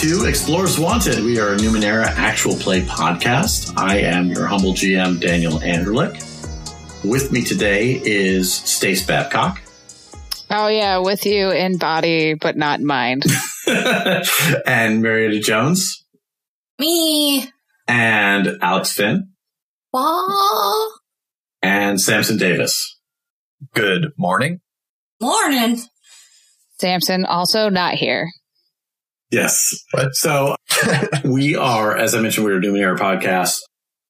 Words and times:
Welcome 0.00 0.20
to 0.20 0.28
Explorers 0.28 0.78
Wanted. 0.78 1.22
We 1.22 1.38
are 1.40 1.52
a 1.52 1.56
Numenera 1.56 2.06
actual 2.06 2.54
play 2.54 2.80
podcast. 2.80 3.76
I 3.76 3.98
am 3.98 4.28
your 4.28 4.46
humble 4.46 4.72
GM, 4.72 5.20
Daniel 5.20 5.58
Anderlich. 5.58 6.14
With 7.04 7.32
me 7.32 7.42
today 7.44 8.00
is 8.02 8.50
Stace 8.50 9.04
Babcock. 9.04 9.60
Oh 10.48 10.68
yeah, 10.68 10.96
with 10.98 11.26
you 11.26 11.50
in 11.50 11.76
body, 11.76 12.32
but 12.32 12.56
not 12.56 12.80
in 12.80 12.86
mind. 12.86 13.24
and 14.66 15.02
Marietta 15.02 15.40
Jones. 15.40 16.06
Me. 16.78 17.50
And 17.86 18.56
Alex 18.62 18.92
Finn. 18.92 19.32
Wah. 19.92 20.88
And 21.60 22.00
Samson 22.00 22.38
Davis. 22.38 22.98
Good 23.74 24.12
morning. 24.16 24.60
Morning. 25.20 25.78
Samson 26.78 27.26
also 27.26 27.68
not 27.68 27.96
here. 27.96 28.30
Yes. 29.30 29.74
So 30.12 30.56
we 31.24 31.54
are, 31.56 31.96
as 31.96 32.14
I 32.14 32.20
mentioned, 32.20 32.46
we 32.46 32.52
are 32.52 32.60
doing 32.60 32.84
our 32.84 32.96
podcast. 32.96 33.58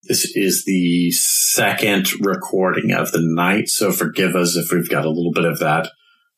This 0.04 0.34
is 0.34 0.64
the 0.64 1.10
second 1.10 2.08
recording 2.20 2.92
of 2.92 3.12
the 3.12 3.20
night. 3.22 3.68
So 3.68 3.92
forgive 3.92 4.34
us 4.34 4.56
if 4.56 4.72
we've 4.72 4.88
got 4.88 5.04
a 5.04 5.10
little 5.10 5.32
bit 5.32 5.44
of 5.44 5.58
that 5.58 5.90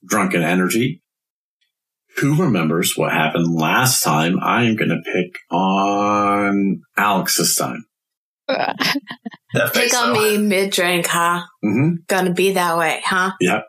drunken 0.04 0.42
energy. 0.42 1.00
Who 2.18 2.42
remembers 2.42 2.94
what 2.96 3.12
happened 3.12 3.54
last 3.54 4.02
time? 4.02 4.38
I 4.42 4.64
am 4.64 4.76
going 4.76 4.90
to 4.90 5.00
pick 5.12 5.30
on 5.50 6.82
Alex 6.96 7.38
this 7.38 7.54
time. 7.54 7.84
Pick 9.72 9.94
on 9.94 10.12
me 10.12 10.38
mid 10.38 10.70
drink, 10.70 11.06
huh? 11.06 11.42
Mm-hmm. 11.64 12.02
Gonna 12.06 12.32
be 12.32 12.52
that 12.52 12.76
way, 12.76 13.00
huh? 13.04 13.32
Yep. 13.40 13.64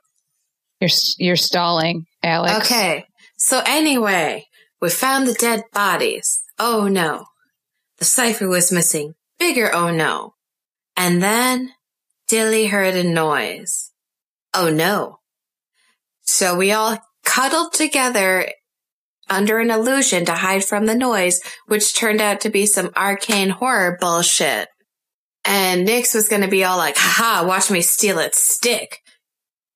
You're 0.82 0.90
you're 1.18 1.36
stalling, 1.36 2.06
Alex. 2.24 2.66
Okay. 2.66 3.06
So 3.38 3.62
anyway, 3.66 4.46
we 4.84 4.90
found 4.90 5.26
the 5.26 5.34
dead 5.34 5.64
bodies. 5.72 6.44
Oh 6.60 6.90
no. 6.90 7.28
The 8.00 8.06
cipher 8.06 8.50
was 8.50 8.70
missing. 8.70 9.16
Bigger 9.40 9.74
oh 9.74 9.92
no. 9.92 10.34
And 10.98 11.24
then 11.24 11.72
Dilly 12.28 12.66
heard 12.66 12.94
a 12.94 13.04
noise. 13.06 13.92
Oh 14.54 14.70
no. 14.70 15.20
So 16.24 16.58
we 16.58 16.74
all 16.74 17.00
cuddled 17.24 17.72
together 17.72 18.50
under 19.30 19.60
an 19.60 19.72
illusion 19.72 20.26
to 20.26 20.34
hide 20.34 20.66
from 20.66 20.86
the 20.86 20.96
noise, 20.96 21.40
which 21.66 21.96
turned 21.96 22.20
out 22.20 22.42
to 22.42 22.50
be 22.50 22.66
some 22.66 22.92
arcane 22.98 23.52
horror 23.52 23.98
bullshit. 24.02 24.68
And 25.46 25.86
Nix 25.86 26.14
was 26.14 26.28
going 26.28 26.42
to 26.42 26.50
be 26.50 26.66
all 26.66 26.78
like, 26.78 26.98
haha, 26.98 27.48
watch 27.48 27.72
me 27.72 27.80
steal 27.80 28.20
its 28.20 28.44
stick. 28.44 29.00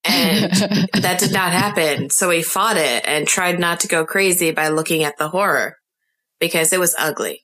And 0.08 0.52
that 1.04 1.18
did 1.20 1.32
not 1.34 1.52
happen. 1.52 2.10
So 2.10 2.30
we 2.30 2.42
fought 2.42 2.78
it 2.78 3.04
and 3.08 3.28
tried 3.28 3.60
not 3.60 3.82
to 3.82 3.88
go 3.88 4.06
crazy 4.06 4.52
by 4.52 4.70
looking 4.70 5.04
at 5.04 5.18
the 5.18 5.30
horror 5.30 5.76
because 6.40 6.72
it 6.74 6.80
was 6.80 6.96
ugly. 6.98 7.44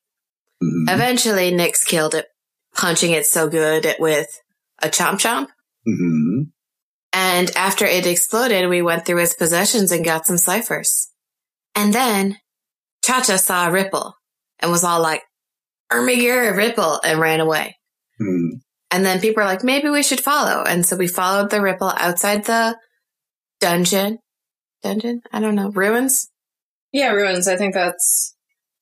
Mhm. 0.64 0.94
Eventually, 0.94 1.52
Nix 1.52 1.84
killed 1.84 2.16
it, 2.16 2.28
punching 2.76 3.12
it 3.12 3.26
so 3.26 3.48
good 3.50 3.96
with 4.00 4.28
a 4.82 4.88
chomp 4.88 5.20
chomp. 5.20 5.48
Mhm. 5.88 6.52
And 7.12 7.56
after 7.56 7.86
it 7.86 8.08
exploded, 8.08 8.70
we 8.70 8.82
went 8.82 9.06
through 9.06 9.20
his 9.20 9.36
possessions 9.36 9.92
and 9.92 10.04
got 10.06 10.26
some 10.26 10.38
ciphers. 10.38 11.10
And 11.76 11.94
then 11.94 12.38
Cha 13.04 13.22
Cha 13.22 13.36
saw 13.38 13.68
a 13.68 13.72
ripple 13.72 14.16
and 14.60 14.72
was 14.72 14.84
all 14.84 15.02
like, 15.02 15.22
Ermiger, 15.92 16.56
ripple, 16.56 17.00
and 17.04 17.20
ran 17.20 17.40
away. 17.40 17.78
Mhm. 18.20 18.62
And 18.94 19.04
then 19.04 19.20
people 19.20 19.42
were 19.42 19.50
like, 19.50 19.64
maybe 19.64 19.90
we 19.90 20.04
should 20.04 20.22
follow. 20.22 20.64
And 20.64 20.86
so 20.86 20.96
we 20.96 21.08
followed 21.08 21.50
the 21.50 21.62
ripple 21.62 21.92
outside 21.98 22.46
the 22.46 22.78
dungeon. 23.60 24.20
Dungeon? 24.84 25.24
I 25.32 25.40
don't 25.40 25.56
know. 25.56 25.72
Ruins? 25.72 26.30
Yeah, 26.92 27.10
ruins. 27.10 27.48
I 27.48 27.56
think 27.56 27.74
that's 27.74 28.36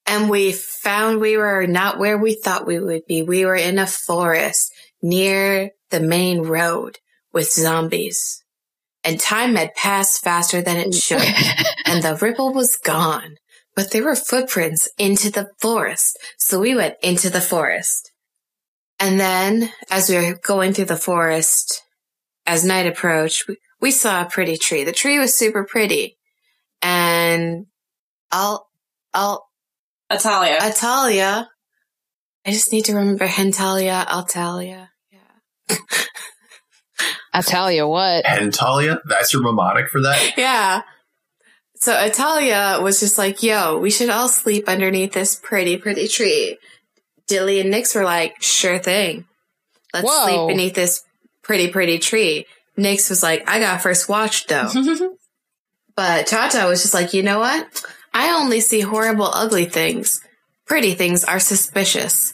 And 0.06 0.30
we 0.30 0.52
found 0.52 1.22
we 1.22 1.38
were 1.38 1.66
not 1.66 1.98
where 1.98 2.18
we 2.18 2.36
thought 2.36 2.68
we 2.68 2.78
would 2.78 3.04
be. 3.08 3.22
We 3.22 3.46
were 3.46 3.56
in 3.56 3.80
a 3.80 3.88
forest 3.88 4.70
near 5.02 5.72
the 5.92 6.02
main 6.02 6.42
road 6.42 6.98
with 7.32 7.50
zombies. 7.50 8.44
And 9.06 9.18
time 9.18 9.56
had 9.56 9.76
passed 9.76 10.22
faster 10.22 10.62
than 10.62 10.76
it 10.76 10.94
should. 10.94 11.22
and 11.86 12.04
the 12.04 12.18
ripple 12.22 12.54
was 12.54 12.76
gone. 12.76 13.38
But 13.78 13.92
there 13.92 14.04
were 14.04 14.18
footprints 14.18 14.90
into 14.98 15.32
the 15.32 15.52
forest. 15.62 16.20
So 16.38 16.60
we 16.60 16.76
went 16.76 16.96
into 17.02 17.30
the 17.30 17.40
forest. 17.40 18.11
And 19.02 19.20
then 19.20 19.72
as 19.90 20.10
we 20.10 20.16
were 20.16 20.40
going 20.44 20.74
through 20.74 20.86
the 20.86 20.96
forest, 20.96 21.82
as 22.46 22.64
night 22.64 22.86
approached, 22.86 23.48
we, 23.48 23.58
we 23.82 23.90
saw 23.90 24.22
a 24.22 24.30
pretty 24.30 24.58
tree. 24.58 24.84
The 24.84 24.92
tree 24.92 25.18
was 25.18 25.34
super 25.34 25.66
pretty. 25.66 26.18
And 26.84 27.66
I'll, 28.32 28.70
I'll, 29.12 29.48
Atalia. 30.12 30.60
Atalia. 30.60 31.48
I 32.46 32.52
just 32.52 32.72
need 32.72 32.86
to 32.86 32.94
remember 32.94 33.26
Hentalia, 33.26 34.06
Altalia. 34.06 34.90
Yeah. 35.12 35.78
I 37.34 37.42
tell 37.42 37.72
you 37.72 37.88
what. 37.88 38.24
Hentalia? 38.26 39.00
That's 39.06 39.34
your 39.34 39.42
mnemonic 39.42 39.90
for 39.90 40.02
that? 40.02 40.34
Yeah. 40.38 40.84
So 41.76 41.94
Atalia 41.94 42.84
was 42.84 43.00
just 43.00 43.18
like, 43.18 43.42
yo, 43.42 43.80
we 43.80 43.90
should 43.90 44.12
all 44.12 44.28
sleep 44.28 44.70
underneath 44.70 45.14
this 45.14 45.36
pretty, 45.36 45.78
pretty 45.78 46.08
tree. 46.08 46.60
Dilly 47.32 47.62
and 47.62 47.72
Nix 47.72 47.96
were 47.96 48.04
like, 48.04 48.44
sure 48.44 48.78
thing. 48.78 49.24
Let's 49.94 50.06
Whoa. 50.06 50.26
sleep 50.26 50.48
beneath 50.50 50.76
this 50.76 51.02
pretty, 51.42 51.70
pretty 51.70 51.98
tree. 51.98 52.46
Nix 52.76 53.10
was 53.10 53.24
like, 53.24 53.50
I 53.50 53.62
got 53.62 53.82
first 53.82 54.10
watch 54.10 54.48
though. 54.48 54.70
But 55.94 56.28
Cha-Cha 56.28 56.70
was 56.70 56.82
just 56.82 56.94
like, 56.94 57.14
you 57.14 57.22
know 57.22 57.40
what? 57.40 57.84
I 58.14 58.32
only 58.42 58.62
see 58.62 58.80
horrible, 58.80 59.26
ugly 59.26 59.66
things. 59.66 60.22
Pretty 60.66 60.94
things 60.94 61.26
are 61.26 61.40
suspicious. 61.40 62.34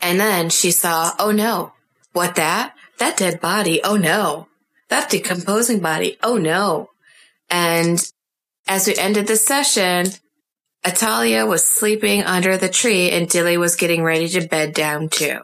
And 0.00 0.18
then 0.18 0.50
she 0.50 0.72
saw, 0.72 1.12
oh 1.18 1.30
no, 1.30 1.72
what 2.12 2.34
that? 2.34 2.74
That 2.98 3.16
dead 3.16 3.40
body. 3.40 3.80
Oh 3.82 3.96
no. 3.96 4.48
That 4.88 5.08
decomposing 5.08 5.78
body. 5.78 6.18
Oh 6.20 6.36
no. 6.36 6.90
And 7.48 8.04
as 8.66 8.88
we 8.88 8.96
ended 8.96 9.28
the 9.28 9.36
session, 9.36 10.08
Atalia 10.86 11.46
was 11.48 11.64
sleeping 11.64 12.22
under 12.22 12.56
the 12.56 12.68
tree 12.68 13.10
and 13.10 13.28
Dilly 13.28 13.56
was 13.58 13.74
getting 13.76 14.02
ready 14.04 14.28
to 14.28 14.46
bed 14.46 14.72
down 14.72 15.08
too. 15.08 15.40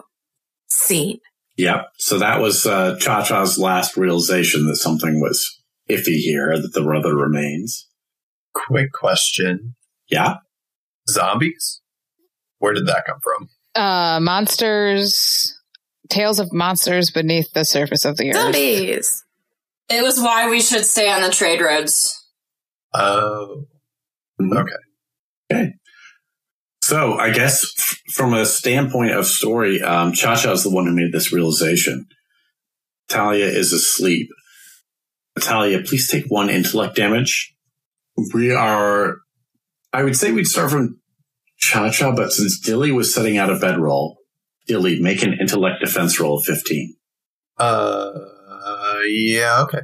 Scene. 0.71 1.19
Yep. 1.57 1.87
So 1.99 2.19
that 2.21 2.41
was 2.41 2.65
uh, 2.65 2.97
Cha 2.99 3.23
Cha's 3.25 3.59
last 3.59 3.97
realization 3.97 4.67
that 4.69 4.77
something 4.77 5.21
was 5.21 5.61
iffy 5.91 6.17
here, 6.17 6.57
that 6.57 6.73
the 6.73 6.83
brother 6.83 7.15
remains. 7.15 7.89
Quick 8.55 8.93
question. 8.93 9.75
Yeah. 10.09 10.37
Zombies? 11.11 11.81
Where 12.59 12.73
did 12.73 12.87
that 12.87 13.05
come 13.07 13.19
from? 13.23 13.49
Uh, 13.75 14.21
monsters, 14.21 15.59
tales 16.09 16.39
of 16.39 16.53
monsters 16.53 17.11
beneath 17.11 17.53
the 17.53 17.65
surface 17.65 18.05
of 18.05 18.17
the 18.17 18.31
earth. 18.31 18.37
Zombies. 18.37 19.25
it 19.91 20.03
was 20.03 20.21
why 20.21 20.49
we 20.49 20.61
should 20.61 20.85
stay 20.85 21.11
on 21.11 21.23
the 21.23 21.31
trade 21.31 21.61
roads. 21.61 22.19
Oh, 22.95 23.65
Mhm. 24.41 24.57
okay. 24.59 24.73
Okay. 25.53 25.73
So 26.85 27.15
I 27.15 27.31
guess 27.31 27.65
from 28.13 28.35
a 28.35 28.45
standpoint 28.45 29.13
of 29.13 29.25
story, 29.27 29.81
um, 29.81 30.13
Cha 30.13 30.35
Cha 30.35 30.51
is 30.51 30.65
the 30.65 30.71
one 30.71 30.85
who 30.85 30.93
made 30.93 31.13
this 31.13 31.33
realization. 31.33 32.07
Talia 33.09 33.47
is 33.47 33.73
asleep. 33.73 34.29
Talia, 35.41 35.81
please 35.81 36.11
take 36.11 36.25
one 36.27 36.51
intellect 36.51 36.97
damage. 36.97 37.55
We 38.35 38.53
are, 38.53 39.19
I 39.93 40.03
would 40.03 40.17
say 40.17 40.33
we'd 40.33 40.49
start 40.49 40.73
from 40.73 41.01
Cha 41.57 41.89
Cha, 41.91 42.15
but 42.15 42.33
since 42.33 42.59
Dilly 42.59 42.91
was 42.91 43.15
setting 43.15 43.39
out 43.39 43.49
a 43.49 43.59
bedroll, 43.59 44.19
Dilly, 44.67 45.01
make 45.01 45.23
an 45.23 45.37
intellect 45.41 45.81
defense 45.85 46.19
roll 46.19 46.39
of 46.39 46.45
15. 46.45 46.97
Uh, 47.59 48.11
yeah, 49.09 49.63
okay. 49.63 49.83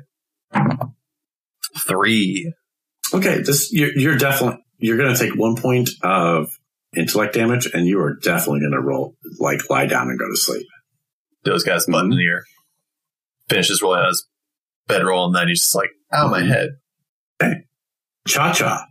Three. 1.87 2.53
Okay, 3.15 3.41
this 3.41 3.73
you're, 3.73 3.97
you're 3.97 4.19
definitely 4.19 4.63
you're 4.79 4.97
going 4.97 5.15
to 5.15 5.21
take 5.21 5.35
one 5.35 5.57
point 5.57 5.91
of 6.03 6.49
intellect 6.97 7.35
damage, 7.35 7.69
and 7.73 7.87
you 7.87 8.01
are 8.01 8.15
definitely 8.15 8.61
going 8.61 8.73
to 8.73 8.81
roll 8.81 9.17
like 9.39 9.69
lie 9.69 9.87
down 9.87 10.09
and 10.09 10.19
go 10.19 10.29
to 10.29 10.37
sleep. 10.37 10.67
Those 11.45 11.65
guys 11.65 11.87
button 11.87 12.13
in 12.13 12.19
the 12.19 12.25
ear. 12.25 12.45
Finishes 13.49 13.83
rolling 13.83 14.01
on 14.01 14.09
his 14.09 14.27
bedroll, 14.87 15.27
and 15.27 15.35
then 15.35 15.49
he's 15.49 15.63
just 15.63 15.75
like, 15.75 15.91
ow, 16.13 16.29
my 16.29 16.43
head. 16.43 16.71
Okay. 17.43 17.65
Cha 18.27 18.53
Cha. 18.53 18.85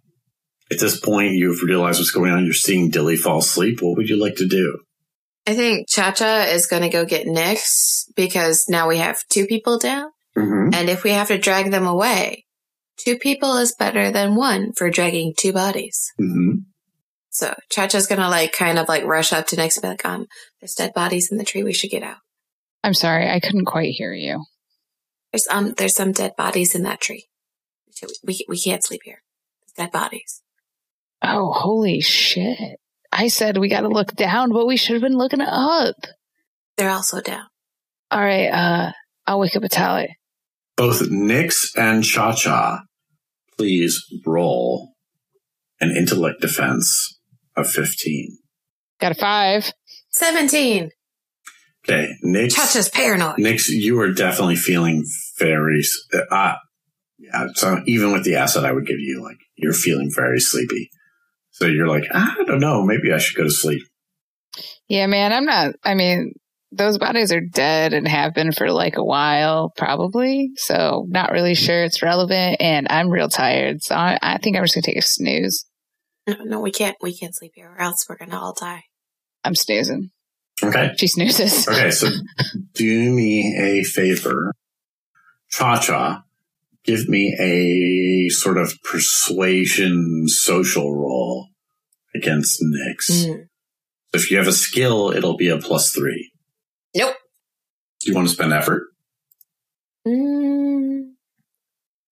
At 0.71 0.79
this 0.79 0.99
point, 0.99 1.33
you've 1.33 1.61
realized 1.61 1.99
what's 1.99 2.11
going 2.11 2.31
on. 2.31 2.43
You're 2.43 2.53
seeing 2.53 2.89
Dilly 2.89 3.15
fall 3.15 3.39
asleep. 3.39 3.81
What 3.81 3.97
would 3.97 4.09
you 4.09 4.19
like 4.21 4.35
to 4.37 4.47
do? 4.47 4.79
I 5.45 5.55
think 5.55 5.87
Cha 5.87 6.11
Cha 6.11 6.43
is 6.49 6.67
going 6.67 6.81
to 6.81 6.89
go 6.89 7.05
get 7.05 7.25
Nix 7.25 8.05
because 8.15 8.65
now 8.67 8.87
we 8.87 8.97
have 8.97 9.17
two 9.29 9.45
people 9.45 9.79
down. 9.79 10.09
Mm-hmm. 10.37 10.73
And 10.73 10.89
if 10.89 11.03
we 11.03 11.11
have 11.11 11.29
to 11.29 11.37
drag 11.37 11.71
them 11.71 11.87
away, 11.87 12.46
two 12.97 13.17
people 13.17 13.57
is 13.57 13.75
better 13.75 14.11
than 14.11 14.35
one 14.35 14.73
for 14.73 14.89
dragging 14.89 15.33
two 15.37 15.53
bodies. 15.53 16.11
Mm-hmm. 16.19 16.59
So 17.29 17.55
Cha 17.69 17.87
Cha's 17.87 18.07
going 18.07 18.21
to 18.21 18.29
like 18.29 18.51
kind 18.51 18.79
of 18.79 18.87
like 18.87 19.03
rush 19.03 19.31
up 19.31 19.47
to 19.47 19.55
Nix 19.55 19.77
and 19.77 19.83
be 19.83 19.87
like, 19.89 20.05
um, 20.05 20.27
there's 20.59 20.73
dead 20.73 20.93
bodies 20.93 21.31
in 21.31 21.37
the 21.37 21.45
tree. 21.45 21.63
We 21.63 21.73
should 21.73 21.91
get 21.91 22.03
out. 22.03 22.17
I'm 22.83 22.93
sorry, 22.93 23.29
I 23.29 23.39
couldn't 23.39 23.65
quite 23.65 23.91
hear 23.91 24.13
you. 24.13 24.43
There's 25.31 25.47
um, 25.49 25.73
there's 25.77 25.95
some 25.95 26.11
dead 26.11 26.35
bodies 26.35 26.73
in 26.73 26.83
that 26.83 27.01
tree. 27.01 27.27
We, 28.23 28.45
we 28.47 28.59
can't 28.59 28.83
sleep 28.83 29.01
here. 29.03 29.21
There's 29.61 29.87
dead 29.87 29.91
bodies. 29.91 30.41
Oh, 31.21 31.51
holy 31.51 32.01
shit. 32.01 32.79
I 33.11 33.27
said 33.27 33.57
we 33.57 33.69
got 33.69 33.81
to 33.81 33.87
look 33.87 34.15
down, 34.15 34.51
but 34.51 34.67
we 34.67 34.77
should 34.77 34.93
have 34.93 35.01
been 35.01 35.17
looking 35.17 35.41
up. 35.41 35.95
They're 36.77 36.89
also 36.89 37.21
down. 37.21 37.45
All 38.11 38.21
right, 38.21 38.47
uh, 38.47 38.91
I'll 39.25 39.39
wake 39.39 39.55
up 39.55 39.63
Atalia. 39.63 40.09
Both 40.75 41.09
Nix 41.09 41.75
and 41.75 42.03
Cha 42.03 42.33
Cha, 42.33 42.83
please 43.57 44.03
roll 44.25 44.93
an 45.79 45.95
intellect 45.95 46.41
defense 46.41 47.19
of 47.55 47.69
15. 47.69 48.37
Got 48.99 49.11
a 49.11 49.15
five. 49.15 49.71
17. 50.11 50.89
Okay, 51.87 52.09
Nix. 52.21 52.55
Chacha's 52.55 52.89
paranoid. 52.89 53.37
Nix, 53.37 53.69
you 53.69 53.99
are 54.01 54.11
definitely 54.11 54.55
feeling 54.57 55.05
very, 55.39 55.81
uh, 56.31 56.55
yeah, 57.17 57.47
so 57.53 57.81
even 57.85 58.11
with 58.11 58.23
the 58.23 58.35
acid 58.35 58.65
I 58.65 58.71
would 58.71 58.85
give 58.85 58.99
you, 58.99 59.23
like, 59.23 59.37
you're 59.55 59.73
feeling 59.73 60.11
very 60.13 60.39
sleepy. 60.39 60.89
So 61.51 61.65
you're 61.65 61.87
like, 61.87 62.03
I 62.13 62.43
don't 62.45 62.59
know, 62.59 62.83
maybe 62.83 63.13
I 63.13 63.17
should 63.19 63.37
go 63.37 63.43
to 63.43 63.51
sleep. 63.51 63.83
Yeah, 64.87 65.07
man, 65.07 65.33
I'm 65.33 65.45
not, 65.45 65.75
I 65.83 65.95
mean, 65.95 66.33
those 66.77 66.97
bodies 66.97 67.31
are 67.31 67.41
dead 67.41 67.93
and 67.93 68.07
have 68.07 68.33
been 68.33 68.51
for 68.51 68.71
like 68.71 68.97
a 68.97 69.03
while, 69.03 69.71
probably. 69.75 70.51
So 70.55 71.05
not 71.09 71.31
really 71.31 71.55
sure 71.55 71.83
it's 71.83 72.01
relevant. 72.01 72.57
And 72.59 72.87
I'm 72.89 73.09
real 73.09 73.29
tired. 73.29 73.81
So 73.81 73.95
I, 73.95 74.17
I 74.21 74.37
think 74.37 74.55
I'm 74.55 74.63
just 74.63 74.75
going 74.75 74.83
to 74.83 74.91
take 74.91 74.97
a 74.97 75.05
snooze. 75.05 75.65
No, 76.27 76.35
no, 76.43 76.59
we 76.59 76.71
can't. 76.71 76.97
We 77.01 77.17
can't 77.17 77.33
sleep 77.33 77.53
here, 77.55 77.69
or 77.69 77.81
else 77.81 78.05
we're 78.07 78.17
gonna 78.17 78.37
all 78.37 78.53
die. 78.53 78.83
I'm 79.45 79.55
snoozing. 79.55 80.09
Okay. 80.61 80.91
She 80.97 81.07
snoozes. 81.07 81.67
Okay, 81.69 81.91
so 81.91 82.09
do 82.73 83.11
me 83.11 83.55
a 83.57 83.83
favor. 83.83 84.51
Cha 85.49 85.79
Cha, 85.79 86.23
give 86.83 87.07
me 87.07 87.33
a 87.39 88.29
sort 88.29 88.57
of 88.57 88.73
persuasion 88.83 90.27
social 90.27 90.93
roll 90.93 91.47
against 92.13 92.57
Nix. 92.61 93.09
Mm. 93.09 93.45
If 94.13 94.29
you 94.29 94.37
have 94.37 94.47
a 94.47 94.53
skill, 94.53 95.11
it'll 95.11 95.37
be 95.37 95.47
a 95.47 95.57
plus 95.57 95.91
three. 95.91 96.31
Nope. 96.97 97.15
Do 98.01 98.11
you 98.11 98.15
want 98.15 98.27
to 98.27 98.33
spend 98.33 98.53
effort? 98.53 98.87
Mm. 100.07 101.11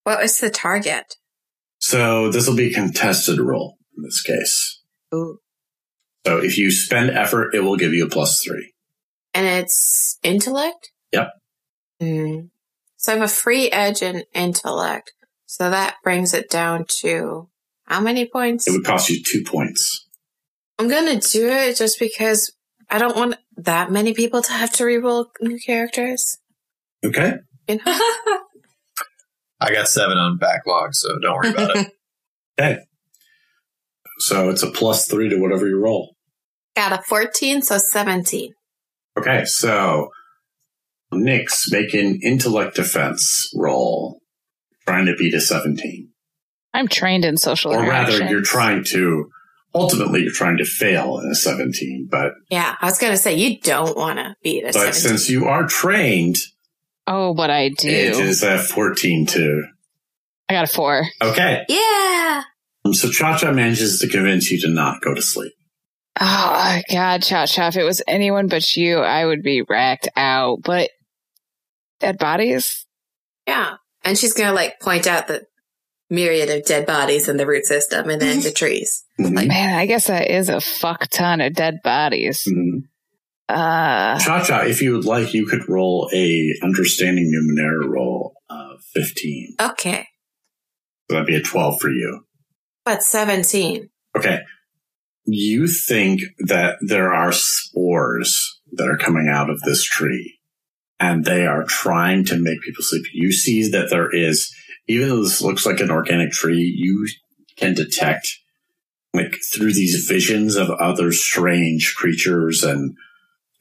What 0.03 0.21
was 0.21 0.37
the 0.37 0.49
target? 0.49 1.15
So 1.79 2.29
this 2.31 2.47
will 2.47 2.55
be 2.55 2.71
a 2.71 2.73
contested 2.73 3.39
roll 3.39 3.77
in 3.97 4.03
this 4.03 4.21
case. 4.21 4.81
Ooh. 5.13 5.39
So 6.25 6.37
if 6.37 6.57
you 6.57 6.71
spend 6.71 7.11
effort, 7.11 7.53
it 7.53 7.61
will 7.61 7.77
give 7.77 7.93
you 7.93 8.05
a 8.05 8.09
plus 8.09 8.43
three. 8.43 8.73
And 9.33 9.45
it's 9.45 10.17
intellect? 10.23 10.91
Yep. 11.11 11.29
Mm. 12.01 12.49
So 12.97 13.11
I 13.11 13.15
have 13.15 13.25
a 13.25 13.31
free 13.31 13.69
edge 13.71 14.01
in 14.01 14.23
intellect. 14.33 15.13
So 15.45 15.69
that 15.69 15.95
brings 16.03 16.33
it 16.33 16.49
down 16.49 16.85
to 17.01 17.49
how 17.85 18.01
many 18.01 18.27
points? 18.27 18.67
It 18.67 18.71
would 18.71 18.85
cost 18.85 19.09
you 19.09 19.21
two 19.23 19.43
points. 19.43 20.07
I'm 20.79 20.89
gonna 20.89 21.19
do 21.19 21.47
it 21.47 21.77
just 21.77 21.99
because 21.99 22.51
I 22.95 22.97
don't 22.97 23.18
want 23.18 23.36
that 23.57 23.92
many 23.92 24.13
people 24.13 24.42
to 24.42 24.53
have 24.53 24.71
to 24.75 24.83
reroll 24.86 25.25
new 25.42 25.59
characters. 25.59 26.38
Okay. 27.03 27.33
You 27.68 27.75
know? 27.75 27.81
I 29.59 29.74
got 29.74 29.89
seven 29.89 30.18
on 30.18 30.38
backlog, 30.38 30.94
so 30.94 31.19
don't 31.19 31.36
worry 31.36 31.50
about 31.50 31.75
it. 31.75 31.88
Okay. 32.57 32.77
So 34.19 34.50
it's 34.50 34.63
a 34.63 34.71
plus 34.71 35.07
three 35.09 35.27
to 35.27 35.36
whatever 35.42 35.68
you 35.68 35.77
roll. 35.77 36.15
Got 36.74 36.94
a 36.94 37.01
14, 37.01 37.62
so 37.62 37.77
17. 37.77 38.53
Okay, 39.19 39.44
so 39.44 40.07
Nix, 41.12 41.69
make 41.69 41.94
an 41.94 42.21
intellect 42.24 42.77
defense 42.77 43.51
roll, 43.57 44.21
trying 44.88 45.07
to 45.07 45.15
beat 45.18 45.33
a 45.33 45.42
17. 45.42 46.07
I'm 46.74 46.88
trained 46.88 47.25
in 47.25 47.36
social 47.36 47.74
Or 47.74 47.81
rather, 47.81 48.13
interactions. 48.13 48.31
you're 48.31 48.42
trying 48.42 48.86
to, 48.92 49.30
ultimately, 49.75 50.22
you're 50.24 50.31
trying 50.31 50.57
to 50.57 50.66
fail 50.66 51.19
in 51.19 51.30
a 51.30 51.36
17. 51.36 52.07
But, 52.10 52.31
Yeah, 52.50 52.75
I 52.81 52.86
was 52.86 52.98
gonna 52.98 53.18
say 53.18 53.36
you 53.36 53.60
don't 53.60 53.95
want 53.98 54.18
to 54.19 54.36
be 54.44 54.62
a 54.62 54.68
but 54.68 54.74
17. 54.74 54.94
since 54.94 55.30
you 55.30 55.45
are 55.45 55.68
trained, 55.68 56.38
Oh, 57.07 57.33
but 57.36 57.50
I 57.51 57.69
do. 57.69 57.88
it 57.89 58.18
is 58.18 58.42
a 58.42 58.57
14 58.57 59.25
to. 59.27 59.63
I 60.50 60.54
got 60.54 60.63
a 60.69 60.74
four. 60.74 61.06
Okay. 61.22 61.63
yeah. 61.69 62.44
Um, 62.86 62.94
So 62.94 63.10
Cha 63.12 63.38
Cha 63.38 63.51
manages 63.51 64.00
to 64.00 64.07
convince 64.07 64.50
you 64.51 64.60
to 64.62 64.69
not 64.69 65.01
go 65.01 65.13
to 65.13 65.22
sleep. 65.22 65.54
Oh 66.19 66.80
God, 66.92 67.24
Cha 67.24 67.45
Cha! 67.45 67.68
If 67.68 67.75
it 67.78 67.83
was 67.83 68.01
anyone 68.07 68.48
but 68.48 68.78
you, 68.78 69.00
I 69.00 69.25
would 69.25 69.44
be 69.44 69.63
racked 69.68 70.07
out. 70.16 70.60
But 70.63 70.89
dead 72.00 72.18
bodies. 72.18 72.86
Yeah. 73.48 73.75
And 74.04 74.18
she's 74.18 74.33
gonna 74.33 74.54
like 74.54 74.80
point 74.80 75.07
out 75.07 75.28
the 75.28 75.45
myriad 76.10 76.50
of 76.50 76.66
dead 76.66 76.86
bodies 76.86 77.28
in 77.28 77.38
the 77.38 77.46
root 77.48 77.66
system 77.66 78.10
and 78.10 78.22
then 78.22 78.42
the 78.42 78.52
trees. 78.56 79.04
Mhm. 79.19 79.48
Man, 79.48 79.75
I 79.78 79.86
guess 79.86 80.07
that 80.07 80.30
is 80.30 80.50
a 80.50 80.62
fuck 80.62 81.07
ton 81.10 81.42
of 81.42 81.54
dead 81.54 81.80
bodies. 81.84 82.44
Mhm. 82.48 82.84
Uh, 83.48 84.18
Cha 84.19 84.44
Cha, 84.44 84.62
if 84.62 84.81
you 84.81 84.94
would 84.94 85.06
like, 85.06 85.34
you 85.34 85.46
could 85.46 85.68
roll 85.69 86.10
a 86.13 86.52
understanding 86.63 87.31
Numenera 87.31 87.88
roll 87.88 88.34
of 88.50 88.81
15. 88.94 89.56
Okay. 89.62 90.07
So 91.10 91.16
that'd 91.16 91.28
be 91.28 91.36
a 91.36 91.42
12 91.42 91.80
for 91.80 91.90
you. 91.90 92.22
But 92.84 93.04
17. 93.04 93.90
Okay. 94.18 94.40
You 95.25 95.68
think 95.68 96.22
that 96.40 96.78
there 96.81 97.13
are 97.13 97.31
spores 97.31 98.60
that 98.74 98.88
are 98.88 98.98
coming 98.98 99.28
out 99.31 99.50
of 99.52 99.60
this 99.62 99.84
tree 99.84 100.40
and 101.00 101.25
they 101.25 101.46
are 101.46 101.63
trying 101.66 102.25
to 102.25 102.38
make 102.38 102.62
people 102.62 102.84
sleep. 102.84 103.06
You 103.13 103.31
see 103.31 103.68
that 103.69 103.90
there 103.92 104.10
is, 104.16 104.52
even 104.87 105.09
though 105.09 105.23
this 105.23 105.41
looks 105.41 105.65
like 105.65 105.79
an 105.79 105.91
organic 105.91 106.31
tree, 106.31 106.73
you 106.75 107.07
can 107.57 107.73
detect 107.73 108.27
like 109.13 109.33
through 109.53 109.73
these 109.73 110.05
visions 110.07 110.55
of 110.55 110.69
other 110.69 111.11
strange 111.11 111.94
creatures 111.95 112.63
and 112.63 112.95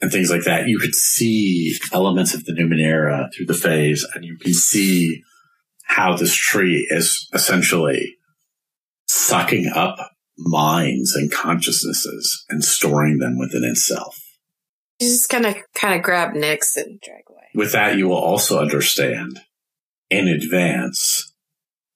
and 0.01 0.11
things 0.11 0.29
like 0.29 0.43
that. 0.43 0.67
You 0.67 0.77
could 0.77 0.93
see 0.93 1.73
elements 1.93 2.33
of 2.33 2.45
the 2.45 2.51
Numenera 2.51 3.29
through 3.33 3.45
the 3.45 3.53
phase 3.53 4.05
and 4.13 4.25
you 4.25 4.37
can 4.37 4.53
see 4.53 5.23
how 5.85 6.17
this 6.17 6.35
tree 6.35 6.85
is 6.89 7.29
essentially 7.33 8.17
sucking 9.07 9.71
up 9.73 9.97
minds 10.37 11.15
and 11.15 11.31
consciousnesses 11.31 12.45
and 12.49 12.63
storing 12.63 13.19
them 13.19 13.39
within 13.39 13.63
itself. 13.63 14.19
She's 14.99 15.17
just 15.17 15.29
gonna 15.29 15.55
kind 15.73 15.95
of 15.95 16.03
grab 16.03 16.33
Nix 16.33 16.75
and 16.75 16.99
drag 17.01 17.23
away. 17.29 17.47
With 17.53 17.71
that, 17.71 17.97
you 17.97 18.07
will 18.07 18.17
also 18.17 18.59
understand 18.59 19.39
in 20.09 20.27
advance 20.27 21.33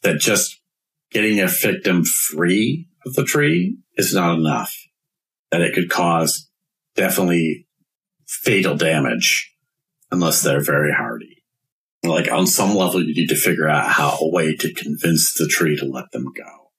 that 0.04 0.20
just 0.20 0.60
getting 1.12 1.40
a 1.40 1.48
victim 1.48 2.04
free 2.04 2.88
of 3.06 3.14
the 3.14 3.24
tree 3.24 3.78
is 3.96 4.14
not 4.14 4.38
enough. 4.38 4.76
That 5.52 5.62
it 5.62 5.74
could 5.74 5.90
cause 5.90 6.50
definitely 6.96 7.68
fatal 8.28 8.76
damage 8.76 9.52
unless 10.12 10.42
they're 10.42 10.64
very 10.64 10.94
hardy. 10.94 11.44
Like 12.04 12.32
on 12.32 12.48
some 12.48 12.76
level, 12.76 13.04
you 13.04 13.14
need 13.14 13.30
to 13.30 13.36
figure 13.36 13.68
out 13.68 13.92
how 13.92 14.18
a 14.22 14.30
way 14.30 14.56
to 14.56 14.74
convince 14.74 15.34
the 15.34 15.48
tree 15.48 15.76
to 15.78 15.86
let 15.86 16.12
them 16.12 16.26
go. 16.36 16.72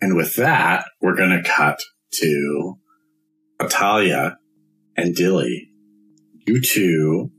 And 0.00 0.16
with 0.16 0.34
that, 0.34 0.86
we're 1.00 1.16
going 1.16 1.30
to 1.30 1.48
cut 1.48 1.78
to 2.14 2.74
Atalia 3.60 4.36
and 4.96 5.14
Dilly. 5.14 5.68
You 6.46 6.60
two 6.60 7.30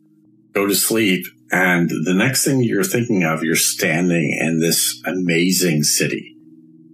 go 0.54 0.68
to 0.68 0.76
sleep, 0.76 1.26
and 1.54 1.88
the 1.88 2.16
next 2.16 2.44
thing 2.44 2.64
you're 2.64 2.84
thinking 2.84 3.24
of, 3.24 3.44
you're 3.44 3.56
standing 3.56 4.36
in 4.42 4.60
this 4.60 5.00
amazing 5.06 5.84
city 5.84 6.36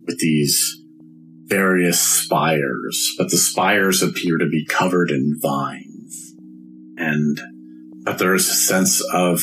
with 0.06 0.20
these 0.20 0.84
various 1.46 2.01
spires, 2.01 3.16
but 3.18 3.32
the 3.32 3.38
spires 3.38 4.04
appear 4.04 4.38
to 4.38 4.50
be 4.50 4.66
covered 4.66 5.12
in 5.12 5.39
vines. 5.42 6.36
And, 6.98 7.39
but 8.04 8.20
there 8.20 8.36
is 8.36 8.50
a 8.50 8.54
sense 8.54 9.01
of 9.13 9.42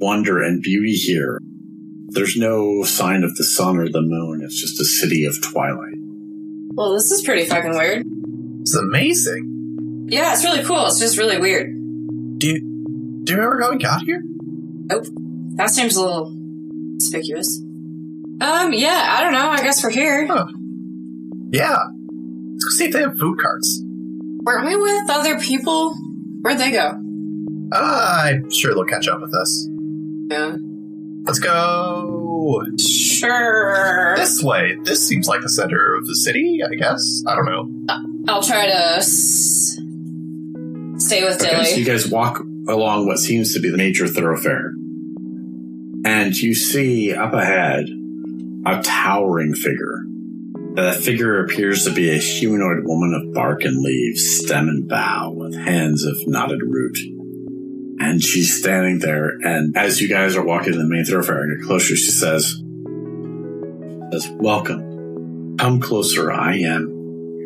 wonder 0.00 0.40
and 0.40 0.62
beauty 0.62 0.92
here. 0.92 1.40
There's 2.06 2.36
no 2.36 2.84
sign 2.84 3.24
of 3.24 3.34
the 3.34 3.42
sun 3.42 3.78
or 3.78 3.88
the 3.88 4.00
moon. 4.00 4.42
It's 4.44 4.60
just 4.60 4.80
a 4.80 4.84
city 4.84 5.24
of 5.24 5.42
twilight. 5.42 5.96
Well, 6.74 6.94
this 6.94 7.10
is 7.10 7.22
pretty 7.22 7.46
fucking 7.46 7.76
weird. 7.76 8.06
It's 8.60 8.76
amazing. 8.76 10.06
Yeah, 10.08 10.34
it's 10.34 10.44
really 10.44 10.62
cool. 10.62 10.86
It's 10.86 11.00
just 11.00 11.18
really 11.18 11.38
weird. 11.38 11.72
Do 12.38 12.46
you, 12.46 12.73
do 13.24 13.32
you 13.32 13.38
remember 13.38 13.60
how 13.62 13.70
we 13.70 13.78
got 13.78 14.02
here? 14.02 14.22
Nope. 14.24 15.06
That 15.56 15.70
seems 15.70 15.96
a 15.96 16.00
little 16.00 16.26
conspicuous. 16.26 17.60
Um, 18.40 18.72
yeah, 18.72 19.06
I 19.16 19.22
don't 19.22 19.32
know. 19.32 19.48
I 19.48 19.62
guess 19.62 19.82
we're 19.82 19.90
here. 19.90 20.26
Huh. 20.26 20.46
Yeah. 21.50 21.76
Let's 21.76 22.64
go 22.64 22.70
see 22.76 22.84
if 22.86 22.92
they 22.92 23.00
have 23.00 23.16
food 23.18 23.38
carts. 23.38 23.80
Weren't 23.84 24.66
we 24.66 24.76
with 24.76 25.08
other 25.10 25.38
people? 25.40 25.94
Where'd 26.42 26.58
they 26.58 26.70
go? 26.72 27.00
Uh, 27.72 28.22
I'm 28.26 28.50
sure 28.50 28.74
they'll 28.74 28.84
catch 28.84 29.08
up 29.08 29.20
with 29.20 29.34
us. 29.34 29.68
Yeah. 30.30 30.56
Let's 31.24 31.38
go 31.38 32.60
Sure. 32.78 34.14
this 34.16 34.42
way. 34.42 34.76
This 34.82 35.06
seems 35.06 35.26
like 35.26 35.40
the 35.40 35.48
center 35.48 35.94
of 35.94 36.06
the 36.06 36.14
city, 36.16 36.60
I 36.62 36.74
guess. 36.74 37.22
I 37.26 37.34
don't 37.34 37.46
know. 37.46 37.70
I'll 38.28 38.42
try 38.42 38.66
to 38.66 38.96
s- 38.96 39.78
stay 40.98 41.24
with 41.24 41.40
Okay, 41.40 41.50
Dilly. 41.50 41.64
so 41.66 41.76
you 41.76 41.84
guys 41.86 42.06
walk 42.08 42.42
along 42.68 43.06
what 43.06 43.18
seems 43.18 43.54
to 43.54 43.60
be 43.60 43.70
the 43.70 43.76
major 43.76 44.06
thoroughfare. 44.06 44.72
And 46.04 46.34
you 46.36 46.54
see 46.54 47.14
up 47.14 47.32
ahead 47.32 47.86
a 48.66 48.82
towering 48.82 49.54
figure 49.54 50.02
That 50.74 50.96
figure 50.96 51.44
appears 51.44 51.84
to 51.84 51.92
be 51.92 52.10
a 52.10 52.18
humanoid 52.18 52.84
woman 52.84 53.14
of 53.14 53.32
bark 53.34 53.62
and 53.62 53.80
leaves, 53.80 54.38
stem 54.38 54.68
and 54.68 54.88
bough, 54.88 55.30
with 55.32 55.54
hands 55.54 56.04
of 56.04 56.16
knotted 56.26 56.60
root. 56.62 56.98
And 58.00 58.20
she's 58.20 58.58
standing 58.58 58.98
there, 58.98 59.38
and 59.42 59.76
as 59.76 60.00
you 60.00 60.08
guys 60.08 60.34
are 60.34 60.44
walking 60.44 60.72
to 60.72 60.78
the 60.78 60.88
main 60.88 61.04
thoroughfare 61.04 61.44
and 61.44 61.60
get 61.60 61.66
closer, 61.66 61.94
she 61.94 62.10
says, 62.10 62.60
says, 64.10 64.28
Welcome. 64.32 65.56
Come 65.58 65.80
closer, 65.80 66.32
I 66.32 66.56
am 66.56 66.88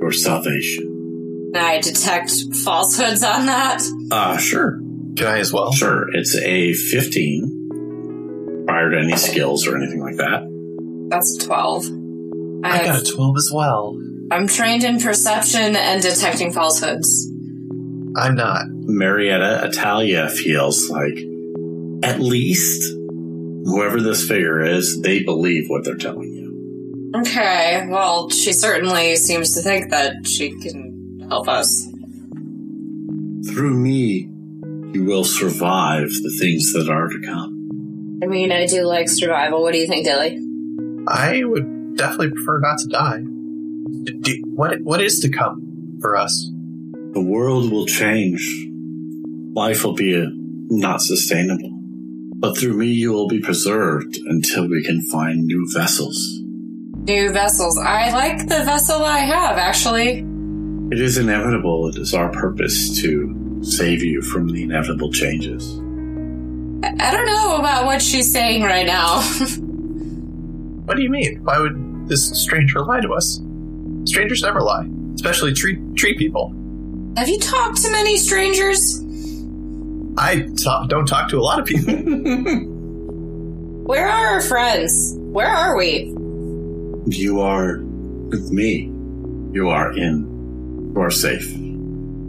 your 0.01 0.11
salvation. 0.11 1.51
Can 1.55 1.63
I 1.63 1.81
detect 1.81 2.33
falsehoods 2.65 3.23
on 3.23 3.47
that? 3.47 3.83
Uh, 4.11 4.39
sure. 4.39 4.81
Can 5.19 5.27
I 5.27 5.39
as 5.39 5.53
well? 5.53 5.73
Sure. 5.73 6.07
It's 6.15 6.37
a 6.37 6.73
15, 6.73 8.65
prior 8.69 8.93
to 8.93 8.99
any 8.99 9.17
skills 9.17 9.67
or 9.67 9.77
anything 9.77 10.01
like 10.01 10.15
that. 10.17 10.47
That's 11.11 11.43
a 11.43 11.47
12. 11.47 11.87
I 12.63 12.85
got 12.85 13.03
a 13.03 13.05
12 13.05 13.37
as 13.37 13.51
well. 13.53 14.01
I'm 14.31 14.47
trained 14.47 14.85
in 14.85 15.01
perception 15.01 15.75
and 15.75 16.01
detecting 16.01 16.53
falsehoods. 16.53 17.29
I'm 18.17 18.37
not. 18.37 18.67
Marietta 18.69 19.69
Atalia 19.69 20.31
feels 20.31 20.89
like 20.89 21.19
at 22.05 22.21
least 22.21 22.95
whoever 23.65 24.01
this 24.01 24.27
figure 24.27 24.61
is, 24.63 25.03
they 25.03 25.25
believe 25.25 25.69
what 25.69 25.85
they're 25.85 25.97
telling 25.97 26.33
you. 26.33 27.13
Okay, 27.17 27.87
well, 27.89 28.31
she 28.31 28.53
certainly 28.53 29.17
seems 29.17 29.53
to 29.55 29.63
think 29.63 29.91
that 29.91 30.29
she 30.29 30.51
can 30.61 31.27
help 31.29 31.49
us. 31.49 31.87
Through 33.51 33.75
me, 33.75 34.31
you 34.95 35.05
will 35.05 35.25
survive 35.25 36.09
the 36.09 36.37
things 36.41 36.73
that 36.73 36.89
are 36.89 37.09
to 37.09 37.21
come. 37.25 38.19
I 38.23 38.27
mean, 38.27 38.51
I 38.51 38.67
do 38.67 38.83
like 38.85 39.09
survival. 39.09 39.63
What 39.63 39.73
do 39.73 39.79
you 39.79 39.87
think, 39.87 40.05
Dilly? 40.05 40.39
I 41.09 41.45
would 41.45 41.97
definitely 41.97 42.31
prefer 42.31 42.61
not 42.61 42.79
to 42.79 42.89
die. 42.89 43.23
Do, 44.21 44.43
what 44.47 44.81
what 44.83 45.01
is 45.01 45.21
to 45.21 45.29
come 45.29 45.99
for 46.01 46.17
us? 46.17 46.51
The 47.13 47.23
world 47.23 47.71
will 47.71 47.87
change. 47.87 48.67
Life 49.55 49.85
will 49.85 49.95
be 49.95 50.21
uh 50.21 50.27
not 50.71 51.01
sustainable. 51.01 51.71
But 52.41 52.57
through 52.57 52.75
me, 52.75 52.87
you 52.87 53.13
will 53.13 53.29
be 53.29 53.41
preserved 53.41 54.17
until 54.27 54.69
we 54.69 54.85
can 54.85 55.03
find 55.11 55.45
new 55.45 55.69
vessels. 55.75 56.17
New 56.43 57.33
vessels. 57.33 57.79
I 57.79 58.13
like 58.13 58.47
the 58.47 58.65
vessel 58.65 59.03
I 59.05 59.19
have, 59.19 59.57
actually. 59.57 60.25
It 60.93 61.01
is 61.01 61.19
inevitable. 61.19 61.89
It 61.89 61.99
is 61.99 62.15
our 62.15 62.31
purpose 62.31 63.01
to 63.01 63.35
save 63.63 64.03
you 64.03 64.23
from 64.23 64.49
the 64.49 64.63
inevitable 64.63 65.11
changes. 65.13 65.79
I 66.85 66.95
I 67.01 67.11
don't 67.13 67.27
know 67.27 67.57
about 67.57 67.87
what 67.87 68.01
she's 68.03 68.33
saying 68.33 68.63
right 68.63 68.87
now. 68.87 69.21
What 70.89 70.97
do 70.97 71.03
you 71.03 71.11
mean? 71.11 71.45
Why 71.45 71.59
would 71.59 72.09
this 72.09 72.31
stranger 72.31 72.81
lie 72.83 73.01
to 73.03 73.13
us? 73.13 73.43
Strangers 74.07 74.41
never 74.43 74.63
lie, 74.63 74.87
especially 75.15 75.53
tree 75.53 75.79
tree 75.97 76.17
people. 76.17 76.49
have 77.19 77.29
you 77.29 77.39
talked 77.39 77.83
to 77.83 77.91
many 77.91 78.17
strangers? 78.17 78.99
I 80.17 80.49
talk, 80.57 80.89
don't 80.89 81.05
talk 81.07 81.29
to 81.29 81.39
a 81.39 81.43
lot 81.45 81.61
of 81.61 81.67
people. 81.67 81.93
Where 83.87 84.09
are 84.09 84.27
our 84.35 84.41
friends? 84.41 85.15
Where 85.19 85.49
are 85.49 85.77
we? 85.77 86.15
You 87.07 87.41
are 87.43 87.81
with 88.31 88.51
me. 88.51 88.85
You 89.53 89.69
are 89.69 89.93
in. 89.93 90.93
You 90.95 91.03
are 91.03 91.11
safe. 91.11 91.55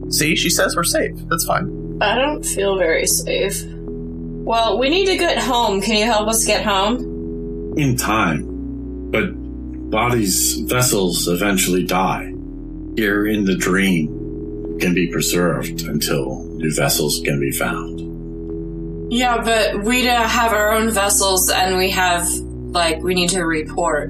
See, 0.09 0.35
she 0.35 0.49
says 0.49 0.75
we're 0.75 0.83
safe. 0.83 1.15
That's 1.27 1.45
fine. 1.45 1.97
I 2.01 2.15
don't 2.15 2.43
feel 2.43 2.77
very 2.77 3.05
safe. 3.05 3.63
Well, 3.65 4.79
we 4.79 4.89
need 4.89 5.05
to 5.07 5.17
get 5.17 5.37
home. 5.37 5.81
Can 5.81 5.95
you 5.95 6.05
help 6.05 6.27
us 6.27 6.45
get 6.45 6.65
home? 6.65 7.77
In 7.77 7.95
time. 7.95 9.11
But 9.11 9.31
bodies, 9.91 10.59
vessels 10.61 11.27
eventually 11.27 11.83
die. 11.85 12.33
Here 12.95 13.27
in 13.27 13.45
the 13.45 13.55
dream 13.55 14.77
can 14.79 14.93
be 14.93 15.07
preserved 15.11 15.81
until 15.83 16.43
new 16.43 16.73
vessels 16.73 17.21
can 17.23 17.39
be 17.39 17.51
found. 17.51 17.99
Yeah, 19.11 19.41
but 19.41 19.83
we 19.83 20.05
have 20.05 20.53
our 20.53 20.71
own 20.71 20.89
vessels 20.91 21.49
and 21.49 21.77
we 21.77 21.89
have, 21.91 22.27
like, 22.27 23.01
we 23.01 23.13
need 23.13 23.29
to 23.29 23.43
report 23.43 24.09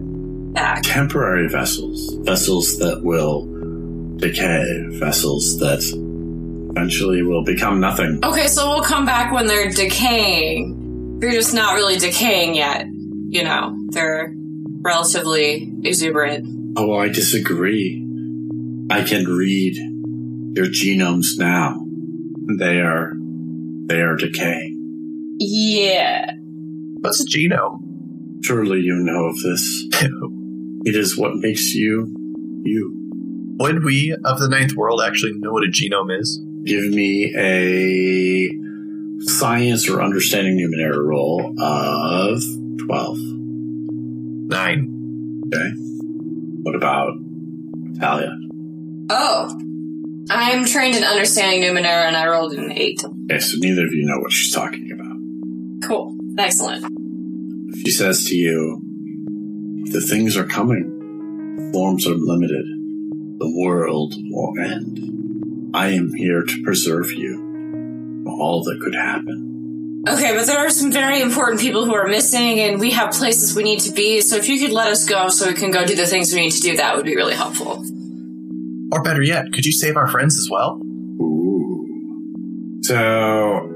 back. 0.53 0.84
Temporary 0.84 1.48
vessels. 1.50 2.13
Vessels 2.22 2.77
that 2.79 3.01
will 3.03 3.46
decay. 4.20 4.86
Vessels 5.00 5.58
that 5.60 5.82
eventually 6.72 7.24
will 7.24 7.44
become 7.44 7.80
nothing. 7.80 8.20
Okay, 8.24 8.48
so 8.48 8.70
we'll 8.70 8.84
come 8.84 9.06
back 9.06 9.32
when 9.32 9.48
they're 9.48 9.70
decaying. 9.70 11.20
They're 11.20 11.32
just 11.32 11.54
not 11.54 11.76
really 11.76 11.98
decaying 11.98 12.56
yet. 12.56 12.86
You 12.88 13.44
know, 13.44 13.76
they're 13.90 14.34
relatively 14.82 15.72
exuberant. 15.84 16.78
Oh, 16.78 16.96
I 16.96 17.10
disagree. 17.10 18.06
I 18.92 19.04
can 19.04 19.26
read 19.26 19.76
your 20.56 20.68
genomes 20.68 21.38
now. 21.38 21.86
They 22.58 22.80
are, 22.80 23.12
they 23.88 24.02
are 24.02 24.16
decaying. 24.16 25.38
Yeah. 25.40 26.32
What's 27.02 27.22
a 27.22 27.26
genome? 27.26 28.44
Surely 28.44 28.80
you 28.80 28.96
know 28.96 29.26
of 29.26 29.40
this. 29.42 29.86
It 30.86 30.96
is 30.96 31.18
what 31.18 31.36
makes 31.36 31.74
you, 31.74 32.16
you. 32.64 33.09
Would 33.60 33.84
we 33.84 34.16
of 34.24 34.39
the 34.39 34.48
ninth 34.48 34.74
world 34.74 35.01
actually 35.06 35.34
know 35.34 35.51
what 35.51 35.63
a 35.63 35.68
genome 35.68 36.18
is? 36.18 36.42
Give 36.63 36.86
me 36.86 37.34
a 37.38 38.50
science 39.30 39.89
or 39.89 40.01
understanding 40.01 40.58
numenera 40.58 41.06
roll 41.06 41.54
of 41.62 42.42
12. 42.86 43.18
Nine. 44.50 45.44
Okay. 45.48 45.72
What 46.63 46.75
about 46.75 47.13
Talia? 48.00 48.32
Oh. 49.10 49.60
I'm 50.32 50.66
trained 50.66 50.96
in 50.96 51.04
understanding 51.04 51.62
Numenera 51.63 52.06
and 52.06 52.16
I 52.16 52.28
rolled 52.28 52.54
an 52.54 52.72
8. 52.72 53.04
Okay, 53.04 53.39
so 53.39 53.58
neither 53.58 53.84
of 53.84 53.92
you 53.94 54.06
know 54.06 54.20
what 54.20 54.32
she's 54.32 54.54
talking 54.54 54.92
about. 54.92 55.88
Cool. 55.88 56.16
Excellent. 56.38 56.86
She 57.78 57.92
says 57.92 58.25
to 58.25 58.36
you, 58.36 58.80
the 59.92 60.01
things 60.01 60.38
are 60.38 60.46
coming. 60.46 61.72
Forms 61.74 62.08
are 62.08 62.16
limited. 62.16 62.79
The 63.39 63.50
world 63.58 64.15
will 64.17 64.53
end. 64.60 65.72
I 65.74 65.91
am 65.91 66.13
here 66.13 66.43
to 66.43 66.63
preserve 66.63 67.12
you 67.12 67.38
from 67.38 68.27
all 68.27 68.63
that 68.63 68.79
could 68.81 68.96
happen. 68.96 70.03
Okay, 70.08 70.36
but 70.36 70.46
there 70.46 70.58
are 70.58 70.69
some 70.69 70.91
very 70.91 71.22
important 71.22 71.62
people 71.62 71.86
who 71.86 71.93
are 71.93 72.08
missing 72.08 72.60
and 72.60 72.79
we 72.79 72.91
have 72.91 73.12
places 73.12 73.55
we 73.55 73.63
need 73.63 73.79
to 73.81 73.91
be, 73.91 74.22
so 74.22 74.36
if 74.36 74.50
you 74.50 74.60
could 74.60 74.74
let 74.74 74.88
us 74.88 75.08
go 75.08 75.29
so 75.29 75.48
we 75.48 75.53
can 75.53 75.72
go 75.72 75.86
do 75.86 75.96
the 75.96 76.05
things 76.05 76.34
we 76.34 76.41
need 76.41 76.51
to 76.51 76.62
do, 76.62 76.77
that 76.77 76.96
would 76.96 77.05
be 77.05 77.15
really 77.15 77.36
helpful. 77.36 77.86
Or 78.91 79.01
better 79.03 79.22
yet, 79.22 79.53
could 79.53 79.65
you 79.65 79.72
save 79.72 79.96
our 79.96 80.08
friends 80.08 80.38
as 80.38 80.50
well? 80.50 80.81
Ooh. 81.22 82.79
So, 82.84 83.69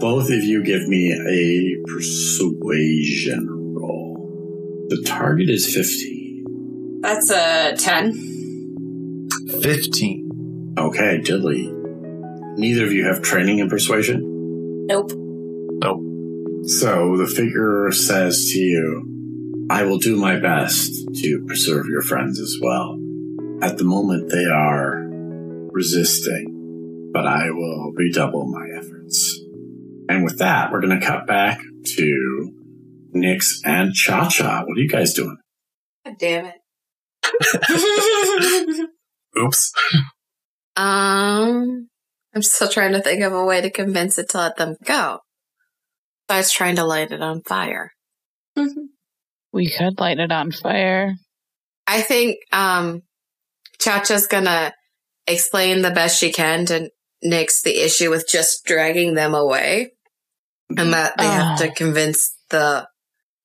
both 0.00 0.30
of 0.30 0.44
you 0.44 0.62
give 0.64 0.86
me 0.88 1.12
a 1.12 1.76
persuasion 1.90 3.48
roll. 3.74 4.86
The 4.88 5.02
target 5.02 5.50
is 5.50 5.74
15. 5.74 7.00
That's 7.02 7.30
a 7.30 7.74
10. 7.76 8.33
Fifteen. 9.62 10.74
Okay, 10.78 11.20
Diddley. 11.20 11.70
Neither 12.56 12.84
of 12.84 12.92
you 12.92 13.04
have 13.06 13.22
training 13.22 13.58
in 13.58 13.68
persuasion? 13.68 14.86
Nope. 14.86 15.12
Nope. 15.14 16.00
So 16.68 17.16
the 17.16 17.26
figure 17.26 17.90
says 17.90 18.50
to 18.52 18.58
you, 18.58 19.66
I 19.70 19.84
will 19.84 19.98
do 19.98 20.16
my 20.16 20.38
best 20.38 20.92
to 21.14 21.44
preserve 21.46 21.86
your 21.86 22.02
friends 22.02 22.38
as 22.38 22.58
well. 22.60 22.98
At 23.62 23.78
the 23.78 23.84
moment, 23.84 24.30
they 24.30 24.44
are 24.44 25.02
resisting, 25.72 27.10
but 27.12 27.26
I 27.26 27.50
will 27.50 27.92
redouble 27.92 28.46
my 28.46 28.66
efforts. 28.78 29.40
And 30.08 30.22
with 30.24 30.38
that, 30.38 30.70
we're 30.70 30.80
going 30.80 31.00
to 31.00 31.06
cut 31.06 31.26
back 31.26 31.60
to 31.96 32.52
Nix 33.12 33.60
and 33.64 33.92
Cha 33.94 34.28
Cha. 34.28 34.64
What 34.64 34.78
are 34.78 34.80
you 34.80 34.88
guys 34.88 35.14
doing? 35.14 35.38
God 36.04 36.16
damn 36.18 36.46
it. 36.46 36.60
Oops. 39.38 39.72
Um, 40.76 41.88
I'm 42.34 42.42
still 42.42 42.68
trying 42.68 42.92
to 42.92 43.00
think 43.00 43.22
of 43.22 43.32
a 43.32 43.44
way 43.44 43.60
to 43.60 43.70
convince 43.70 44.18
it 44.18 44.30
to 44.30 44.38
let 44.38 44.56
them 44.56 44.76
go. 44.84 45.18
So 46.28 46.34
I 46.34 46.38
was 46.38 46.50
trying 46.52 46.76
to 46.76 46.84
light 46.84 47.12
it 47.12 47.22
on 47.22 47.42
fire. 47.42 47.92
We 49.52 49.70
could 49.70 49.98
light 50.00 50.18
it 50.18 50.32
on 50.32 50.50
fire. 50.52 51.14
I 51.86 52.00
think 52.00 52.38
um 52.52 53.02
Chacha's 53.78 54.26
gonna 54.26 54.72
explain 55.26 55.82
the 55.82 55.90
best 55.90 56.18
she 56.18 56.32
can 56.32 56.66
to 56.66 56.90
Nix 57.22 57.62
the 57.62 57.82
issue 57.82 58.10
with 58.10 58.26
just 58.28 58.64
dragging 58.64 59.14
them 59.14 59.34
away. 59.34 59.92
And 60.76 60.92
that 60.92 61.14
they 61.18 61.24
have 61.26 61.58
to 61.58 61.68
Oh. 61.70 61.74
convince 61.74 62.36
the 62.50 62.86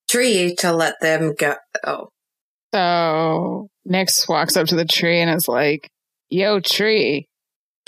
tree 0.10 0.56
to 0.60 0.72
let 0.74 0.96
them 1.02 1.34
go. 1.38 1.56
Oh. 1.86 2.10
So 2.74 3.70
Nix 3.86 4.28
walks 4.28 4.56
up 4.58 4.68
to 4.68 4.76
the 4.76 4.86
tree 4.86 5.20
and 5.20 5.34
is 5.36 5.48
like, 5.48 5.90
Yo, 6.30 6.60
tree. 6.60 7.28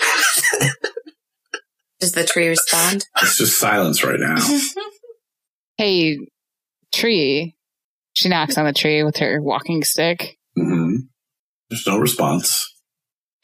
Does 2.00 2.12
the 2.12 2.24
tree 2.24 2.48
respond? 2.48 3.06
It's 3.22 3.36
just 3.38 3.58
silence 3.58 4.04
right 4.04 4.18
now. 4.18 4.36
Hey, 5.78 6.18
tree. 6.92 7.56
She 8.12 8.28
knocks 8.28 8.58
on 8.58 8.66
the 8.66 8.72
tree 8.74 9.02
with 9.02 9.16
her 9.16 9.40
walking 9.40 9.82
stick. 9.82 10.36
hmm 10.54 10.96
There's 11.70 11.86
no 11.86 11.98
response. 11.98 12.68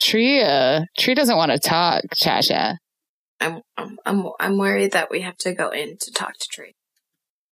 Tree, 0.00 0.40
uh, 0.43 0.83
Tree 0.99 1.14
doesn't 1.14 1.37
want 1.37 1.50
to 1.52 1.59
talk, 1.59 2.05
Cha 2.14 2.43
Cha. 2.43 2.76
I'm, 3.40 3.62
I'm, 3.76 3.97
I'm, 4.05 4.26
I'm 4.38 4.59
worried 4.59 4.93
that 4.93 5.11
we 5.11 5.23
have 5.23 5.37
to 5.38 5.52
go 5.55 5.71
in 5.71 5.97
to 5.99 6.12
talk 6.12 6.35
to 6.38 6.49
Tree. 6.52 6.75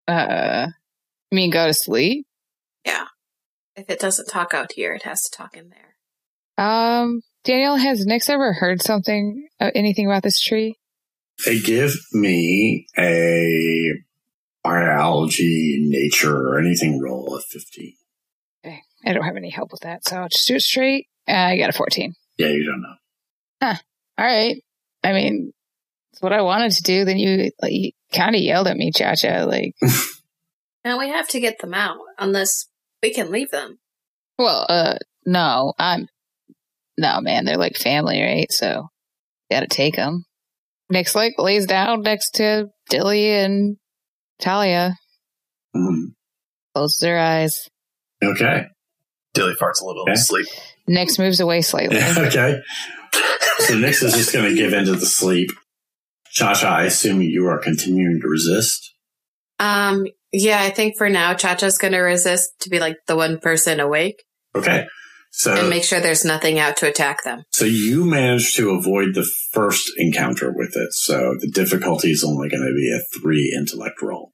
Uh, 0.07 0.67
you 1.31 1.35
mean 1.35 1.49
go 1.51 1.65
to 1.67 1.73
sleep? 1.73 2.27
If 3.75 3.89
it 3.89 3.99
doesn't 3.99 4.27
talk 4.27 4.53
out 4.53 4.73
here, 4.73 4.93
it 4.93 5.03
has 5.03 5.23
to 5.23 5.37
talk 5.37 5.57
in 5.57 5.69
there. 5.69 6.65
Um, 6.65 7.21
Daniel, 7.43 7.75
has 7.75 8.05
Nix 8.05 8.29
ever 8.29 8.53
heard 8.53 8.81
something, 8.81 9.47
uh, 9.59 9.71
anything 9.75 10.05
about 10.05 10.23
this 10.23 10.39
tree? 10.39 10.77
They 11.45 11.59
give 11.59 11.93
me 12.13 12.87
a 12.97 13.91
biology, 14.63 15.77
nature, 15.81 16.35
or 16.35 16.59
anything 16.59 17.01
roll 17.01 17.35
of 17.35 17.43
15. 17.45 17.93
I 19.07 19.13
don't 19.13 19.23
have 19.23 19.35
any 19.35 19.51
help 19.51 19.71
with 19.71 19.81
that, 19.81 20.07
so 20.07 20.17
I'll 20.17 20.29
just 20.29 20.47
do 20.47 20.55
it 20.55 20.61
straight. 20.61 21.07
Uh, 21.27 21.33
I 21.33 21.57
got 21.57 21.69
a 21.69 21.73
14. 21.73 22.15
Yeah, 22.37 22.47
you 22.47 22.63
don't 22.65 22.81
know. 22.81 22.95
All 24.17 24.25
right. 24.25 24.55
I 25.03 25.13
mean, 25.13 25.51
it's 26.11 26.21
what 26.21 26.33
I 26.33 26.41
wanted 26.41 26.71
to 26.71 26.81
do. 26.81 27.05
Then 27.05 27.17
you, 27.17 27.51
like, 27.61 27.71
you 27.71 27.91
kind 28.13 28.33
of 28.35 28.41
yelled 28.41 28.67
at 28.67 28.77
me, 28.77 28.91
Cha 28.91 29.15
Cha. 29.15 29.43
Like, 29.43 29.75
Now 30.85 30.99
we 30.99 31.09
have 31.09 31.27
to 31.29 31.39
get 31.39 31.59
them 31.59 31.73
out, 31.73 31.97
unless 32.17 32.67
we 33.05 33.13
can 33.13 33.31
leave 33.31 33.51
them. 33.51 33.77
well, 34.39 34.65
uh, 34.67 34.95
no, 35.25 35.73
I'm, 35.77 36.07
no, 36.97 37.21
man, 37.21 37.45
they're 37.45 37.57
like 37.57 37.75
family, 37.77 38.21
right? 38.21 38.51
So, 38.51 38.87
gotta 39.51 39.67
take 39.67 39.95
them. 39.95 40.25
Nix, 40.89 41.13
like, 41.15 41.33
lays 41.37 41.65
down 41.67 42.01
next 42.01 42.31
to 42.35 42.69
Dilly 42.89 43.29
and 43.31 43.77
Talia, 44.39 44.95
Hmm. 45.75 46.05
closes 46.73 47.03
her 47.07 47.17
eyes. 47.19 47.69
Okay. 48.23 48.65
Dilly 49.33 49.53
farts 49.61 49.81
a 49.81 49.85
little 49.85 50.03
Okay. 50.03 50.13
asleep. 50.13 50.47
Nix 50.87 51.19
moves 51.19 51.39
away 51.39 51.61
slightly. 51.61 51.97
okay. 52.17 52.59
So 53.59 53.77
Nix 53.77 54.01
is 54.03 54.13
just 54.13 54.33
going 54.33 54.49
to 54.49 54.55
give 54.55 54.73
in 54.73 54.85
to 54.85 54.95
the 54.95 55.05
sleep. 55.05 55.49
Cha-Cha, 56.31 56.75
I 56.75 56.83
assume 56.85 57.21
you 57.21 57.47
are 57.47 57.57
continuing 57.59 58.19
to 58.21 58.27
resist. 58.27 58.93
Um, 59.59 60.05
yeah, 60.35 60.61
I 60.61 60.69
think 60.69 60.97
for 60.97 61.09
now, 61.09 61.33
Cha-Cha's 61.33 61.77
gonna 61.77 62.01
resist 62.01 62.49
to 62.61 62.69
be 62.69 62.79
like 62.79 62.97
the 63.07 63.15
one 63.15 63.39
person 63.39 63.79
awake 63.79 64.23
Okay. 64.55 64.87
So, 65.31 65.53
and 65.53 65.69
make 65.69 65.83
sure 65.83 65.99
there's 65.99 66.23
nothing 66.23 66.59
out 66.59 66.77
to 66.77 66.87
attack 66.87 67.23
them. 67.23 67.43
so 67.51 67.65
you 67.65 68.05
managed 68.05 68.55
to 68.55 68.69
avoid 68.69 69.15
the 69.15 69.29
first 69.51 69.91
encounter 69.97 70.53
with 70.55 70.77
it. 70.77 70.93
So 70.93 71.35
the 71.37 71.51
difficulty 71.51 72.11
is 72.11 72.23
only 72.23 72.47
going 72.47 72.63
to 72.63 72.73
be 72.73 72.89
a 72.89 73.19
three 73.19 73.53
intellect 73.55 74.01
roll. 74.01 74.31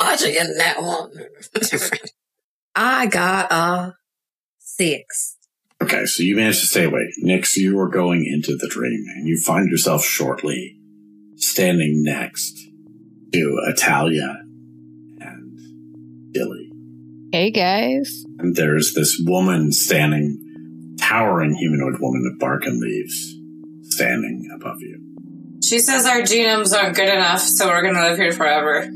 Watch 0.00 0.24
again 0.24 0.56
that 0.58 0.82
one. 0.82 1.12
I 2.74 3.06
got 3.06 3.52
a 3.52 3.94
six. 4.58 5.36
Okay, 5.80 6.06
so 6.06 6.24
you 6.24 6.34
managed 6.34 6.60
to 6.60 6.66
stay 6.66 6.84
awake. 6.84 7.10
Next, 7.18 7.56
you 7.56 7.78
are 7.78 7.88
going 7.88 8.26
into 8.26 8.56
the 8.56 8.68
dream, 8.68 9.04
and 9.14 9.28
you 9.28 9.38
find 9.38 9.68
yourself 9.68 10.04
shortly 10.04 10.76
standing 11.36 12.02
next 12.02 12.54
to 13.32 13.60
Atalia 13.68 14.41
and 16.32 16.48
Dilly. 16.48 16.70
Hey, 17.32 17.50
guys. 17.50 18.24
And 18.38 18.54
there's 18.54 18.92
this 18.94 19.20
woman 19.24 19.72
standing, 19.72 20.96
towering 20.98 21.54
humanoid 21.54 22.00
woman 22.00 22.22
with 22.30 22.38
bark 22.38 22.62
and 22.64 22.78
leaves, 22.80 23.36
standing 23.82 24.48
above 24.54 24.80
you. 24.80 24.98
She 25.62 25.78
says 25.78 26.06
our 26.06 26.20
genomes 26.22 26.76
aren't 26.76 26.96
good 26.96 27.08
enough, 27.08 27.40
so 27.40 27.68
we're 27.68 27.82
gonna 27.82 28.08
live 28.08 28.18
here 28.18 28.32
forever. 28.32 28.88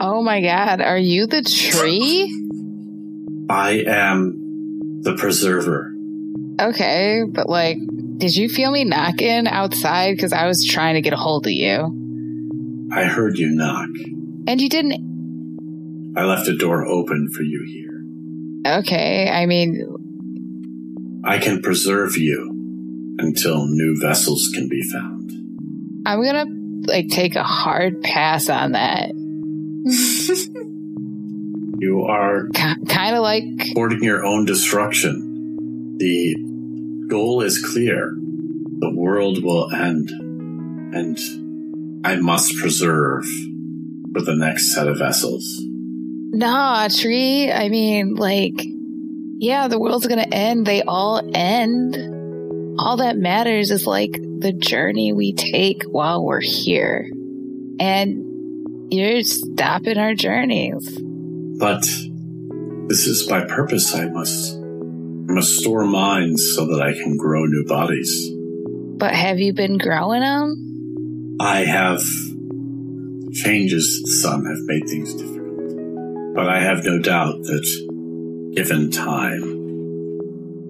Oh 0.00 0.22
my 0.22 0.40
god, 0.40 0.80
are 0.80 0.98
you 0.98 1.26
the 1.26 1.42
tree? 1.42 2.32
I 3.50 3.84
am 3.86 5.00
the 5.02 5.14
preserver. 5.14 5.92
Okay, 6.60 7.22
but 7.28 7.48
like, 7.48 7.78
did 8.16 8.34
you 8.34 8.48
feel 8.48 8.70
me 8.70 8.84
knocking 8.84 9.46
outside? 9.46 10.16
Because 10.16 10.32
I 10.32 10.46
was 10.46 10.64
trying 10.64 10.94
to 10.94 11.02
get 11.02 11.12
a 11.12 11.16
hold 11.16 11.46
of 11.46 11.52
you. 11.52 12.88
I 12.92 13.04
heard 13.04 13.36
you 13.36 13.50
knock. 13.50 13.88
And 14.46 14.60
you 14.60 14.68
didn't. 14.68 15.15
I 16.16 16.24
left 16.24 16.48
a 16.48 16.56
door 16.56 16.86
open 16.86 17.28
for 17.30 17.42
you 17.42 17.62
here. 17.66 18.78
Okay, 18.78 19.28
I 19.28 19.46
mean, 19.46 21.22
I 21.24 21.38
can 21.38 21.60
preserve 21.62 22.16
you 22.16 23.16
until 23.18 23.66
new 23.66 23.98
vessels 24.00 24.50
can 24.54 24.68
be 24.68 24.82
found. 24.82 25.30
I'm 26.06 26.22
gonna 26.22 26.46
like 26.86 27.08
take 27.08 27.36
a 27.36 27.42
hard 27.42 28.02
pass 28.02 28.48
on 28.48 28.72
that. 28.72 29.10
You 31.78 32.04
are 32.04 32.48
K- 32.54 32.74
kind 32.88 33.14
of 33.14 33.22
like, 33.22 33.44
courting 33.74 34.02
your 34.02 34.24
own 34.24 34.46
destruction. 34.46 35.96
The 35.98 36.34
goal 37.08 37.42
is 37.42 37.62
clear. 37.62 38.14
The 38.78 38.94
world 38.94 39.44
will 39.44 39.70
end, 39.70 40.08
and 40.08 41.18
I 42.04 42.16
must 42.16 42.56
preserve 42.56 43.26
for 44.14 44.22
the 44.22 44.34
next 44.34 44.72
set 44.74 44.88
of 44.88 44.98
vessels. 44.98 45.65
Nah, 46.36 46.88
tree. 46.88 47.50
I 47.50 47.68
mean, 47.68 48.14
like, 48.14 48.54
yeah, 49.38 49.68
the 49.68 49.78
world's 49.78 50.06
gonna 50.06 50.26
end. 50.30 50.66
They 50.66 50.82
all 50.82 51.20
end. 51.34 51.96
All 52.78 52.98
that 52.98 53.16
matters 53.16 53.70
is 53.70 53.86
like 53.86 54.12
the 54.12 54.52
journey 54.52 55.12
we 55.12 55.32
take 55.32 55.82
while 55.84 56.24
we're 56.24 56.40
here. 56.40 57.10
And 57.80 58.92
you're 58.92 59.22
stopping 59.22 59.98
our 59.98 60.14
journeys. 60.14 60.98
But 61.58 61.82
this 62.88 63.06
is 63.06 63.26
by 63.26 63.44
purpose. 63.44 63.94
I 63.94 64.08
must, 64.08 64.54
I 64.54 65.32
must 65.32 65.58
store 65.58 65.84
minds 65.84 66.54
so 66.54 66.66
that 66.66 66.82
I 66.82 66.92
can 66.92 67.16
grow 67.16 67.44
new 67.46 67.64
bodies. 67.66 68.30
But 68.98 69.14
have 69.14 69.38
you 69.38 69.52
been 69.52 69.78
growing 69.78 70.20
them? 70.20 71.36
I 71.40 71.64
have 71.64 72.00
changes 73.32 74.02
the 74.04 74.12
sun 74.12 74.44
have 74.44 74.58
made 74.66 74.88
things 74.88 75.12
difficult, 75.14 75.35
but 76.36 76.48
I 76.48 76.60
have 76.60 76.84
no 76.84 76.98
doubt 77.00 77.42
that 77.42 78.52
given 78.54 78.90
time, 78.90 79.42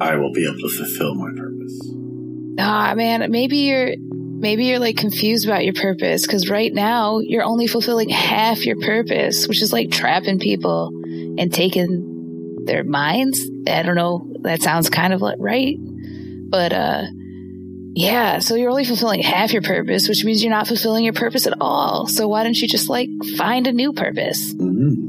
I 0.00 0.16
will 0.16 0.32
be 0.32 0.46
able 0.46 0.60
to 0.60 0.68
fulfill 0.68 1.14
my 1.14 1.30
purpose. 1.36 1.80
Nah, 2.58 2.94
man, 2.94 3.30
maybe 3.30 3.58
you're 3.58 3.94
maybe 3.98 4.66
you're 4.66 4.78
like 4.78 4.96
confused 4.96 5.46
about 5.46 5.64
your 5.64 5.74
purpose 5.74 6.26
because 6.26 6.48
right 6.48 6.72
now 6.72 7.18
you're 7.18 7.42
only 7.42 7.66
fulfilling 7.66 8.08
half 8.08 8.64
your 8.64 8.76
purpose, 8.80 9.48
which 9.48 9.60
is 9.62 9.72
like 9.72 9.90
trapping 9.90 10.38
people 10.38 10.88
and 11.38 11.52
taking 11.52 12.64
their 12.64 12.84
minds. 12.84 13.40
I 13.66 13.82
don't 13.82 13.96
know. 13.96 14.30
That 14.42 14.62
sounds 14.62 14.88
kind 14.88 15.12
of 15.12 15.20
like 15.20 15.36
right, 15.38 15.76
but 15.78 16.72
uh, 16.72 17.02
yeah. 17.94 18.38
So 18.38 18.54
you're 18.54 18.70
only 18.70 18.84
fulfilling 18.84 19.22
half 19.22 19.52
your 19.52 19.62
purpose, 19.62 20.08
which 20.08 20.24
means 20.24 20.42
you're 20.42 20.52
not 20.52 20.68
fulfilling 20.68 21.04
your 21.04 21.14
purpose 21.14 21.46
at 21.46 21.54
all. 21.60 22.06
So 22.06 22.28
why 22.28 22.44
don't 22.44 22.60
you 22.60 22.68
just 22.68 22.88
like 22.88 23.08
find 23.36 23.66
a 23.66 23.72
new 23.72 23.92
purpose? 23.92 24.54
Mhm. 24.54 25.05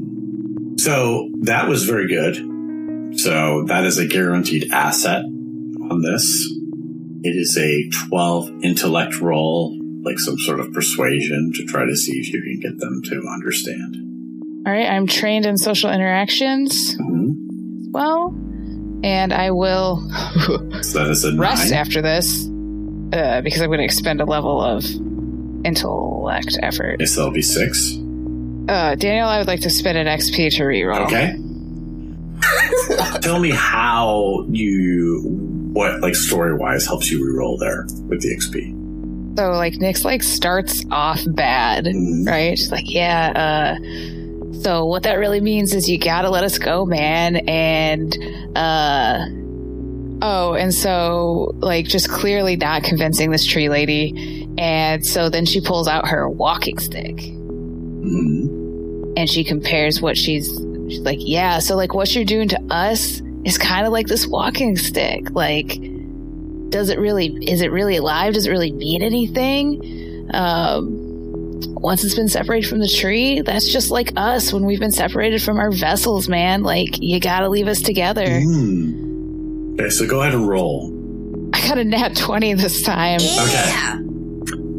So 0.78 1.28
that 1.42 1.68
was 1.68 1.84
very 1.84 2.06
good. 2.08 3.18
So 3.18 3.64
that 3.66 3.84
is 3.84 3.98
a 3.98 4.06
guaranteed 4.06 4.70
asset 4.72 5.22
on 5.24 6.02
this. 6.02 6.24
It 7.24 7.30
is 7.36 7.56
a 7.58 7.88
12 8.08 8.62
intellect 8.62 9.20
roll, 9.20 9.76
like 10.04 10.18
some 10.20 10.38
sort 10.38 10.60
of 10.60 10.72
persuasion 10.72 11.52
to 11.56 11.64
try 11.64 11.84
to 11.84 11.96
see 11.96 12.12
if 12.18 12.32
you 12.32 12.40
can 12.42 12.60
get 12.60 12.78
them 12.78 13.02
to 13.06 13.28
understand. 13.32 13.96
All 14.66 14.72
right, 14.72 14.88
I'm 14.88 15.06
trained 15.06 15.46
in 15.46 15.56
social 15.56 15.90
interactions. 15.90 16.96
Mhm. 16.96 17.34
Well, 17.90 18.28
and 19.02 19.32
I 19.32 19.50
will 19.50 19.98
So 20.82 20.98
that 21.00 21.08
is 21.10 21.24
a 21.24 21.34
rest 21.36 21.70
nine. 21.70 21.80
after 21.80 22.02
this 22.02 22.46
uh, 23.12 23.40
because 23.42 23.60
I'm 23.62 23.68
going 23.68 23.78
to 23.78 23.84
expend 23.84 24.20
a 24.20 24.24
level 24.26 24.60
of 24.62 24.84
intellect 25.64 26.56
effort. 26.62 26.96
Yes, 27.00 27.16
that'll 27.16 27.32
be 27.32 27.42
six. 27.42 27.97
Uh, 28.68 28.94
Daniel, 28.96 29.28
I 29.28 29.38
would 29.38 29.46
like 29.46 29.60
to 29.60 29.70
spend 29.70 29.96
an 29.98 30.06
XP 30.06 30.56
to 30.56 30.62
reroll. 30.64 31.06
Okay. 31.06 31.36
Tell 33.20 33.38
me 33.40 33.50
how 33.50 34.44
you, 34.50 35.22
what 35.72 36.00
like 36.00 36.14
story 36.14 36.54
wise 36.54 36.86
helps 36.86 37.10
you 37.10 37.20
reroll 37.24 37.58
there 37.58 37.84
with 38.08 38.20
the 38.22 38.34
XP. 38.36 39.36
So 39.38 39.50
like 39.52 39.74
Nick's 39.74 40.04
like 40.04 40.22
starts 40.22 40.84
off 40.90 41.20
bad, 41.26 41.84
Mhm. 41.86 42.26
right? 42.26 42.58
She's 42.58 42.70
like, 42.72 42.92
yeah. 42.92 43.76
Uh, 43.78 44.52
so 44.62 44.84
what 44.86 45.04
that 45.04 45.14
really 45.14 45.40
means 45.40 45.72
is 45.74 45.88
you 45.88 45.98
gotta 45.98 46.28
let 46.30 46.44
us 46.44 46.58
go, 46.58 46.84
man. 46.84 47.36
And 47.48 48.16
uh, 48.56 49.18
oh, 50.22 50.54
and 50.54 50.74
so 50.74 51.52
like 51.58 51.86
just 51.86 52.08
clearly 52.10 52.56
not 52.56 52.82
convincing 52.82 53.30
this 53.30 53.46
tree 53.46 53.68
lady. 53.68 54.48
And 54.58 55.04
so 55.06 55.28
then 55.30 55.46
she 55.46 55.60
pulls 55.60 55.86
out 55.88 56.08
her 56.08 56.28
walking 56.28 56.78
stick. 56.78 57.16
Mhm. 57.16 58.56
And 59.18 59.28
she 59.28 59.42
compares 59.44 60.00
what 60.00 60.16
she's 60.16 60.46
she's 60.88 61.00
like 61.00 61.18
yeah 61.20 61.58
so 61.58 61.76
like 61.76 61.92
what 61.94 62.14
you're 62.14 62.24
doing 62.24 62.48
to 62.48 62.58
us 62.70 63.20
is 63.44 63.58
kind 63.58 63.86
of 63.86 63.92
like 63.92 64.06
this 64.06 64.26
walking 64.26 64.76
stick 64.76 65.30
like 65.32 65.68
does 66.70 66.88
it 66.90 66.98
really 66.98 67.26
is 67.46 67.60
it 67.60 67.70
really 67.72 67.96
alive 67.96 68.34
does 68.34 68.46
it 68.46 68.50
really 68.50 68.72
mean 68.72 69.02
anything 69.02 70.28
um 70.34 71.04
once 71.80 72.04
it's 72.04 72.14
been 72.14 72.28
separated 72.28 72.68
from 72.68 72.78
the 72.78 72.88
tree 72.88 73.40
that's 73.42 73.68
just 73.72 73.90
like 73.90 74.12
us 74.16 74.52
when 74.52 74.64
we've 74.64 74.80
been 74.80 74.92
separated 74.92 75.42
from 75.42 75.58
our 75.58 75.70
vessels 75.70 76.28
man 76.28 76.62
like 76.62 77.00
you 77.00 77.18
gotta 77.20 77.48
leave 77.48 77.68
us 77.68 77.80
together 77.82 78.26
Mm. 78.26 79.78
Okay, 79.80 79.90
so 79.90 80.06
go 80.08 80.22
ahead 80.22 80.34
and 80.34 80.48
roll. 80.48 80.92
I 81.54 81.60
got 81.68 81.78
a 81.78 81.84
nat 81.84 82.16
20 82.16 82.54
this 82.54 82.82
time. 82.82 83.20
Yeah. 83.22 83.98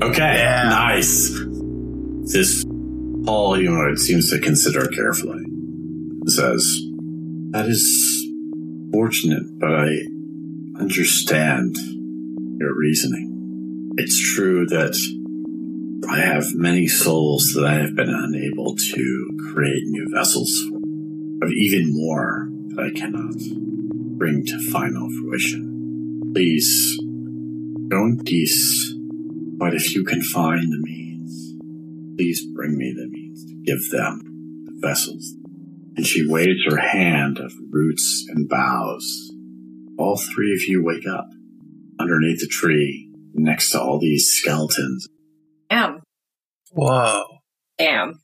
Okay, 0.05 0.33
Yeah. 0.35 0.63
nice. 0.69 1.29
This 2.33 2.65
tall 3.25 3.55
humanoid 3.55 3.99
seems 3.99 4.29
to 4.29 4.39
consider 4.39 4.87
carefully. 4.87 5.43
Says, 6.27 6.81
That 7.51 7.65
is 7.67 8.27
fortunate, 8.91 9.43
but 9.59 9.73
I 9.73 9.99
understand 10.79 11.75
your 12.59 12.77
reasoning. 12.77 13.91
It's 13.97 14.33
true 14.33 14.65
that 14.67 14.95
I 16.09 16.19
have 16.19 16.55
many 16.55 16.87
souls 16.87 17.51
that 17.55 17.65
I 17.65 17.73
have 17.73 17.95
been 17.95 18.09
unable 18.09 18.75
to 18.75 19.29
create 19.51 19.83
new 19.85 20.07
vessels 20.13 20.65
for, 20.69 20.79
but 21.39 21.49
even 21.51 21.93
more 21.93 22.47
that 22.69 22.91
I 22.91 22.99
cannot 22.99 23.35
bring 24.17 24.45
to 24.45 24.71
final 24.71 25.09
fruition. 25.09 26.31
Please, 26.33 26.97
go 27.89 28.05
in 28.05 28.21
peace. 28.25 28.93
But 29.57 29.73
if 29.73 29.93
you 29.93 30.03
can 30.05 30.21
find 30.21 30.71
means, 30.81 31.08
please 32.19 32.45
bring 32.53 32.77
me 32.77 32.93
the 32.93 33.07
means 33.07 33.45
to 33.45 33.53
give 33.63 33.79
them 33.91 34.65
the 34.65 34.73
vessels. 34.85 35.33
And 35.95 36.05
she 36.05 36.27
waves 36.27 36.65
her 36.69 36.75
hand 36.75 37.37
of 37.39 37.53
roots 37.71 38.25
and 38.27 38.47
boughs. 38.49 39.31
All 39.97 40.17
three 40.17 40.51
of 40.51 40.59
you 40.67 40.83
wake 40.83 41.07
up 41.07 41.27
underneath 41.97 42.41
the 42.41 42.47
tree 42.47 43.09
next 43.33 43.71
to 43.71 43.79
all 43.81 43.99
these 44.01 44.27
skeletons. 44.27 45.07
Damn. 45.69 46.01
Whoa. 46.73 47.23
Damn. 47.77 48.19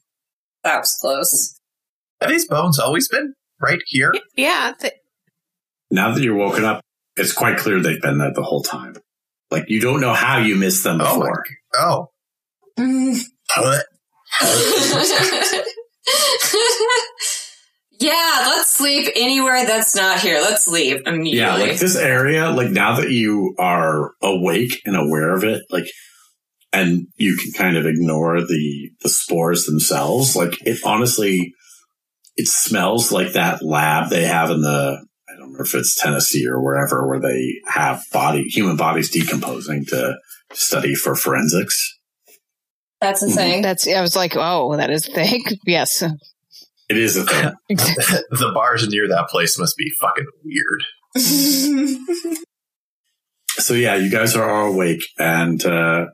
That 0.66 0.80
was 0.80 0.98
close. 1.00 1.58
Have 2.20 2.30
these 2.30 2.48
bones 2.50 2.78
always 2.80 3.08
been 3.08 3.34
right 3.62 3.80
here? 3.88 4.14
Yeah. 4.36 4.74
th- 4.78 4.92
Now 5.90 6.14
that 6.14 6.22
you're 6.22 6.36
woken 6.36 6.66
up, 6.66 6.82
it's 7.16 7.32
quite 7.32 7.58
clear 7.58 7.80
they've 7.80 8.02
been 8.02 8.18
there 8.18 8.34
the 8.34 8.44
whole 8.44 8.62
time. 8.62 8.96
Like 9.52 9.70
you 9.70 9.80
don't 9.80 10.02
know 10.02 10.14
how 10.14 10.40
you 10.40 10.56
missed 10.58 10.84
them 10.84 11.00
Oh 11.00 11.18
my. 11.18 11.26
before. 11.28 11.44
Oh. 11.78 12.08
Mm. 12.78 13.22
yeah, 18.00 18.46
let's 18.48 18.76
sleep 18.76 19.10
anywhere 19.16 19.66
that's 19.66 19.96
not 19.96 20.20
here. 20.20 20.40
Let's 20.42 20.68
leave 20.68 21.02
immediately. 21.06 21.38
Yeah, 21.38 21.56
like 21.56 21.80
this 21.80 21.96
area, 21.96 22.50
like 22.50 22.70
now 22.70 23.00
that 23.00 23.12
you 23.12 23.56
are 23.58 24.12
awake 24.22 24.82
and 24.86 24.96
aware 24.96 25.34
of 25.34 25.44
it, 25.44 25.64
like, 25.70 25.86
and 26.74 27.08
you 27.16 27.38
can 27.38 27.54
kind 27.54 27.78
of 27.78 27.86
ignore 27.86 28.42
the, 28.42 28.92
the 29.02 29.10
spores 29.10 29.66
themselves, 29.66 30.36
like 30.36 30.58
it 30.66 30.80
honestly, 30.86 31.54
it 32.36 32.48
smells 32.48 33.12
like 33.12 33.34
that 33.34 33.64
lab 33.64 34.10
they 34.10 34.26
have 34.26 34.52
in 34.52 34.62
the, 34.62 35.06
I 35.30 35.38
don't 35.38 35.54
know 35.54 35.62
if 35.62 35.74
it's 35.74 35.96
Tennessee 35.96 36.46
or 36.48 36.62
wherever, 36.62 37.08
where 37.08 37.22
they 37.22 37.62
have 37.68 38.04
body, 38.12 38.44
human 38.44 38.76
bodies 38.76 39.10
decomposing 39.10 39.86
to 39.86 40.18
study 40.52 40.96
for 40.96 41.16
forensics. 41.16 41.95
That's 43.02 43.22
a 43.24 43.30
thing. 43.30 43.62
That's, 43.62 43.88
I 43.88 44.02
was 44.02 44.16
like, 44.16 44.36
oh, 44.36 44.76
that 44.78 44.90
is 44.90 45.08
thick. 45.08 45.42
Yes. 45.66 46.02
It 46.88 46.98
is 46.98 47.18
a 47.18 47.26
thing. 47.26 47.52
the 47.70 48.52
bars 48.54 48.88
near 48.88 49.08
that 49.08 49.28
place 49.30 49.58
must 49.58 49.76
be 49.76 49.90
fucking 50.00 50.28
weird. 50.44 50.84
so 53.58 53.74
yeah, 53.74 53.96
you 53.96 54.12
guys 54.12 54.36
are 54.36 54.50
all 54.50 54.74
awake 54.74 55.04
and, 55.18 55.66
uh, 55.66 56.06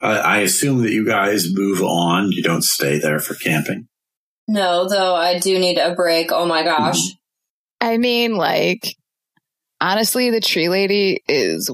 I, 0.00 0.16
I 0.18 0.38
assume 0.38 0.82
that 0.82 0.92
you 0.92 1.06
guys 1.06 1.46
move 1.54 1.82
on. 1.82 2.30
You 2.32 2.42
don't 2.42 2.64
stay 2.64 2.98
there 2.98 3.18
for 3.18 3.34
camping. 3.34 3.88
no, 4.48 4.88
though 4.88 5.14
I 5.14 5.38
do 5.38 5.58
need 5.58 5.78
a 5.78 5.94
break. 5.94 6.32
Oh 6.32 6.46
my 6.46 6.62
gosh. 6.62 7.00
I 7.80 7.96
mean, 7.98 8.36
like, 8.36 8.96
honestly, 9.80 10.30
the 10.30 10.40
tree 10.40 10.68
lady 10.68 11.22
is 11.28 11.70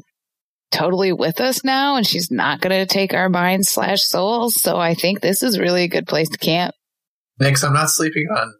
totally 0.73 1.13
with 1.13 1.41
us 1.41 1.63
now 1.63 1.97
and 1.97 2.07
she's 2.07 2.31
not 2.31 2.61
going 2.61 2.73
to 2.77 2.87
take 2.93 3.15
our 3.15 3.29
minds 3.29 3.69
slash 3.69 4.03
souls. 4.03 4.61
So 4.61 4.77
I 4.77 4.95
think 4.95 5.21
this 5.21 5.43
is 5.43 5.59
really 5.59 5.85
a 5.85 5.89
good 5.89 6.07
place 6.09 6.29
to 6.31 6.39
camp. 6.39 6.75
Nix, 7.39 7.63
I'm 7.63 7.73
not 7.73 7.91
sleeping 7.91 8.27
on 8.37 8.55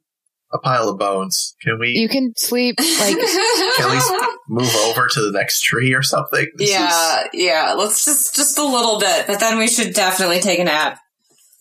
a 0.53 0.59
pile 0.59 0.89
of 0.89 0.99
bones. 0.99 1.55
Can 1.63 1.79
we 1.81 1.89
You 1.91 2.09
can 2.09 2.33
sleep 2.37 2.77
like, 2.79 3.17
can 3.77 3.91
we 3.91 4.01
move 4.49 4.75
over 4.85 5.09
to 5.09 5.21
the 5.21 5.33
next 5.33 5.63
tree 5.63 5.95
or 5.95 6.03
something? 6.03 6.47
This 6.57 6.71
yeah, 6.71 7.25
yeah. 7.33 7.75
Let's 7.77 8.05
just 8.05 8.37
just 8.37 8.59
a 8.59 8.65
little 8.65 8.99
bit, 9.01 9.27
but 9.27 9.41
then 9.41 9.59
we 9.59 9.67
should 9.67 9.95
definitely 9.95 10.41
take 10.41 10.59
a 10.59 10.65
nap. 10.65 10.99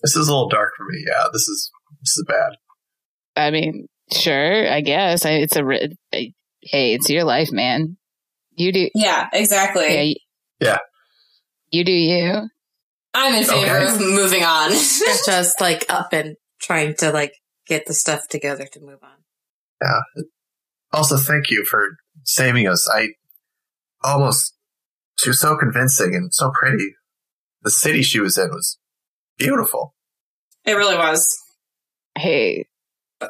This 0.03 0.15
is 0.15 0.27
a 0.27 0.31
little 0.31 0.49
dark 0.49 0.71
for 0.75 0.85
me. 0.85 1.03
Yeah, 1.07 1.27
this 1.31 1.47
is 1.47 1.71
this 2.01 2.17
is 2.17 2.25
bad. 2.27 2.51
I 3.35 3.51
mean, 3.51 3.87
sure, 4.11 4.69
I 4.69 4.81
guess. 4.81 5.25
I, 5.25 5.31
it's 5.33 5.55
a, 5.55 5.63
ri- 5.63 5.95
hey, 6.11 6.33
it's 6.93 7.09
your 7.09 7.23
life, 7.23 7.51
man. 7.51 7.95
You 8.55 8.73
do, 8.73 8.89
Yeah, 8.93 9.29
exactly. 9.31 10.09
yeah. 10.09 10.13
Y- 10.61 10.67
Yeah. 10.67 10.77
You 11.71 11.83
do 11.83 11.91
you. 11.91 12.47
I'm 13.13 13.33
in 13.35 13.43
favor 13.43 13.77
Okay. 13.77 13.93
of 13.93 13.99
moving 13.99 14.43
on. 14.43 14.71
Just 15.25 15.59
like 15.59 15.85
up 15.89 16.13
and 16.13 16.35
trying 16.61 16.95
to 16.99 17.11
like 17.11 17.33
get 17.67 17.85
the 17.85 17.93
stuff 17.93 18.27
together 18.29 18.65
to 18.71 18.79
move 18.79 18.99
on. 19.03 19.17
Yeah. 19.81 20.23
Also, 20.93 21.17
thank 21.17 21.49
you 21.49 21.65
for 21.69 21.95
saving 22.23 22.67
us. 22.67 22.89
I 22.93 23.09
almost 24.03 24.53
she 25.19 25.29
was 25.29 25.39
so 25.39 25.55
convincing 25.57 26.13
and 26.15 26.33
so 26.33 26.51
pretty. 26.53 26.93
The 27.63 27.71
city 27.71 28.01
she 28.01 28.19
was 28.19 28.37
in 28.37 28.49
was 28.49 28.77
beautiful. 29.37 29.93
it 30.65 30.73
really 30.73 30.97
was. 30.97 31.37
Hey, 32.17 32.65
I 33.21 33.29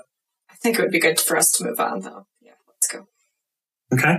think 0.64 0.80
it 0.80 0.82
would 0.82 0.92
be 0.92 1.00
good 1.00 1.20
for 1.20 1.38
us 1.38 1.52
to 1.54 1.66
move 1.66 1.80
on, 1.80 2.00
though. 2.02 2.26
Yeah, 2.42 2.54
let's 2.68 2.88
go. 2.88 3.06
Okay. 3.94 4.18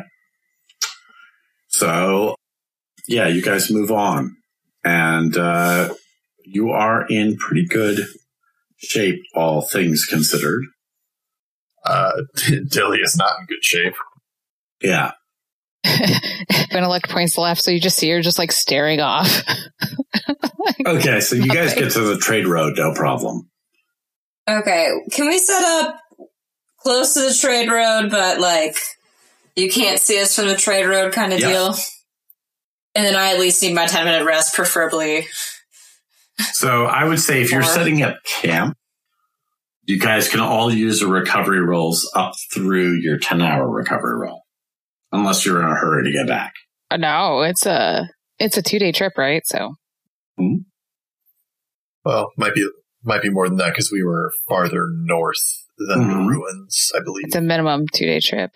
So, 1.69 2.37
yeah, 3.09 3.27
you 3.29 3.43
guys 3.43 3.71
move 3.71 3.91
on, 3.91 4.37
and 4.85 5.37
uh, 5.37 5.93
you 6.45 6.71
are 6.71 7.07
in 7.09 7.37
pretty 7.37 7.67
good 7.67 7.99
shape, 8.77 9.21
all 9.35 9.63
things 9.63 10.05
considered. 10.05 10.65
Uh, 11.85 12.13
Dilly 12.69 12.99
is 12.99 13.17
not 13.17 13.33
in 13.41 13.47
good 13.47 13.65
shape. 13.65 13.95
Yeah. 14.83 15.13
Benelec 15.87 17.09
points 17.09 17.37
left, 17.39 17.63
so 17.63 17.71
you 17.71 17.81
just 17.81 17.97
see 17.99 18.11
her 18.11 18.21
just 18.23 18.39
like 18.39 18.53
staring 18.53 19.01
off. 19.01 19.43
Okay, 20.87 21.21
so 21.21 21.35
you 21.35 21.49
guys 21.49 21.75
get 21.75 21.91
to 21.93 22.01
the 22.01 22.17
trade 22.19 22.47
road, 22.47 22.75
no 22.77 22.93
problem. 22.95 23.51
Okay, 24.49 24.89
can 25.13 25.27
we 25.29 25.39
set 25.39 25.63
up 25.65 25.99
close 26.81 27.15
to 27.15 27.21
the 27.21 27.35
trade 27.35 27.69
road, 27.69 28.11
but 28.11 28.41
like 28.41 28.77
you 29.57 29.69
can't 29.71 29.99
see 30.01 30.21
us 30.21 30.37
from 30.37 30.47
the 30.47 30.57
trade 30.57 30.87
road 30.87 31.13
kind 31.13 31.33
of 31.33 31.41
Yeah. 31.41 31.49
deal? 31.49 31.75
And 32.95 33.05
then 33.07 33.17
I 33.17 33.33
at 33.33 33.41
least 33.41 33.63
need 33.63 33.75
my 33.75 33.87
10 33.87 34.05
minute 34.05 34.25
rest, 34.27 34.55
preferably. 34.55 35.27
So 36.53 36.85
I 36.87 37.05
would 37.05 37.21
say 37.21 37.43
if 37.43 37.51
you're 37.53 37.63
setting 37.63 38.03
up 38.03 38.17
camp, 38.25 38.77
you 39.85 39.99
guys 39.99 40.29
can 40.29 40.41
all 40.41 40.73
use 40.73 41.01
the 41.01 41.07
recovery 41.07 41.61
rolls 41.61 42.11
up 42.15 42.33
through 42.53 42.95
your 43.01 43.19
10 43.19 43.41
hour 43.43 43.69
recovery 43.69 44.19
roll, 44.19 44.43
unless 45.13 45.45
you're 45.45 45.61
in 45.61 45.69
a 45.69 45.75
hurry 45.75 46.05
to 46.05 46.13
get 46.13 46.27
back. 46.27 46.53
no, 46.97 47.43
it's 47.43 47.65
a 47.67 48.09
it's 48.39 48.57
a 48.57 48.63
two 48.63 48.79
day 48.79 48.93
trip, 48.93 49.13
right? 49.17 49.43
So 49.47 49.75
Well, 52.05 52.31
might 52.37 52.55
be 52.55 52.69
might 53.05 53.23
be 53.23 53.31
more 53.31 53.49
than 53.49 53.59
that 53.59 53.71
because 53.71 53.91
we 53.93 54.03
were 54.03 54.33
farther 54.49 54.87
north 54.93 55.43
than 55.79 56.01
Mhm. 56.05 56.09
the 56.09 56.17
ruins, 56.37 56.91
I 56.95 57.01
believe. 57.05 57.27
it's 57.27 57.35
a 57.37 57.41
minimum 57.41 57.87
two 57.93 58.07
day 58.07 58.21
trip. 58.21 58.53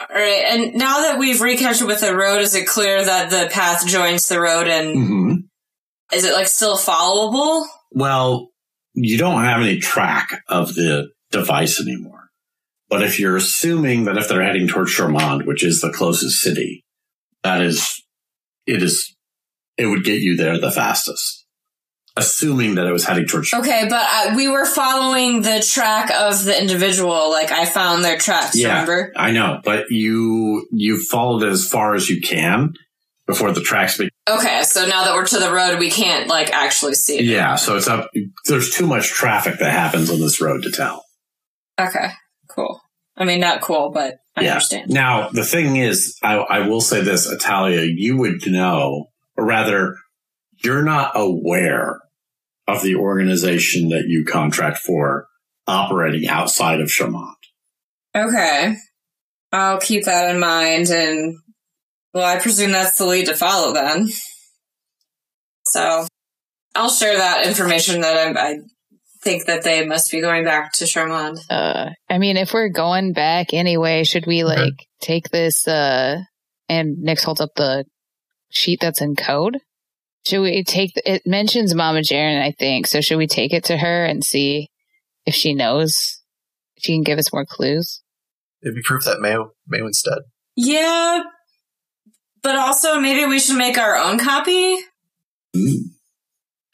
All 0.00 0.14
right, 0.14 0.44
and 0.48 0.74
now 0.74 1.02
that 1.02 1.18
we've 1.18 1.40
reconnected 1.40 1.86
with 1.86 2.00
the 2.00 2.16
road, 2.16 2.40
is 2.40 2.54
it 2.54 2.66
clear 2.66 3.04
that 3.04 3.30
the 3.30 3.50
path 3.52 3.86
joins 3.86 4.28
the 4.28 4.40
road 4.40 4.68
and 4.68 4.94
hmm 4.94 5.34
is 6.12 6.24
it 6.24 6.32
like 6.32 6.46
still 6.46 6.78
followable? 6.78 7.66
Well, 7.90 8.48
you 8.94 9.18
don't 9.18 9.44
have 9.44 9.60
any 9.60 9.78
track 9.78 10.42
of 10.48 10.74
the 10.74 11.10
device 11.30 11.80
anymore. 11.80 12.30
But 12.88 13.02
if 13.02 13.20
you're 13.20 13.36
assuming 13.36 14.04
that 14.04 14.16
if 14.16 14.28
they're 14.28 14.42
heading 14.42 14.68
towards 14.68 14.92
Charmonde, 14.92 15.46
which 15.46 15.62
is 15.62 15.80
the 15.80 15.92
closest 15.92 16.40
city, 16.40 16.84
that 17.42 17.60
is, 17.60 18.02
it 18.66 18.82
is, 18.82 19.14
it 19.76 19.86
would 19.86 20.04
get 20.04 20.20
you 20.20 20.36
there 20.36 20.58
the 20.58 20.70
fastest. 20.70 21.44
Assuming 22.18 22.74
that 22.74 22.86
it 22.86 22.92
was 22.92 23.04
heading 23.04 23.26
towards. 23.26 23.54
Okay, 23.54 23.86
but 23.88 24.04
uh, 24.10 24.34
we 24.36 24.48
were 24.48 24.66
following 24.66 25.42
the 25.42 25.64
track 25.66 26.10
of 26.10 26.44
the 26.44 26.60
individual. 26.60 27.30
Like 27.30 27.52
I 27.52 27.64
found 27.64 28.04
their 28.04 28.18
tracks. 28.18 28.56
Yeah. 28.56 28.72
Remember? 28.72 29.12
I 29.16 29.30
know, 29.30 29.60
but 29.64 29.90
you 29.90 30.66
you 30.72 31.00
followed 31.02 31.44
it 31.44 31.50
as 31.50 31.68
far 31.68 31.94
as 31.94 32.10
you 32.10 32.20
can 32.20 32.74
before 33.26 33.52
the 33.52 33.60
tracks. 33.60 34.00
Okay, 34.28 34.62
so 34.64 34.86
now 34.86 35.04
that 35.04 35.14
we're 35.14 35.26
to 35.26 35.38
the 35.38 35.52
road, 35.52 35.78
we 35.78 35.90
can't 35.90 36.28
like 36.28 36.50
actually 36.52 36.94
see 36.94 37.18
it. 37.18 37.24
yeah, 37.24 37.54
so 37.54 37.76
it's 37.76 37.86
up. 37.86 38.10
There's 38.46 38.70
too 38.74 38.86
much 38.86 39.08
traffic 39.10 39.58
that 39.60 39.70
happens 39.72 40.10
on 40.10 40.18
this 40.20 40.40
road 40.40 40.62
to 40.64 40.70
tell. 40.70 41.04
Okay, 41.80 42.08
cool. 42.48 42.80
I 43.16 43.24
mean, 43.24 43.40
not 43.40 43.60
cool, 43.60 43.90
but 43.90 44.16
I 44.36 44.42
Yeah. 44.42 44.52
understand. 44.52 44.90
Now, 44.90 45.28
the 45.30 45.44
thing 45.44 45.76
is, 45.76 46.16
I, 46.22 46.36
I 46.36 46.68
will 46.68 46.80
say 46.80 47.02
this, 47.02 47.26
Atalia, 47.32 47.86
you 47.92 48.16
would 48.16 48.46
know, 48.50 49.06
or 49.36 49.44
rather, 49.44 49.96
you're 50.64 50.82
not 50.82 51.12
aware 51.14 51.98
of 52.68 52.82
the 52.82 52.94
organization 52.94 53.88
that 53.88 54.04
you 54.06 54.24
contract 54.24 54.78
for 54.78 55.26
operating 55.66 56.28
outside 56.28 56.80
of 56.80 56.88
Charmonde. 56.88 57.34
Okay. 58.14 58.76
I'll 59.50 59.80
keep 59.80 60.04
that 60.04 60.30
in 60.32 60.38
mind, 60.38 60.88
and 60.90 61.38
well, 62.14 62.24
I 62.26 62.38
presume 62.38 62.70
that's 62.72 62.98
the 62.98 63.06
lead 63.06 63.26
to 63.26 63.34
follow 63.34 63.72
then. 63.72 64.08
So 65.64 66.06
I'll 66.74 66.90
share 66.90 67.16
that 67.16 67.46
information 67.46 68.00
that 68.02 68.36
I, 68.36 68.50
I 68.50 68.58
think 69.22 69.46
that 69.46 69.64
they 69.64 69.84
must 69.86 70.10
be 70.10 70.20
going 70.20 70.44
back 70.44 70.72
to 70.74 70.84
Charmonde. 70.84 71.40
Uh, 71.50 71.90
I 72.08 72.18
mean, 72.18 72.36
if 72.36 72.52
we're 72.52 72.68
going 72.68 73.12
back 73.12 73.52
anyway, 73.52 74.04
should 74.04 74.26
we 74.26 74.44
Okay. 74.44 74.54
like 74.62 74.86
take 75.00 75.30
this? 75.30 75.66
Uh, 75.66 76.18
and 76.68 76.98
Nix 76.98 77.24
holds 77.24 77.40
up 77.40 77.50
the 77.56 77.84
sheet 78.50 78.80
that's 78.80 79.00
in 79.00 79.16
code. 79.16 79.58
Should 80.28 80.42
we 80.42 80.62
take? 80.62 80.92
It 81.06 81.22
mentions 81.24 81.74
Mama 81.74 82.00
Jaren, 82.00 82.42
I 82.42 82.50
think. 82.50 82.86
So 82.86 83.00
should 83.00 83.16
we 83.16 83.26
take 83.26 83.54
it 83.54 83.64
to 83.64 83.78
her 83.78 84.04
and 84.04 84.22
see 84.22 84.68
if 85.24 85.34
she 85.34 85.54
knows? 85.54 86.20
If 86.76 86.84
she 86.84 86.92
can 86.94 87.02
give 87.02 87.18
us 87.18 87.32
more 87.32 87.46
clues. 87.46 88.02
It'd 88.62 88.74
be 88.74 88.82
proof 88.82 89.04
that 89.04 89.20
Mayo 89.20 89.52
Maywin's 89.72 90.02
dead. 90.02 90.18
Yeah, 90.54 91.22
but 92.42 92.56
also 92.56 93.00
maybe 93.00 93.24
we 93.24 93.38
should 93.38 93.56
make 93.56 93.78
our 93.78 93.96
own 93.96 94.18
copy. 94.18 94.76
Mm. 95.56 95.92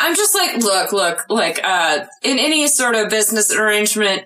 I'm 0.00 0.16
just 0.16 0.34
like, 0.34 0.56
look, 0.56 0.92
look, 0.92 1.26
like, 1.28 1.60
uh, 1.62 2.06
in 2.24 2.40
any 2.40 2.66
sort 2.66 2.96
of 2.96 3.08
business 3.08 3.54
arrangement, 3.54 4.24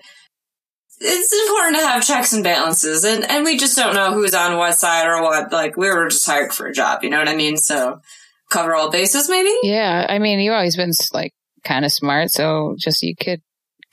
it's 0.99 1.47
important 1.47 1.77
to 1.77 1.87
have 1.87 2.05
checks 2.05 2.33
and 2.33 2.43
balances, 2.43 3.03
and, 3.03 3.29
and 3.29 3.45
we 3.45 3.57
just 3.57 3.77
don't 3.77 3.93
know 3.93 4.11
who's 4.11 4.33
on 4.33 4.57
what 4.57 4.73
side 4.73 5.07
or 5.07 5.21
what. 5.21 5.51
Like, 5.51 5.77
we 5.77 5.87
were 5.87 6.09
just 6.09 6.25
hired 6.25 6.51
for 6.51 6.65
a 6.65 6.73
job, 6.73 7.03
you 7.03 7.11
know 7.11 7.19
what 7.19 7.29
I 7.29 7.35
mean? 7.35 7.57
So, 7.57 8.01
cover 8.49 8.75
all 8.75 8.89
bases, 8.89 9.29
maybe? 9.29 9.53
Yeah, 9.63 10.05
I 10.09 10.19
mean, 10.19 10.39
you've 10.39 10.53
always 10.53 10.75
been 10.75 10.91
like 11.13 11.33
kind 11.63 11.85
of 11.85 11.91
smart, 11.91 12.31
so 12.31 12.75
just 12.79 13.01
you 13.03 13.15
could 13.15 13.41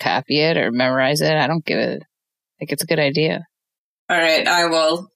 copy 0.00 0.40
it 0.40 0.56
or 0.56 0.70
memorize 0.70 1.20
it. 1.20 1.34
I 1.36 1.46
don't 1.46 1.64
give 1.64 1.78
it. 1.78 2.02
Like 2.60 2.72
it's 2.72 2.82
a 2.82 2.86
good 2.86 2.98
idea. 2.98 3.46
All 4.08 4.16
right, 4.16 4.46
I 4.46 4.66
will 4.66 5.08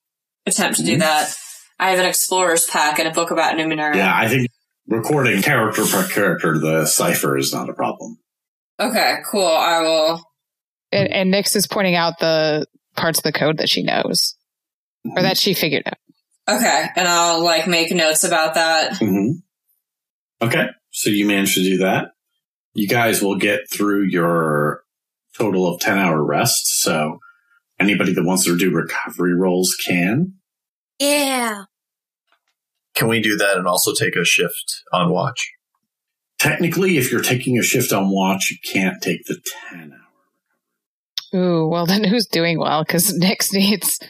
attempt 0.46 0.78
to 0.78 0.84
do 0.84 0.96
Mhm. 0.96 1.00
that. 1.00 1.34
I 1.78 1.90
have 1.90 1.98
an 2.00 2.06
explorer's 2.06 2.66
pack 2.66 2.98
and 2.98 3.08
a 3.08 3.10
book 3.12 3.30
about 3.30 3.56
Numenera. 3.56 3.94
Yeah, 3.94 4.12
I 4.14 4.28
think 4.28 4.48
recording 4.86 5.40
character 5.42 5.84
per 5.86 6.06
character 6.08 6.58
the 6.58 6.84
cipher 6.86 7.38
is 7.38 7.52
not 7.54 7.70
a 7.70 7.72
problem. 7.72 8.18
Okay, 8.78 9.16
cool. 9.30 9.46
I 9.46 9.80
will. 9.80 10.22
And, 10.92 11.08
and 11.12 11.30
Nix 11.30 11.54
is 11.56 11.66
pointing 11.66 11.94
out 11.94 12.18
the 12.18 12.66
parts 12.96 13.18
of 13.20 13.22
the 13.22 13.32
code 13.32 13.58
that 13.58 13.68
she 13.68 13.82
knows 13.82 14.34
or 15.16 15.22
that 15.22 15.36
she 15.38 15.54
figured 15.54 15.84
out. 15.86 15.94
Okay, 16.48 16.86
and 16.96 17.06
I'll 17.06 17.42
like 17.44 17.66
make 17.66 17.92
notes 17.92 18.24
about 18.24 18.54
that. 18.54 18.96
hmm 18.96 19.30
Okay, 20.42 20.66
so 20.90 21.10
you 21.10 21.26
managed 21.26 21.54
to 21.54 21.62
do 21.62 21.78
that. 21.78 22.12
You 22.72 22.88
guys 22.88 23.20
will 23.22 23.36
get 23.36 23.60
through 23.70 24.04
your 24.04 24.82
total 25.36 25.66
of 25.66 25.80
10 25.80 25.98
hour 25.98 26.22
rest. 26.24 26.80
So 26.82 27.18
anybody 27.78 28.14
that 28.14 28.24
wants 28.24 28.44
to 28.44 28.56
do 28.56 28.70
recovery 28.70 29.34
rolls 29.34 29.74
can. 29.74 30.34
Yeah. 30.98 31.64
Can 32.94 33.08
we 33.08 33.20
do 33.20 33.36
that 33.36 33.56
and 33.56 33.66
also 33.66 33.92
take 33.94 34.16
a 34.16 34.24
shift 34.24 34.82
on 34.92 35.10
watch? 35.10 35.52
Technically, 36.38 36.96
if 36.96 37.12
you're 37.12 37.20
taking 37.20 37.58
a 37.58 37.62
shift 37.62 37.92
on 37.92 38.10
watch, 38.10 38.50
you 38.50 38.56
can't 38.72 39.02
take 39.02 39.24
the 39.26 39.40
10 39.70 39.92
hour. 39.92 41.40
Ooh, 41.40 41.68
well 41.68 41.86
then 41.86 42.02
who's 42.02 42.26
doing 42.26 42.58
well? 42.58 42.82
Because 42.82 43.14
Nix 43.14 43.52
needs. 43.52 44.00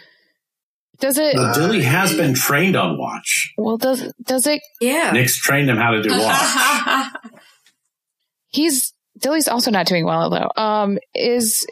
Does 1.00 1.18
it? 1.18 1.34
Well, 1.34 1.54
Dilly 1.54 1.82
has 1.82 2.14
been 2.14 2.34
trained 2.34 2.76
on 2.76 2.98
watch. 2.98 3.52
Well, 3.56 3.78
does 3.78 4.12
does 4.22 4.46
it? 4.46 4.60
Yeah. 4.80 5.10
Nick's 5.12 5.38
trained 5.38 5.68
him 5.70 5.76
how 5.76 5.92
to 5.92 6.02
do 6.02 6.10
watch. 6.10 7.06
He's 8.48 8.92
Dilly's 9.18 9.48
also 9.48 9.70
not 9.70 9.86
doing 9.86 10.04
well 10.04 10.30
though. 10.30 10.62
Um, 10.62 10.98
is 11.14 11.66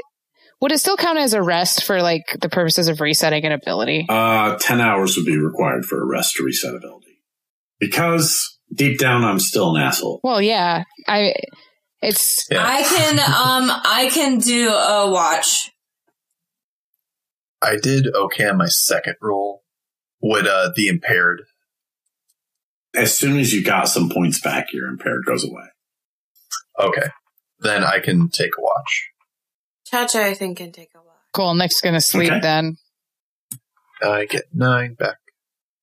would 0.60 0.72
it 0.72 0.78
still 0.78 0.96
count 0.96 1.18
as 1.18 1.34
a 1.34 1.42
rest 1.42 1.84
for 1.84 2.02
like 2.02 2.24
the 2.40 2.48
purposes 2.48 2.88
of 2.88 3.00
resetting 3.00 3.44
an 3.44 3.52
ability? 3.52 4.06
Uh, 4.08 4.56
10 4.58 4.80
hours 4.80 5.16
would 5.16 5.26
be 5.26 5.38
required 5.38 5.84
for 5.84 6.02
a 6.02 6.06
rest 6.06 6.36
to 6.36 6.44
reset 6.44 6.74
ability. 6.74 7.20
Because 7.78 8.58
deep 8.72 8.98
down, 8.98 9.24
I'm 9.24 9.38
still 9.38 9.76
an 9.76 9.82
asshole. 9.82 10.20
Well, 10.24 10.42
yeah, 10.42 10.84
I. 11.06 11.34
It's 12.00 12.46
Yeah. 12.50 12.64
I 12.64 12.82
can 12.82 13.18
um 13.18 13.70
I 13.84 14.10
can 14.12 14.38
do 14.38 14.70
a 14.70 15.10
watch. 15.10 15.70
I 17.62 17.76
did 17.76 18.06
okay 18.14 18.48
on 18.48 18.56
my 18.58 18.68
second 18.68 19.16
roll. 19.20 19.62
Would 20.22 20.46
uh, 20.46 20.70
the 20.74 20.88
impaired? 20.88 21.42
As 22.94 23.16
soon 23.16 23.38
as 23.38 23.52
you 23.52 23.62
got 23.62 23.88
some 23.88 24.08
points 24.08 24.40
back, 24.40 24.72
your 24.72 24.88
impaired 24.88 25.24
goes 25.26 25.44
away. 25.44 25.66
Okay, 26.80 27.08
then 27.60 27.84
I 27.84 28.00
can 28.00 28.28
take 28.28 28.52
a 28.58 28.62
watch. 28.62 29.10
Cha 29.86 30.06
Cha, 30.06 30.20
I 30.20 30.34
think, 30.34 30.58
can 30.58 30.72
take 30.72 30.90
a 30.94 30.98
walk. 30.98 31.16
cool. 31.32 31.54
Nick's 31.54 31.80
gonna 31.80 32.00
sleep 32.00 32.30
Okay. 32.30 32.40
then. 32.40 32.76
I 34.02 34.26
get 34.26 34.44
nine 34.52 34.94
back. 34.94 35.16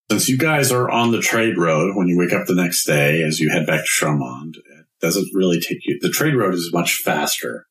Since 0.09 0.29
you 0.29 0.37
guys 0.37 0.71
are 0.71 0.89
on 0.89 1.11
the 1.11 1.19
trade 1.21 1.57
road 1.57 1.95
when 1.95 2.07
you 2.07 2.17
wake 2.17 2.31
up 2.33 2.45
the 2.47 2.55
next 2.55 2.85
day 2.85 3.21
as 3.23 3.39
you 3.39 3.49
head 3.51 3.65
back 3.65 3.81
to 3.81 4.05
Charmonde, 4.05 4.57
it 4.57 4.85
doesn't 5.01 5.27
really 5.33 5.59
take 5.59 5.79
you. 5.85 5.97
The 5.99 6.09
trade 6.11 6.35
road 6.35 6.53
is 6.53 6.71
much 6.73 6.95
faster. 7.03 7.65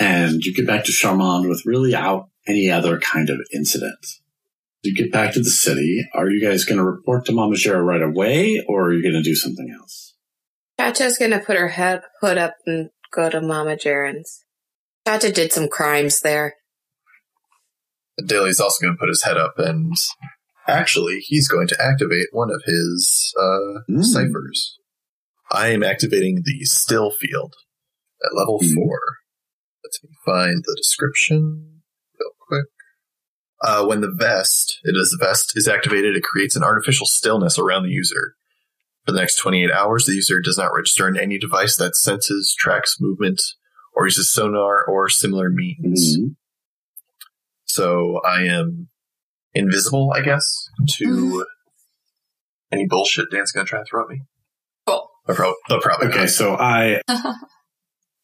And 0.00 0.42
you 0.42 0.52
get 0.54 0.66
back 0.66 0.84
to 0.84 0.92
Charmonde 0.92 1.48
with 1.48 1.62
really 1.66 1.94
out 1.94 2.28
any 2.46 2.70
other 2.70 2.98
kind 2.98 3.30
of 3.30 3.38
incident. 3.52 4.06
You 4.82 4.94
get 4.94 5.10
back 5.12 5.32
to 5.34 5.40
the 5.40 5.50
city. 5.50 6.06
Are 6.14 6.30
you 6.30 6.40
guys 6.46 6.64
going 6.64 6.78
to 6.78 6.84
report 6.84 7.24
to 7.26 7.32
Mama 7.32 7.56
Jera 7.56 7.82
right 7.84 8.02
away 8.02 8.64
or 8.68 8.84
are 8.88 8.92
you 8.92 9.02
going 9.02 9.20
to 9.20 9.22
do 9.22 9.34
something 9.34 9.74
else? 9.76 10.14
Cha 10.78 10.92
Cha's 10.92 11.16
gonna 11.18 11.40
put 11.40 11.56
her 11.56 11.68
head 11.68 12.02
hood 12.20 12.36
up 12.38 12.54
and 12.66 12.90
go 13.10 13.30
to 13.30 13.40
Mama 13.40 13.76
Jaren's. 13.76 14.44
Cha 15.08 15.18
Cha 15.18 15.30
did 15.30 15.50
some 15.52 15.68
crimes 15.68 16.20
there. 16.20 16.54
Daly's 18.24 18.60
also 18.60 18.82
going 18.84 18.94
to 18.94 18.98
put 18.98 19.08
his 19.08 19.22
head 19.24 19.36
up 19.36 19.58
and 19.58 19.94
actually, 20.68 21.18
he's 21.20 21.48
going 21.48 21.66
to 21.68 21.76
activate 21.82 22.28
one 22.32 22.50
of 22.50 22.62
his 22.64 23.32
uh, 23.38 23.80
Mm. 23.90 24.04
ciphers. 24.04 24.78
I 25.50 25.68
am 25.68 25.82
activating 25.82 26.42
the 26.44 26.64
still 26.64 27.10
field 27.10 27.54
at 28.24 28.36
level 28.36 28.58
Mm. 28.60 28.74
four. 28.74 29.00
Let 29.84 29.92
me 30.02 30.16
find 30.24 30.64
the 30.64 30.74
description 30.76 31.38
real 31.74 31.75
quick. 32.46 32.64
Uh, 33.62 33.84
when 33.86 34.00
the 34.02 34.12
vest, 34.14 34.78
it 34.84 34.96
is 34.96 35.16
the 35.18 35.24
vest 35.24 35.52
is 35.54 35.66
activated, 35.66 36.14
it 36.14 36.22
creates 36.22 36.56
an 36.56 36.62
artificial 36.62 37.06
stillness 37.06 37.58
around 37.58 37.82
the 37.84 37.88
user. 37.90 38.34
For 39.06 39.12
the 39.12 39.20
next 39.20 39.36
28 39.40 39.70
hours, 39.70 40.04
the 40.04 40.14
user 40.14 40.40
does 40.40 40.58
not 40.58 40.72
register 40.74 41.08
in 41.08 41.16
any 41.16 41.38
device 41.38 41.76
that 41.76 41.96
senses, 41.96 42.54
tracks 42.58 42.96
movement, 43.00 43.40
or 43.94 44.04
uses 44.06 44.30
sonar 44.32 44.84
or 44.84 45.08
similar 45.08 45.48
means. 45.48 46.18
Mhm. 46.18 46.36
So 47.64 48.20
I 48.26 48.42
am 48.42 48.88
invisible, 49.54 50.12
I 50.14 50.20
guess, 50.22 50.68
to 50.98 51.46
any 52.72 52.86
bullshit 52.86 53.30
Dan's 53.30 53.52
gonna 53.52 53.66
try 53.66 53.78
to 53.78 53.84
throw 53.84 54.02
at 54.04 54.08
me. 54.10 54.22
Cool. 54.86 55.08
Or 55.28 55.34
pro- 55.34 55.54
oh, 55.70 55.80
probably 55.80 56.08
Okay, 56.08 56.18
not. 56.20 56.28
so 56.30 56.56
I 56.56 57.00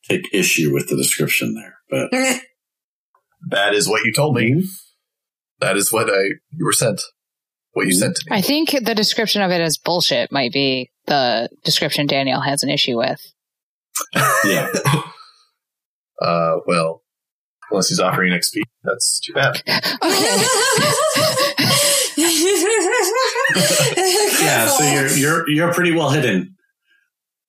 take 0.08 0.22
issue 0.32 0.72
with 0.72 0.88
the 0.88 0.96
description 0.96 1.54
there, 1.54 1.76
but 1.90 2.10
That 3.48 3.74
is 3.74 3.88
what 3.88 4.04
you 4.04 4.12
told 4.12 4.36
me. 4.36 4.64
That 5.60 5.76
is 5.76 5.92
what 5.92 6.10
I 6.10 6.22
you 6.50 6.64
were 6.64 6.72
sent. 6.72 7.00
What 7.72 7.86
you 7.86 7.94
sent 7.94 8.16
to 8.16 8.30
me. 8.30 8.36
I 8.36 8.40
think 8.42 8.70
the 8.70 8.94
description 8.94 9.42
of 9.42 9.50
it 9.50 9.60
as 9.60 9.78
bullshit 9.78 10.30
might 10.30 10.52
be 10.52 10.90
the 11.06 11.48
description 11.64 12.06
Daniel 12.06 12.40
has 12.40 12.62
an 12.62 12.68
issue 12.68 12.98
with. 12.98 13.20
yeah. 14.44 14.68
uh, 16.20 16.56
well, 16.66 17.02
unless 17.70 17.88
he's 17.88 18.00
offering 18.00 18.32
XP, 18.32 18.62
that's 18.84 19.20
too 19.20 19.32
bad. 19.32 19.62
Yeah, 24.42 24.66
so 24.68 24.84
you're 24.84 25.08
you're 25.08 25.50
you're 25.50 25.72
pretty 25.72 25.92
well 25.92 26.10
hidden. 26.10 26.56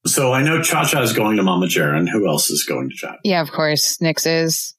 So 0.05 0.33
I 0.33 0.43
know 0.43 0.61
Cha 0.61 0.85
Cha 0.85 1.01
is 1.01 1.13
going 1.13 1.37
to 1.37 1.43
Mama 1.43 1.67
Jaren. 1.67 2.07
Who 2.09 2.27
else 2.27 2.49
is 2.49 2.63
going 2.63 2.89
to 2.89 2.95
Cha? 2.95 3.15
Yeah, 3.23 3.41
of 3.41 3.51
course, 3.51 3.99
Nix 4.01 4.25
is. 4.25 4.75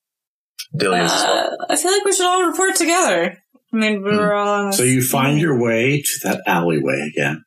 Dilly 0.77 1.01
is 1.01 1.13
as 1.13 1.23
well. 1.25 1.57
Uh, 1.61 1.67
I 1.71 1.77
feel 1.77 1.93
like 1.93 2.05
we 2.05 2.13
should 2.13 2.27
all 2.27 2.45
report 2.45 2.77
together. 2.77 3.39
I 3.73 3.77
mean, 3.77 4.03
we 4.03 4.17
were 4.17 4.35
all 4.35 4.67
on. 4.67 4.73
So 4.73 4.83
you 4.83 5.03
find 5.03 5.39
your 5.39 5.61
way 5.61 6.01
to 6.01 6.21
that 6.25 6.43
alleyway 6.47 7.11
again. 7.13 7.45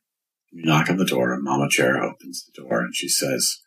You 0.50 0.64
knock 0.64 0.90
on 0.90 0.96
the 0.96 1.04
door, 1.04 1.32
and 1.32 1.42
Mama 1.42 1.68
Chair 1.70 2.02
opens 2.02 2.44
the 2.44 2.62
door, 2.62 2.80
and 2.80 2.94
she 2.94 3.08
says, 3.08 3.58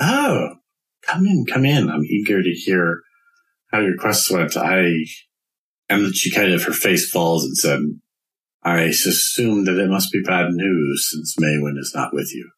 "Oh, 0.00 0.56
come 1.02 1.26
in, 1.26 1.44
come 1.46 1.64
in. 1.64 1.90
I'm 1.90 2.04
eager 2.04 2.42
to 2.42 2.50
hear 2.50 3.02
how 3.72 3.80
your 3.80 3.96
quest 3.96 4.30
went. 4.30 4.56
I." 4.56 4.84
And 5.88 6.04
then 6.04 6.12
she 6.12 6.30
kind 6.30 6.52
of 6.52 6.64
her 6.64 6.72
face 6.72 7.08
falls 7.08 7.44
and 7.44 7.56
said, 7.56 7.80
"I 8.62 8.82
assume 8.82 9.64
that 9.64 9.78
it 9.78 9.88
must 9.88 10.12
be 10.12 10.20
bad 10.20 10.50
news 10.50 11.08
since 11.10 11.36
Maywin 11.40 11.78
is 11.78 11.92
not 11.94 12.12
with 12.12 12.34
you." 12.34 12.50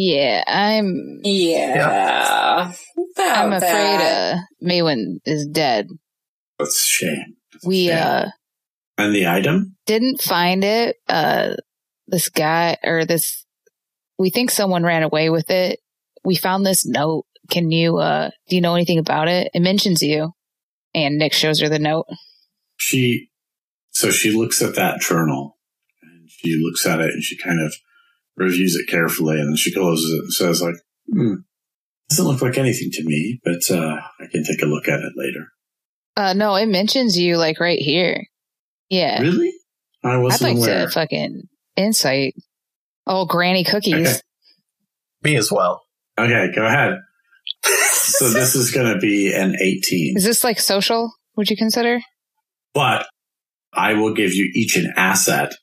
Yeah, 0.00 0.44
I'm. 0.46 1.18
Yeah. 1.24 2.70
About 3.16 3.38
I'm 3.38 3.52
afraid 3.52 3.70
that. 3.98 4.34
uh, 4.36 4.38
Maywin 4.64 5.18
is 5.24 5.46
dead. 5.50 5.88
That's 6.58 6.70
a 6.80 6.86
shame. 6.86 7.36
That's 7.52 7.64
a 7.64 7.68
We 7.68 7.86
shame. 7.88 7.98
uh 7.98 8.26
and 8.96 9.14
the 9.14 9.26
item. 9.26 9.76
didn't 9.86 10.20
find 10.22 10.62
it. 10.64 10.96
Uh, 11.08 11.54
this 12.06 12.28
guy 12.28 12.76
or 12.84 13.04
this, 13.04 13.44
we 14.18 14.30
think 14.30 14.50
someone 14.50 14.82
ran 14.84 15.02
away 15.02 15.30
with 15.30 15.50
it. 15.50 15.80
We 16.24 16.36
found 16.36 16.64
this 16.64 16.86
note. 16.86 17.24
Can 17.50 17.70
you? 17.72 17.96
uh 17.98 18.30
Do 18.48 18.54
you 18.56 18.62
know 18.62 18.74
anything 18.76 18.98
about 18.98 19.26
it? 19.28 19.50
It 19.52 19.60
mentions 19.60 20.00
you. 20.02 20.32
And 20.94 21.16
Nix 21.18 21.36
shows 21.36 21.60
her 21.60 21.68
the 21.68 21.78
note. 21.78 22.06
she 22.76 23.30
So 23.90 24.10
she 24.10 24.30
looks 24.30 24.62
at 24.62 24.74
that 24.76 25.00
journal 25.00 25.58
and 26.02 26.28
she 26.30 26.56
looks 26.62 26.86
at 26.86 27.00
it 27.00 27.10
and 27.10 27.22
she 27.22 27.36
kind 27.36 27.60
of 27.60 27.74
reviews 28.38 28.76
it 28.76 28.90
carefully 28.90 29.38
and 29.38 29.48
then 29.50 29.56
she 29.56 29.72
closes 29.72 30.10
it 30.12 30.22
and 30.22 30.32
says 30.32 30.62
like, 30.62 30.76
hmm, 31.12 31.34
doesn't 32.08 32.26
look 32.26 32.42
like 32.42 32.58
anything 32.58 32.90
to 32.92 33.04
me, 33.04 33.40
but 33.44 33.60
uh, 33.70 33.96
I 34.20 34.26
can 34.30 34.44
take 34.44 34.62
a 34.62 34.66
look 34.66 34.88
at 34.88 35.00
it 35.00 35.12
later. 35.16 35.48
Uh, 36.16 36.32
no, 36.32 36.54
it 36.56 36.66
mentions 36.66 37.16
you 37.18 37.36
like 37.36 37.60
right 37.60 37.78
here. 37.78 38.26
Yeah. 38.88 39.20
Really? 39.20 39.52
I 40.02 40.14
I'd 40.14 40.16
wasn't 40.18 40.54
like 40.54 40.56
aware. 40.56 40.86
to 40.86 40.92
fucking 40.92 41.42
insight. 41.76 42.34
Oh, 43.06 43.26
granny 43.26 43.64
cookies. 43.64 43.94
Okay. 43.94 44.20
Me 45.22 45.36
as 45.36 45.50
well. 45.50 45.82
Okay, 46.18 46.50
go 46.54 46.64
ahead. 46.64 46.98
So 48.08 48.30
this 48.30 48.54
is 48.54 48.70
going 48.70 48.90
to 48.90 48.98
be 48.98 49.34
an 49.34 49.54
18. 49.60 50.16
Is 50.16 50.24
this 50.24 50.42
like 50.42 50.58
social? 50.58 51.12
Would 51.36 51.50
you 51.50 51.58
consider? 51.58 52.00
But 52.72 53.06
I 53.74 53.94
will 53.94 54.14
give 54.14 54.32
you 54.32 54.50
each 54.54 54.76
an 54.76 54.94
asset 54.96 55.54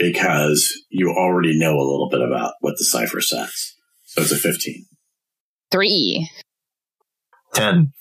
because 0.00 0.72
you 0.88 1.10
already 1.10 1.58
know 1.58 1.74
a 1.74 1.88
little 1.88 2.08
bit 2.10 2.22
about 2.22 2.54
what 2.60 2.74
the 2.78 2.84
cipher 2.84 3.20
says. 3.20 3.74
So 4.06 4.22
it's 4.22 4.32
a 4.32 4.36
15. 4.36 4.86
Three. 5.70 6.28
10. 7.54 7.92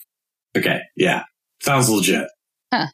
Okay, 0.57 0.79
yeah. 0.95 1.23
Sounds 1.61 1.89
legit. 1.89 2.27
Huh. 2.73 2.87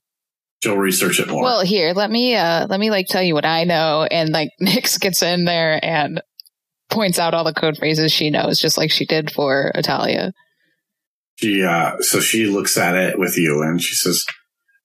She'll 0.64 0.78
research 0.78 1.20
it 1.20 1.30
more. 1.30 1.44
Well, 1.44 1.62
here, 1.62 1.94
let 1.94 2.10
me 2.10 2.36
uh 2.36 2.66
let 2.68 2.80
me 2.80 2.90
like 2.90 3.06
tell 3.08 3.22
you 3.22 3.36
what 3.36 3.46
I 3.46 3.64
know 3.66 4.08
and 4.10 4.32
like 4.32 4.50
Nix 4.60 4.98
gets 4.98 5.22
in 5.22 5.46
there 5.46 5.80
and 5.84 6.22
points 6.90 7.20
out 7.20 7.34
all 7.34 7.44
the 7.44 7.54
code 7.54 7.78
phrases 7.78 8.12
she 8.12 8.30
knows, 8.30 8.58
just 8.58 8.78
like 8.78 8.92
she 8.92 9.06
did 9.06 9.32
for 9.32 9.72
Atalia. 9.76 10.32
she, 11.36 11.64
uh, 11.64 11.98
so 12.00 12.20
she 12.20 12.48
looks 12.48 12.78
at 12.78 12.96
it 12.96 13.20
with 13.20 13.38
you 13.38 13.62
and 13.62 13.82
she 13.82 13.94
says, 13.96 14.24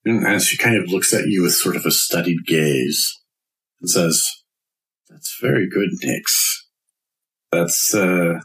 and 0.05 0.41
she 0.41 0.57
kind 0.57 0.77
of 0.77 0.89
looks 0.89 1.13
at 1.13 1.27
you 1.27 1.43
with 1.43 1.53
sort 1.53 1.75
of 1.75 1.85
a 1.85 1.91
studied 1.91 2.45
gaze 2.45 3.20
and 3.81 3.89
says, 3.89 4.23
that's 5.09 5.37
very 5.41 5.67
good, 5.69 5.89
Nix. 6.03 6.67
That's, 7.51 7.93
uh, 7.93 8.39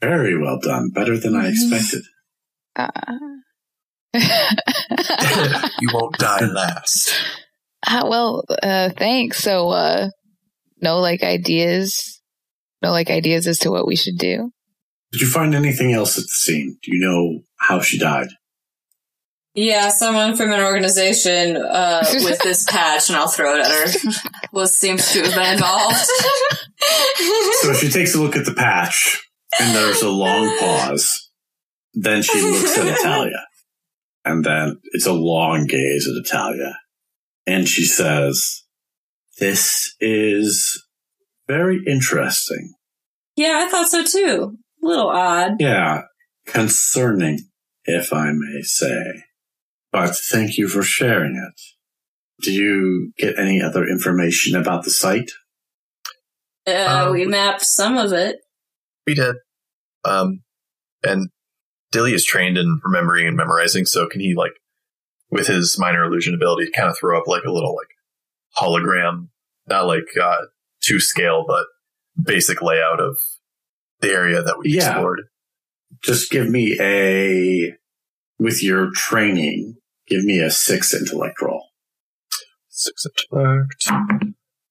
very 0.00 0.38
well 0.38 0.58
done. 0.58 0.90
Better 0.90 1.18
than 1.18 1.36
I 1.36 1.48
expected. 1.50 2.02
Uh, 2.74 2.88
you 4.14 5.88
won't 5.92 6.16
die 6.18 6.46
last. 6.46 7.14
Ah, 7.86 8.06
well, 8.08 8.44
uh, 8.62 8.90
thanks. 8.96 9.38
So, 9.38 9.70
uh, 9.70 10.10
no 10.80 10.98
like 11.00 11.22
ideas, 11.22 12.20
no 12.82 12.90
like 12.90 13.10
ideas 13.10 13.46
as 13.46 13.58
to 13.60 13.70
what 13.70 13.86
we 13.86 13.96
should 13.96 14.18
do. 14.18 14.50
Did 15.12 15.22
you 15.22 15.28
find 15.28 15.54
anything 15.54 15.92
else 15.92 16.16
at 16.18 16.22
the 16.22 16.28
scene? 16.28 16.78
Do 16.82 16.94
you 16.94 17.00
know 17.00 17.40
how 17.58 17.80
she 17.80 17.98
died? 17.98 18.28
Yeah, 19.54 19.88
someone 19.88 20.36
from 20.36 20.52
an 20.52 20.60
organization 20.60 21.56
uh, 21.56 22.04
with 22.24 22.38
this 22.40 22.64
patch, 22.70 23.08
and 23.08 23.16
I'll 23.16 23.28
throw 23.28 23.56
it 23.58 23.66
at 23.66 23.70
her, 23.70 24.12
was 24.52 24.76
seems 24.78 25.12
to 25.12 25.22
have 25.22 25.34
been 25.34 25.54
involved. 25.54 25.96
So 27.60 27.74
she 27.74 27.90
takes 27.90 28.14
a 28.14 28.20
look 28.22 28.36
at 28.36 28.46
the 28.46 28.54
patch 28.54 29.22
and 29.60 29.74
there's 29.76 30.00
a 30.00 30.08
long 30.08 30.56
pause. 30.58 31.30
Then 31.92 32.22
she 32.22 32.40
looks 32.40 32.78
at 32.78 32.96
Atalia 32.96 33.42
and 34.24 34.42
then 34.42 34.78
it's 34.92 35.06
a 35.06 35.12
long 35.12 35.66
gaze 35.66 36.08
at 36.08 36.24
Atalia. 36.24 36.72
And 37.46 37.68
she 37.68 37.84
says, 37.84 38.62
this 39.38 39.94
is 40.00 40.82
very 41.46 41.80
interesting. 41.86 42.72
yeah, 43.36 43.62
I 43.66 43.68
thought 43.68 43.88
so 43.88 44.02
too. 44.02 44.56
A 44.82 44.86
little 44.86 45.10
odd. 45.10 45.60
Yeah, 45.60 46.02
concerning, 46.46 47.40
if 47.84 48.12
I 48.14 48.30
may 48.32 48.62
say. 48.62 49.24
But 49.92 50.14
thank 50.30 50.56
you 50.56 50.68
for 50.68 50.82
sharing 50.82 51.36
it. 51.36 51.60
Do 52.44 52.52
you 52.52 53.12
get 53.18 53.38
any 53.38 53.60
other 53.60 53.86
information 53.86 54.54
about 54.58 54.84
the 54.84 54.90
site? 54.90 55.30
Uh, 56.66 57.06
Um, 57.08 57.12
we 57.12 57.26
mapped 57.26 57.64
some 57.64 57.96
of 57.98 58.12
it. 58.12 58.38
We 59.06 59.14
did. 59.14 59.36
Um, 60.04 60.42
and 61.02 61.28
Dilly 61.92 62.14
is 62.14 62.24
trained 62.24 62.56
in 62.56 62.80
remembering 62.84 63.26
and 63.26 63.36
memorizing, 63.36 63.84
so 63.84 64.08
can 64.08 64.20
he, 64.20 64.34
like, 64.34 64.52
with 65.30 65.48
his 65.48 65.76
minor 65.78 66.04
illusion 66.04 66.34
ability, 66.34 66.70
kind 66.74 66.88
of 66.88 66.96
throw 66.98 67.18
up, 67.18 67.26
like, 67.26 67.44
a 67.44 67.52
little, 67.52 67.74
like, 67.76 67.88
hologram, 68.58 69.28
not 69.68 69.86
like, 69.86 70.04
uh, 70.20 70.46
to 70.82 71.00
scale, 71.00 71.44
but 71.46 71.66
basic 72.22 72.62
layout 72.62 73.00
of 73.00 73.18
the 74.00 74.10
area 74.10 74.42
that 74.42 74.58
we 74.58 74.70
Yeah. 74.70 74.90
explored. 74.92 75.22
just 76.04 76.30
give 76.30 76.48
me 76.48 76.78
a 76.80 77.76
with 78.38 78.62
your 78.62 78.90
training 78.94 79.76
give 80.10 80.24
me 80.24 80.40
a 80.40 80.50
six 80.50 80.92
intellect 80.92 81.40
roll 81.40 81.68
Six 82.68 83.06
intellect. 83.32 83.86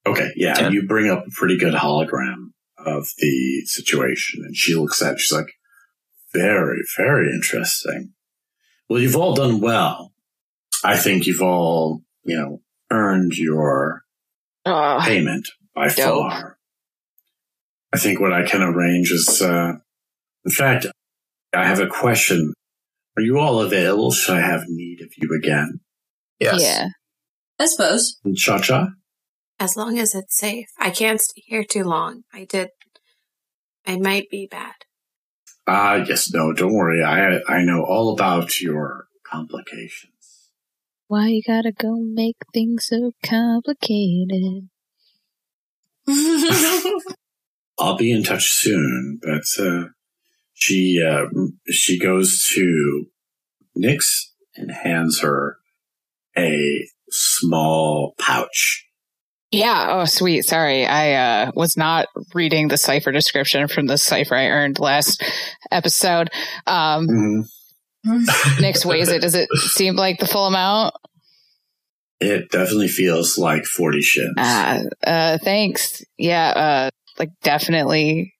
okay 0.05 0.29
yeah 0.35 0.53
Ten. 0.53 0.73
you 0.73 0.85
bring 0.87 1.09
up 1.09 1.25
a 1.25 1.31
pretty 1.31 1.57
good 1.57 1.73
hologram 1.73 2.49
of 2.77 3.07
the 3.17 3.61
situation 3.65 4.43
and 4.45 4.55
she 4.55 4.75
looks 4.75 5.01
at 5.01 5.13
it 5.13 5.19
she's 5.19 5.31
like 5.31 5.53
very 6.33 6.79
very 6.97 7.29
interesting 7.33 8.13
well 8.89 8.99
you've 8.99 9.15
all 9.15 9.33
done 9.35 9.59
well 9.61 10.13
i 10.83 10.95
think 10.97 11.25
you've 11.27 11.41
all 11.41 12.01
you 12.23 12.35
know 12.37 12.61
earned 12.91 13.33
your 13.33 14.03
Oh, 14.65 14.99
payment 15.03 15.47
by 15.73 15.87
Dope. 15.89 16.31
far 16.31 16.57
i 17.93 17.97
think 17.97 18.19
what 18.19 18.33
i 18.33 18.43
can 18.45 18.61
arrange 18.61 19.11
is 19.11 19.41
uh 19.41 19.73
in 20.45 20.51
fact 20.51 20.85
i 21.53 21.65
have 21.65 21.79
a 21.79 21.87
question 21.87 22.53
are 23.19 23.25
you 23.29 23.37
all 23.39 23.61
available 23.61 24.11
should 24.11 24.37
i 24.37 24.41
have 24.41 24.63
need 24.67 25.01
of 25.01 25.09
you 25.17 25.29
again 25.37 25.79
Yes. 26.39 26.61
yeah. 26.61 26.87
I 27.59 27.65
suppose. 27.65 28.17
Cha 28.35 28.59
Cha? 28.59 28.89
As 29.59 29.75
long 29.75 29.99
as 29.99 30.15
it's 30.15 30.37
safe. 30.37 30.67
I 30.79 30.89
can't 30.89 31.19
stay 31.19 31.43
here 31.45 31.65
too 31.65 31.83
long. 31.83 32.23
I 32.33 32.45
did. 32.45 32.69
I 33.85 33.97
might 33.97 34.29
be 34.29 34.47
bad. 34.49 34.75
Ah, 35.67 35.95
yes, 35.95 36.31
no, 36.33 36.53
don't 36.53 36.73
worry. 36.73 37.03
I 37.03 37.39
I 37.47 37.63
know 37.63 37.83
all 37.83 38.13
about 38.13 38.61
your 38.61 39.07
complications. 39.29 40.13
Why 41.07 41.27
you 41.27 41.41
gotta 41.45 41.73
go 41.73 41.97
make 41.99 42.37
things 42.53 42.85
so 42.87 43.11
complicated? 43.23 44.69
I'll 47.77 47.97
be 47.97 48.11
in 48.11 48.23
touch 48.23 48.45
soon, 48.45 49.19
but 49.21 49.43
uh, 49.59 49.85
she 50.59 51.03
uh, 51.05 51.25
she 51.69 51.97
goes 51.97 52.47
to 52.55 53.05
Nix 53.75 54.33
and 54.55 54.71
hands 54.71 55.21
her 55.21 55.57
a 56.37 56.87
small 57.09 58.13
pouch. 58.19 58.85
Yeah. 59.51 59.87
Oh, 59.89 60.05
sweet. 60.05 60.43
Sorry. 60.43 60.85
I, 60.85 61.13
uh, 61.47 61.51
was 61.55 61.75
not 61.75 62.07
reading 62.35 62.67
the 62.67 62.77
cipher 62.77 63.11
description 63.11 63.67
from 63.67 63.87
the 63.87 63.97
cipher 63.97 64.35
I 64.35 64.45
earned 64.45 64.77
last 64.77 65.23
episode. 65.71 66.29
Um, 66.67 67.07
Mm-hmm. 67.07 67.41
Nix 68.61 68.85
weighs 68.85 69.09
it. 69.09 69.21
Does 69.21 69.35
it 69.35 69.49
seem 69.57 69.95
like 69.95 70.19
the 70.19 70.25
full 70.27 70.45
amount? 70.45 70.95
It 72.21 72.49
definitely 72.49 72.87
feels 72.87 73.37
like 73.37 73.65
forty 73.65 74.01
shins. 74.01 74.35
Uh, 74.37 74.83
uh, 75.05 75.37
thanks. 75.37 76.01
Yeah, 76.17 76.47
uh, 76.47 76.89
like 77.17 77.31
definitely. 77.43 78.33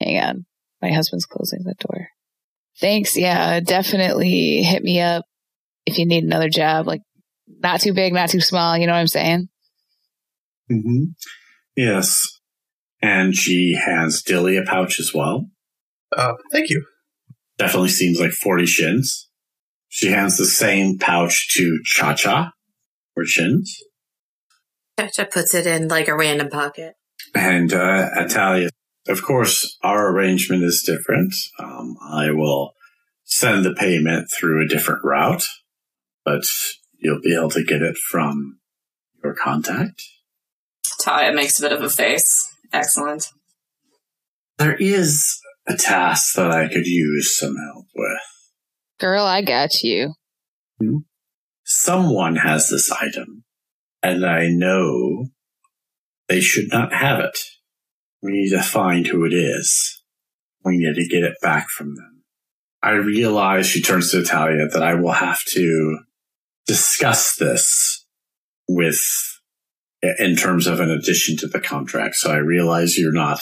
Hang 0.00 0.18
on. 0.22 0.46
My 0.82 0.92
husband's 0.92 1.24
closing 1.24 1.62
the 1.62 1.74
door. 1.74 2.08
Thanks. 2.80 3.16
Yeah, 3.16 3.60
definitely 3.60 4.62
hit 4.62 4.82
me 4.82 5.00
up 5.00 5.24
if 5.86 5.98
you 5.98 6.06
need 6.06 6.24
another 6.24 6.48
job. 6.48 6.86
Like, 6.86 7.02
not 7.46 7.80
too 7.80 7.94
big, 7.94 8.12
not 8.12 8.30
too 8.30 8.40
small. 8.40 8.76
You 8.76 8.86
know 8.86 8.92
what 8.92 8.98
I'm 8.98 9.06
saying? 9.06 9.48
Mm-hmm. 10.70 11.04
Yes, 11.76 12.22
and 13.00 13.34
she 13.34 13.74
has 13.74 14.22
Dilly 14.22 14.56
a 14.56 14.62
pouch 14.62 14.98
as 15.00 15.12
well. 15.14 15.50
Uh, 16.16 16.34
thank 16.52 16.70
you. 16.70 16.84
Definitely 17.58 17.90
seems 17.90 18.20
like 18.20 18.32
40 18.32 18.66
shins. 18.66 19.28
She 19.88 20.08
hands 20.08 20.38
the 20.38 20.46
same 20.46 20.98
pouch 20.98 21.54
to 21.56 21.78
Cha 21.84 22.14
Cha 22.14 22.52
for 23.14 23.24
shins. 23.24 23.76
Cha 24.98 25.08
Cha 25.08 25.24
puts 25.24 25.54
it 25.54 25.66
in 25.66 25.88
like 25.88 26.08
a 26.08 26.16
random 26.16 26.48
pocket. 26.48 26.94
And 27.34 27.72
uh, 27.72 28.08
Atalia, 28.16 28.68
of 29.08 29.22
course, 29.22 29.78
our 29.82 30.10
arrangement 30.10 30.62
is 30.64 30.82
different. 30.86 31.34
Um, 31.58 31.96
I 32.02 32.30
will 32.30 32.72
send 33.24 33.64
the 33.64 33.74
payment 33.74 34.28
through 34.36 34.64
a 34.64 34.68
different 34.68 35.04
route, 35.04 35.44
but 36.24 36.42
you'll 36.98 37.20
be 37.20 37.34
able 37.34 37.50
to 37.50 37.64
get 37.64 37.82
it 37.82 37.96
from 37.96 38.58
your 39.22 39.34
contact. 39.34 40.02
Talia 41.00 41.32
makes 41.32 41.58
a 41.58 41.62
bit 41.62 41.72
of 41.72 41.82
a 41.82 41.90
face. 41.90 42.48
Excellent. 42.72 43.28
There 44.58 44.76
is 44.76 45.40
a 45.66 45.76
task 45.76 46.34
that 46.36 46.50
I 46.50 46.68
could 46.68 46.86
use 46.86 47.36
some 47.36 47.56
help 47.56 47.86
with. 47.94 48.18
Girl, 49.00 49.24
I 49.24 49.42
got 49.42 49.82
you. 49.82 50.14
Someone 51.64 52.36
has 52.36 52.68
this 52.68 52.90
item, 52.90 53.44
and 54.02 54.24
I 54.24 54.48
know 54.48 55.26
they 56.28 56.40
should 56.40 56.68
not 56.70 56.92
have 56.92 57.20
it. 57.20 57.38
We 58.22 58.32
need 58.32 58.50
to 58.50 58.62
find 58.62 59.06
who 59.06 59.24
it 59.24 59.32
is. 59.32 60.02
We 60.64 60.78
need 60.78 60.94
to 60.94 61.08
get 61.08 61.24
it 61.24 61.34
back 61.42 61.68
from 61.68 61.96
them. 61.96 62.22
I 62.82 62.92
realize, 62.92 63.66
she 63.66 63.82
turns 63.82 64.10
to 64.10 64.18
Atalia, 64.18 64.70
that 64.72 64.82
I 64.82 64.94
will 64.94 65.12
have 65.12 65.40
to 65.54 65.98
discuss 66.66 67.36
this 67.36 68.06
with, 68.68 69.00
in 70.18 70.36
terms 70.36 70.66
of 70.66 70.80
an 70.80 70.90
addition 70.90 71.36
to 71.38 71.46
the 71.46 71.60
contract. 71.60 72.16
So 72.16 72.32
I 72.32 72.36
realize 72.36 72.96
you're 72.96 73.12
not 73.12 73.40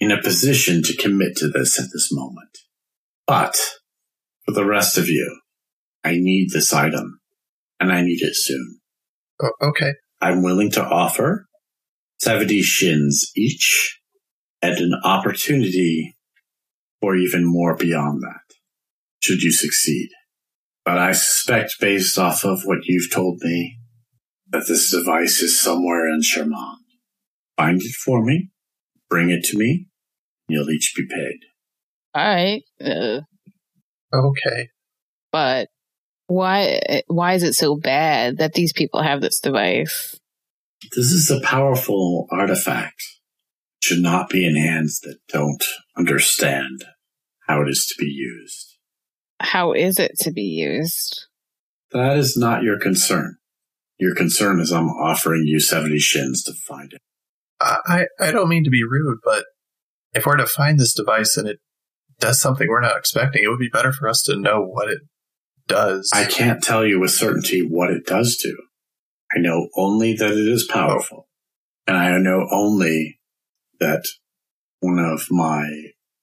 in 0.00 0.10
a 0.10 0.22
position 0.22 0.82
to 0.82 0.96
commit 0.96 1.36
to 1.36 1.48
this 1.48 1.78
at 1.78 1.86
this 1.92 2.08
moment. 2.12 2.58
But 3.26 3.56
for 4.44 4.52
the 4.52 4.64
rest 4.64 4.98
of 4.98 5.08
you, 5.08 5.40
I 6.04 6.12
need 6.12 6.50
this 6.50 6.72
item 6.72 7.20
and 7.80 7.92
I 7.92 8.02
need 8.02 8.22
it 8.22 8.34
soon. 8.34 8.80
Oh, 9.42 9.52
okay. 9.60 9.94
I'm 10.20 10.42
willing 10.42 10.70
to 10.72 10.84
offer 10.84 11.46
70 12.20 12.62
shins 12.62 13.30
each 13.36 14.00
and 14.64 14.78
an 14.78 15.00
opportunity 15.04 16.16
for 17.00 17.14
even 17.16 17.44
more 17.44 17.76
beyond 17.76 18.22
that, 18.22 18.54
should 19.20 19.42
you 19.42 19.52
succeed. 19.52 20.08
But 20.84 20.98
I 20.98 21.12
suspect, 21.12 21.76
based 21.80 22.18
off 22.18 22.44
of 22.44 22.60
what 22.64 22.84
you've 22.84 23.10
told 23.12 23.40
me, 23.42 23.78
that 24.48 24.64
this 24.68 24.90
device 24.90 25.40
is 25.40 25.60
somewhere 25.60 26.08
in 26.08 26.20
Charmonde. 26.20 26.78
Find 27.56 27.80
it 27.80 27.94
for 27.94 28.24
me, 28.24 28.50
bring 29.10 29.30
it 29.30 29.44
to 29.44 29.58
me, 29.58 29.86
you'll 30.48 30.70
each 30.70 30.92
be 30.96 31.06
paid. 31.06 31.40
All 32.14 32.24
right. 32.34 32.62
Uh, 32.82 33.20
Okay. 34.12 34.68
but 35.32 35.68
why 36.28 37.02
why 37.08 37.34
is 37.34 37.42
it 37.42 37.54
so 37.54 37.76
bad 37.76 38.38
that 38.38 38.54
these 38.54 38.72
people 38.72 39.02
have 39.02 39.20
this 39.20 39.40
device? 39.40 40.18
This 40.94 41.06
is 41.06 41.30
a 41.30 41.40
powerful 41.40 42.28
artifact. 42.30 43.02
It 43.84 43.94
should 43.96 44.02
not 44.02 44.30
be 44.30 44.46
in 44.46 44.56
hands 44.56 45.00
that 45.00 45.18
don't 45.28 45.62
understand 45.94 46.84
how 47.46 47.60
it 47.60 47.68
is 47.68 47.84
to 47.86 48.02
be 48.02 48.10
used. 48.10 48.78
How 49.40 49.74
is 49.74 49.98
it 49.98 50.18
to 50.20 50.30
be 50.30 50.40
used? 50.40 51.26
That 51.92 52.16
is 52.16 52.34
not 52.34 52.62
your 52.62 52.78
concern. 52.78 53.36
Your 53.98 54.14
concern 54.14 54.58
is 54.58 54.72
I'm 54.72 54.88
offering 54.88 55.42
you 55.44 55.60
70 55.60 55.98
shins 55.98 56.42
to 56.44 56.54
find 56.54 56.94
it. 56.94 57.02
I, 57.60 57.76
I 57.86 58.28
I 58.28 58.30
don't 58.30 58.48
mean 58.48 58.64
to 58.64 58.70
be 58.70 58.84
rude, 58.84 59.18
but 59.22 59.44
if 60.14 60.24
we're 60.24 60.36
to 60.36 60.46
find 60.46 60.80
this 60.80 60.94
device 60.94 61.36
and 61.36 61.46
it 61.46 61.58
does 62.18 62.40
something 62.40 62.66
we're 62.66 62.80
not 62.80 62.96
expecting, 62.96 63.44
it 63.44 63.48
would 63.48 63.58
be 63.58 63.68
better 63.68 63.92
for 63.92 64.08
us 64.08 64.22
to 64.22 64.36
know 64.36 64.64
what 64.64 64.88
it 64.88 65.02
does. 65.68 66.10
I 66.14 66.24
can't 66.24 66.62
tell 66.62 66.86
you 66.86 67.00
with 67.00 67.10
certainty 67.10 67.60
what 67.60 67.90
it 67.90 68.06
does 68.06 68.38
do. 68.42 68.56
I 69.36 69.40
know 69.40 69.68
only 69.76 70.14
that 70.14 70.30
it 70.30 70.48
is 70.48 70.66
powerful. 70.66 71.28
And 71.86 71.98
I 71.98 72.16
know 72.16 72.48
only 72.50 73.18
that 73.80 74.04
one 74.80 74.98
of 74.98 75.22
my 75.30 75.64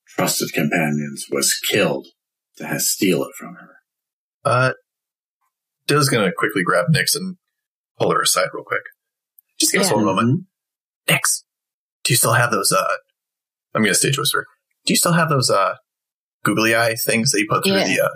trusted 0.08 0.52
companions 0.54 1.26
was 1.32 1.56
killed 1.70 2.08
to 2.58 2.80
steal 2.80 3.24
it 3.24 3.32
from 3.38 3.56
her. 3.56 3.76
Uh, 4.44 4.74
Dill's 5.88 6.10
gonna 6.10 6.32
quickly 6.36 6.64
grab 6.64 6.86
Nix 6.90 7.16
and 7.16 7.38
pull 8.00 8.12
her 8.12 8.22
aside 8.22 8.48
real 8.54 8.64
quick. 8.64 8.82
Just 9.60 9.72
give 9.72 9.82
us 9.82 9.92
one 9.92 10.06
moment. 10.06 10.46
Nix, 11.08 11.44
do 12.04 12.14
you 12.14 12.18
still 12.18 12.34
have 12.34 12.52
those, 12.52 12.72
uh, 12.72 12.96
I'm 13.74 13.84
gonna 13.84 13.94
stage 13.96 14.18
whisper. 14.18 14.46
Do 14.86 14.94
you 14.94 14.98
still 14.98 15.14
have 15.14 15.30
those, 15.30 15.50
uh, 15.50 15.76
googly 16.44 16.76
eye 16.76 16.96
things 16.96 17.32
that 17.32 17.40
you 17.40 17.48
put 17.50 17.64
through 17.64 17.78
Yeah. 17.78 17.88
the, 17.88 18.02
uh, 18.02 18.10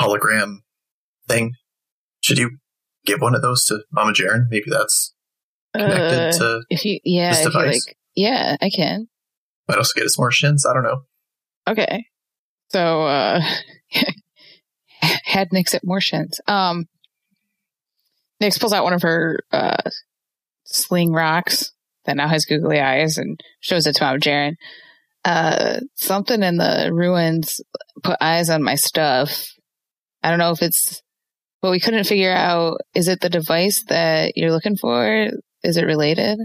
hologram 0.00 0.58
thing? 1.28 1.52
Should 2.20 2.38
you 2.38 2.58
give 3.04 3.20
one 3.20 3.34
of 3.34 3.42
those 3.42 3.64
to 3.66 3.84
Mama 3.92 4.12
Jaren? 4.12 4.44
Maybe 4.48 4.66
that's 4.68 5.14
connected 5.74 6.28
Uh, 6.28 6.32
to, 6.38 6.62
if 6.70 6.84
you 6.84 7.00
yeah, 7.04 7.30
this 7.30 7.40
if 7.40 7.44
you 7.46 7.50
device? 7.60 7.86
like 7.86 7.96
yeah, 8.14 8.56
I 8.60 8.70
can. 8.70 9.08
might 9.68 9.78
also 9.78 9.92
get 9.96 10.06
us 10.06 10.18
more 10.18 10.30
shins. 10.30 10.66
I 10.66 10.74
don't 10.74 10.82
know. 10.84 11.02
Okay. 11.68 12.04
So 12.70 13.02
uh 13.02 13.40
had 15.00 15.48
Nix 15.52 15.74
at 15.74 15.84
more 15.84 16.00
shins. 16.00 16.40
Um 16.46 16.86
Nix 18.40 18.58
pulls 18.58 18.72
out 18.72 18.84
one 18.84 18.92
of 18.94 19.02
her 19.02 19.40
uh 19.52 19.90
sling 20.64 21.12
rocks 21.12 21.72
that 22.04 22.16
now 22.16 22.28
has 22.28 22.44
googly 22.44 22.80
eyes 22.80 23.16
and 23.18 23.38
shows 23.60 23.86
it 23.86 23.96
to 23.96 24.04
Mom 24.04 24.18
Jaren. 24.20 24.54
Uh 25.24 25.80
something 25.94 26.42
in 26.42 26.56
the 26.56 26.90
ruins 26.92 27.60
put 28.02 28.16
eyes 28.20 28.50
on 28.50 28.62
my 28.62 28.74
stuff. 28.74 29.46
I 30.22 30.30
don't 30.30 30.38
know 30.38 30.50
if 30.52 30.62
it's 30.62 31.02
but 31.60 31.70
we 31.70 31.78
couldn't 31.80 32.04
figure 32.04 32.32
out 32.32 32.78
is 32.94 33.06
it 33.06 33.20
the 33.20 33.30
device 33.30 33.84
that 33.88 34.36
you're 34.36 34.50
looking 34.50 34.76
for? 34.76 35.28
Is 35.62 35.76
it 35.76 35.84
related? 35.84 36.38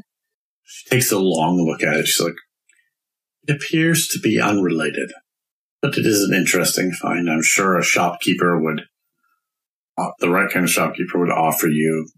She 0.67 0.89
takes 0.89 1.11
a 1.11 1.19
long 1.19 1.65
look 1.65 1.81
at 1.81 1.97
it. 1.97 2.07
She's 2.07 2.23
like, 2.23 2.35
it 3.47 3.55
appears 3.55 4.07
to 4.09 4.19
be 4.19 4.41
unrelated, 4.41 5.11
but 5.81 5.97
it 5.97 6.05
is 6.05 6.21
an 6.21 6.35
interesting 6.35 6.91
find. 6.91 7.29
I'm 7.29 7.43
sure 7.43 7.77
a 7.77 7.83
shopkeeper 7.83 8.61
would, 8.61 8.83
uh, 9.97 10.11
the 10.19 10.29
right 10.29 10.51
kind 10.51 10.65
of 10.65 10.71
shopkeeper 10.71 11.19
would 11.19 11.31
offer 11.31 11.67
you 11.67 12.09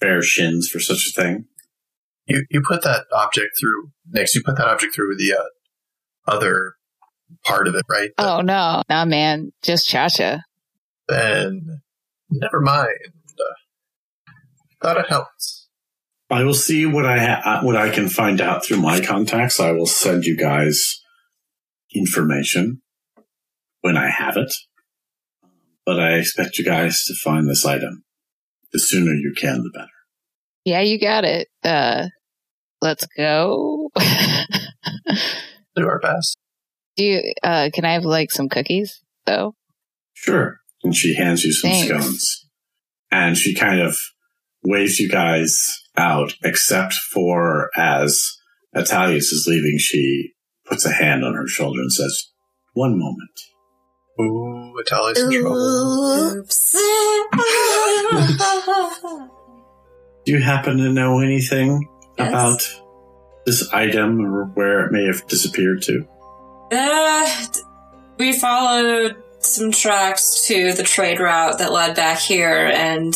fair 0.00 0.22
shins 0.22 0.68
for 0.68 0.80
such 0.80 1.06
a 1.08 1.22
thing. 1.22 1.44
You, 2.26 2.46
you 2.50 2.62
put 2.66 2.82
that 2.82 3.04
object 3.12 3.58
through, 3.60 3.90
Nix, 4.10 4.34
you 4.34 4.42
put 4.42 4.56
that 4.56 4.66
object 4.68 4.94
through 4.94 5.16
the, 5.16 5.34
uh, 5.34 5.44
other 6.26 6.74
part 7.44 7.68
of 7.68 7.74
it, 7.74 7.84
right? 7.88 8.10
Oh 8.18 8.40
no, 8.40 8.82
nah 8.88 9.04
man, 9.04 9.52
just 9.62 9.86
Cha 9.86 10.08
Cha. 10.08 10.40
Then 11.08 11.82
never 12.30 12.60
mind. 12.60 12.88
Uh, 13.38 14.32
thought 14.82 14.98
it 14.98 15.08
helps. 15.08 15.63
I 16.34 16.42
will 16.42 16.52
see 16.54 16.84
what 16.84 17.06
I 17.06 17.18
ha- 17.24 17.60
what 17.62 17.76
I 17.76 17.90
can 17.90 18.08
find 18.08 18.40
out 18.40 18.64
through 18.64 18.80
my 18.80 19.00
contacts. 19.00 19.60
I 19.60 19.70
will 19.70 19.86
send 19.86 20.24
you 20.24 20.36
guys 20.36 21.00
information 21.94 22.82
when 23.82 23.96
I 23.96 24.10
have 24.10 24.36
it. 24.36 24.52
But 25.86 26.00
I 26.00 26.14
expect 26.14 26.58
you 26.58 26.64
guys 26.64 27.04
to 27.04 27.14
find 27.14 27.48
this 27.48 27.64
item. 27.64 28.02
The 28.72 28.80
sooner 28.80 29.12
you 29.12 29.32
can, 29.36 29.62
the 29.62 29.70
better. 29.72 29.86
Yeah, 30.64 30.80
you 30.80 30.98
got 30.98 31.24
it. 31.24 31.46
Uh, 31.62 32.08
let's 32.80 33.06
go. 33.16 33.90
Do 35.76 35.86
our 35.86 36.00
best. 36.00 36.36
Do 36.96 37.04
you, 37.04 37.32
uh, 37.44 37.70
can 37.72 37.84
I 37.84 37.92
have 37.92 38.04
like 38.04 38.32
some 38.32 38.48
cookies 38.48 39.02
though? 39.26 39.54
Sure. 40.14 40.58
And 40.82 40.96
she 40.96 41.14
hands 41.14 41.44
you 41.44 41.52
some 41.52 41.70
Thanks. 41.70 41.88
scones. 41.88 42.46
And 43.12 43.36
she 43.38 43.54
kind 43.54 43.80
of 43.80 43.96
waves 44.64 44.98
you 44.98 45.08
guys 45.08 45.82
out, 45.96 46.32
except 46.42 46.94
for 46.94 47.70
as 47.76 48.24
Atalius 48.74 49.32
is 49.32 49.44
leaving, 49.48 49.78
she 49.78 50.32
puts 50.66 50.84
a 50.86 50.90
hand 50.92 51.24
on 51.24 51.34
her 51.34 51.46
shoulder 51.46 51.80
and 51.80 51.92
says, 51.92 52.30
One 52.72 52.98
moment. 52.98 53.30
Ooh, 54.20 54.72
Atalia's 54.84 55.18
in 55.22 55.40
trouble. 55.42 56.38
Oops. 56.38 56.72
Do 60.24 60.32
you 60.32 60.40
happen 60.40 60.78
to 60.78 60.90
know 60.92 61.20
anything 61.20 61.86
Yes. 62.18 62.28
about 62.28 62.80
this 63.44 63.68
item 63.72 64.24
or 64.24 64.44
where 64.54 64.86
it 64.86 64.92
may 64.92 65.04
have 65.04 65.26
disappeared 65.26 65.82
to? 65.82 66.06
Uh, 66.72 67.28
we 68.18 68.32
followed 68.32 69.16
some 69.40 69.70
tracks 69.72 70.46
to 70.46 70.72
the 70.72 70.82
trade 70.82 71.20
route 71.20 71.58
that 71.58 71.72
led 71.72 71.94
back 71.96 72.18
here, 72.18 72.66
and 72.72 73.14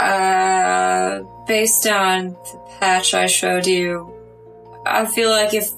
uh, 0.00 1.22
based 1.46 1.86
on 1.86 2.30
the 2.30 2.60
patch 2.78 3.14
I 3.14 3.26
showed 3.26 3.66
you, 3.66 4.12
I 4.86 5.06
feel 5.06 5.30
like 5.30 5.54
if 5.54 5.70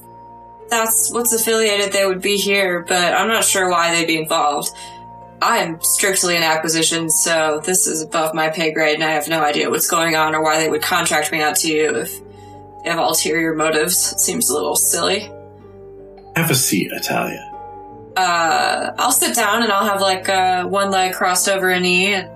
that's 0.70 1.11
what's 1.12 1.33
affiliated, 1.33 1.93
they 1.93 2.07
would 2.07 2.23
be 2.23 2.37
here, 2.37 2.85
but 2.87 3.14
I'm 3.14 3.29
not 3.29 3.45
sure 3.45 3.68
why 3.68 3.93
they'd 3.95 4.07
be 4.07 4.16
involved. 4.16 4.70
I'm 5.43 5.81
strictly 5.83 6.37
an 6.37 6.43
acquisition, 6.45 7.11
so 7.11 7.61
this 7.64 7.87
is 7.87 8.01
above 8.01 8.33
my 8.35 8.49
pay 8.51 8.73
grade, 8.73 8.95
and 8.95 9.05
I 9.05 9.11
have 9.11 9.27
no 9.29 9.43
idea 9.43 9.68
what's 9.70 9.91
going 9.91 10.14
on 10.14 10.35
or 10.35 10.43
why 10.43 10.59
they 10.59 10.70
would 10.70 10.83
contract 10.83 11.33
me 11.33 11.43
out 11.43 11.57
to 11.57 11.68
you 11.68 11.97
if 11.97 12.20
they 12.85 12.91
have 12.91 13.01
ulterior 13.01 13.55
motives. 13.55 14.12
It 14.12 14.20
seems 14.20 14.49
a 14.51 14.55
little 14.55 14.77
silly. 14.77 15.31
Have 16.37 16.51
a 16.51 16.55
seat, 16.55 16.91
Atalia. 16.93 17.49
uh, 18.16 18.93
I'll 18.99 19.12
sit 19.12 19.35
down 19.35 19.62
and 19.62 19.73
I'll 19.73 19.85
have 19.85 20.01
like 20.01 20.29
uh, 20.29 20.64
one 20.64 20.91
leg 20.91 21.14
crossed 21.14 21.49
over 21.49 21.70
a 21.70 21.81
knee 21.81 22.14
and 22.14 22.31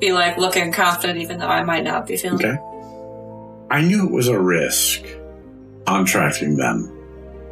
be 0.00 0.12
like 0.12 0.38
looking 0.38 0.72
confident, 0.72 1.20
even 1.20 1.38
though 1.38 1.48
I 1.48 1.62
might 1.62 1.84
not 1.84 2.06
be 2.06 2.16
feeling. 2.16 2.44
Okay. 2.44 2.58
I 3.70 3.80
knew 3.80 4.06
it 4.06 4.12
was 4.12 4.28
a 4.28 4.38
risk 4.38 5.02
contracting 5.86 6.56
them 6.56 6.88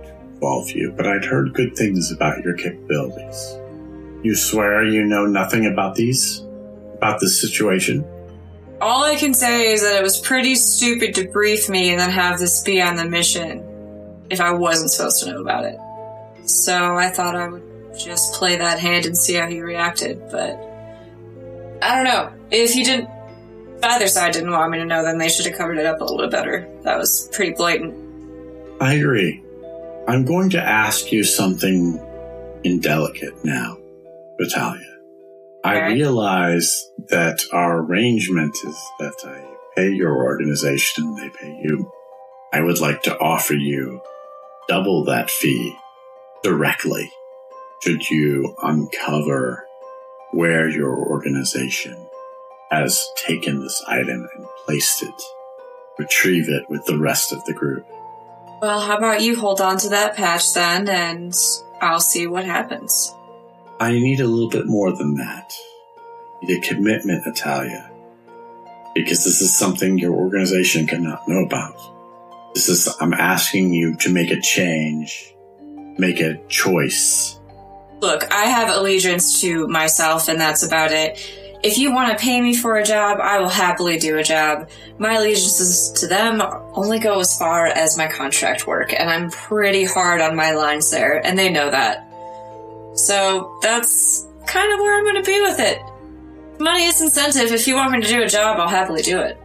to 0.05 0.15
involve 0.35 0.71
you, 0.71 0.93
but 0.97 1.07
I'd 1.07 1.25
heard 1.25 1.55
good 1.55 1.77
things 1.77 2.13
about 2.13 2.43
your 2.45 2.55
capabilities. 2.55 3.57
You 4.23 4.37
swear 4.37 4.85
you 4.85 5.05
know 5.05 5.27
nothing 5.27 5.67
about 5.67 5.95
these? 5.95 6.43
About 6.95 7.21
this 7.21 7.41
situation? 7.41 8.05
All 8.81 9.05
I 9.05 9.17
can 9.17 9.35
say 9.35 9.73
is 9.73 9.83
that 9.83 9.97
it 9.97 10.03
was 10.03 10.21
pretty 10.21 10.55
stupid 10.55 11.15
to 11.17 11.29
brief 11.29 11.69
me 11.69 11.91
and 11.91 11.99
then 11.99 12.11
have 12.11 12.39
this 12.39 12.63
be 12.63 12.81
on 12.81 12.97
the 12.97 13.05
mission 13.05 13.65
if 14.31 14.41
I 14.41 14.53
wasn't 14.53 14.91
supposed 14.91 15.23
to 15.23 15.31
know 15.31 15.41
about 15.41 15.65
it. 15.65 15.79
So 16.49 16.97
I 16.97 17.09
thought 17.09 17.35
I 17.35 17.49
would 17.49 17.63
just 17.99 18.35
play 18.35 18.57
that 18.57 18.79
hand 18.79 19.07
and 19.07 19.17
see 19.17 19.35
how 19.35 19.47
he 19.47 19.61
reacted, 19.61 20.21
but 20.31 20.72
I 21.83 21.97
don't 21.97 22.05
know. 22.05 22.33
If 22.51 22.73
he 22.73 22.85
didn't, 22.85 23.09
if 23.77 23.85
either 23.85 24.07
side 24.07 24.33
didn't 24.33 24.53
want 24.53 24.71
me 24.71 24.79
to 24.79 24.85
know, 24.85 25.03
then 25.03 25.19
they 25.19 25.29
should 25.29 25.47
have 25.47 25.57
covered 25.57 25.79
it 25.79 25.87
up 25.87 26.01
a 26.01 26.05
little 26.05 26.19
bit 26.19 26.31
better. 26.31 26.69
That 26.83 26.97
was 26.97 27.29
pretty 27.33 27.53
blatant. 27.53 27.95
I 28.81 28.95
agree. 28.95 29.43
I'm 30.07 30.25
going 30.25 30.51
to 30.51 30.63
ask 30.63 31.13
you 31.13 31.25
something 31.25 32.01
indelicate 32.65 33.45
now, 33.45 33.79
Vitalia. 34.41 34.87
I 35.65 35.87
realize 35.87 36.91
that 37.09 37.41
our 37.53 37.79
arrangement 37.81 38.57
is 38.65 38.77
that 38.99 39.15
I 39.25 39.45
pay 39.77 39.91
your 39.91 40.25
organization, 40.25 41.15
they 41.17 41.31
pay 41.31 41.61
you. 41.63 41.91
I 42.53 42.61
would 42.61 42.81
like 42.81 43.03
to 43.03 43.17
offer 43.19 43.55
you 43.55 44.01
double 44.69 45.05
that 45.05 45.31
fee 45.31 45.77
directly 46.43 47.11
should 47.83 48.09
you 48.11 48.55
uncover 48.63 49.65
where 50.33 50.69
your 50.69 50.97
organization 50.97 51.97
has 52.71 53.01
taken 53.27 53.61
this 53.61 53.83
item 53.87 54.27
and 54.35 54.47
placed 54.65 55.03
it. 55.03 55.23
Retrieve 55.99 56.49
it 56.49 56.69
with 56.71 56.85
the 56.87 56.99
rest 56.99 57.33
of 57.33 57.45
the 57.45 57.53
group. 57.53 57.87
Well, 58.63 58.81
how 58.81 58.97
about 58.97 59.23
you 59.23 59.39
hold 59.39 59.61
on 59.61 59.77
to 59.79 59.89
that 59.91 60.17
patch 60.17 60.55
then, 60.55 60.89
and 60.89 61.35
I'll 61.81 62.01
see 62.01 62.27
what 62.27 62.45
happens. 62.45 63.13
I 63.81 63.93
need 63.93 64.21
a 64.21 64.27
little 64.27 64.49
bit 64.49 64.67
more 64.67 64.93
than 64.93 65.17
that. 65.17 65.53
I 66.43 66.47
need 66.47 66.59
a 66.59 66.61
commitment, 66.67 67.27
Natalia. 67.27 67.91
Because 68.95 69.25
this 69.25 69.41
is 69.41 69.53
something 69.53 69.99
your 69.99 70.15
organization 70.15 70.87
cannot 70.87 71.29
know 71.29 71.45
about. 71.45 71.77
This 72.55 72.69
is, 72.69 72.89
I'm 73.01 73.15
asking 73.15 73.73
you 73.73 73.97
to 73.97 74.11
make 74.11 74.31
a 74.31 74.41
change, 74.41 75.35
make 75.99 76.21
a 76.21 76.37
choice. 76.49 77.41
Look, 78.03 78.33
I 78.33 78.47
have 78.47 78.77
allegiance 78.77 79.41
to 79.43 79.69
myself, 79.69 80.27
and 80.27 80.41
that's 80.41 80.65
about 80.65 80.91
it. 80.91 81.25
If 81.63 81.79
you 81.79 81.93
want 81.93 82.11
to 82.11 82.21
pay 82.21 82.41
me 82.41 82.57
for 82.57 82.77
a 82.77 82.85
job, 82.85 83.21
I 83.21 83.39
will 83.39 83.49
happily 83.49 83.97
do 83.97 84.19
a 84.19 84.25
job. 84.25 84.69
My 84.99 85.15
allegiances 85.15 85.93
to 86.01 86.09
them 86.09 86.43
only 86.75 86.99
go 86.99 87.21
as 87.21 87.39
far 87.39 87.67
as 87.67 87.97
my 87.97 88.09
contract 88.09 88.67
work, 88.67 88.93
and 88.93 89.09
I'm 89.09 89.31
pretty 89.31 89.85
hard 89.85 90.21
on 90.21 90.35
my 90.35 90.51
lines 90.51 90.91
there, 90.91 91.25
and 91.25 91.39
they 91.39 91.49
know 91.49 91.71
that. 91.71 92.05
So 92.99 93.57
that's 93.63 94.27
kind 94.49 94.73
of 94.73 94.81
where 94.81 94.99
I'm 94.99 95.05
going 95.05 95.23
to 95.23 95.31
be 95.31 95.41
with 95.41 95.61
it. 95.61 95.79
Money 96.59 96.87
is 96.87 97.01
incentive. 97.01 97.53
If 97.53 97.69
you 97.69 97.77
want 97.77 97.93
me 97.93 98.01
to 98.01 98.09
do 98.09 98.21
a 98.25 98.29
job, 98.29 98.59
I'll 98.59 98.67
happily 98.67 99.03
do 99.03 99.21
it. 99.21 99.39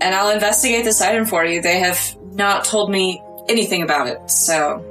And 0.00 0.12
I'll 0.12 0.30
investigate 0.30 0.84
this 0.84 1.00
item 1.00 1.26
for 1.26 1.44
you. 1.44 1.62
They 1.62 1.78
have 1.78 2.16
not 2.32 2.64
told 2.64 2.90
me 2.90 3.22
anything 3.48 3.84
about 3.84 4.08
it, 4.08 4.28
so 4.28 4.84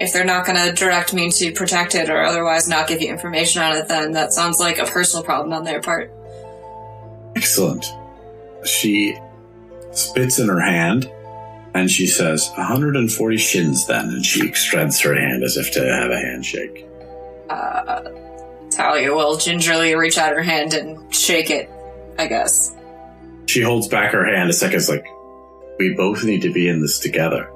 if 0.00 0.12
they're 0.12 0.24
not 0.24 0.46
going 0.46 0.58
to 0.58 0.72
direct 0.72 1.14
me 1.14 1.30
to 1.30 1.52
protect 1.52 1.94
it 1.94 2.10
or 2.10 2.22
otherwise 2.22 2.68
not 2.68 2.88
give 2.88 3.00
you 3.00 3.08
information 3.08 3.62
on 3.62 3.76
it, 3.76 3.88
then 3.88 4.12
that 4.12 4.32
sounds 4.32 4.60
like 4.60 4.78
a 4.78 4.84
personal 4.84 5.24
problem 5.24 5.52
on 5.52 5.64
their 5.64 5.80
part. 5.80 6.12
Excellent. 7.34 7.86
She 8.64 9.18
spits 9.92 10.38
in 10.38 10.48
her 10.48 10.60
hand 10.60 11.10
and 11.74 11.90
she 11.90 12.06
says, 12.06 12.50
140 12.56 13.36
shins 13.36 13.86
then, 13.86 14.06
and 14.06 14.24
she 14.24 14.46
extends 14.46 15.00
her 15.00 15.14
hand 15.14 15.42
as 15.42 15.56
if 15.56 15.70
to 15.72 15.80
have 15.80 16.10
a 16.10 16.18
handshake. 16.18 16.86
Uh, 17.50 18.10
Talia 18.70 19.14
will 19.14 19.36
gingerly 19.36 19.94
reach 19.94 20.16
out 20.16 20.32
her 20.32 20.42
hand 20.42 20.72
and 20.72 21.14
shake 21.14 21.50
it, 21.50 21.70
I 22.18 22.26
guess. 22.28 22.74
She 23.46 23.60
holds 23.60 23.88
back 23.88 24.12
her 24.12 24.24
hand 24.24 24.48
a 24.48 24.54
second, 24.54 24.78
it's 24.78 24.88
like, 24.88 25.04
we 25.78 25.94
both 25.94 26.24
need 26.24 26.42
to 26.42 26.52
be 26.52 26.66
in 26.68 26.80
this 26.80 26.98
together. 26.98 27.50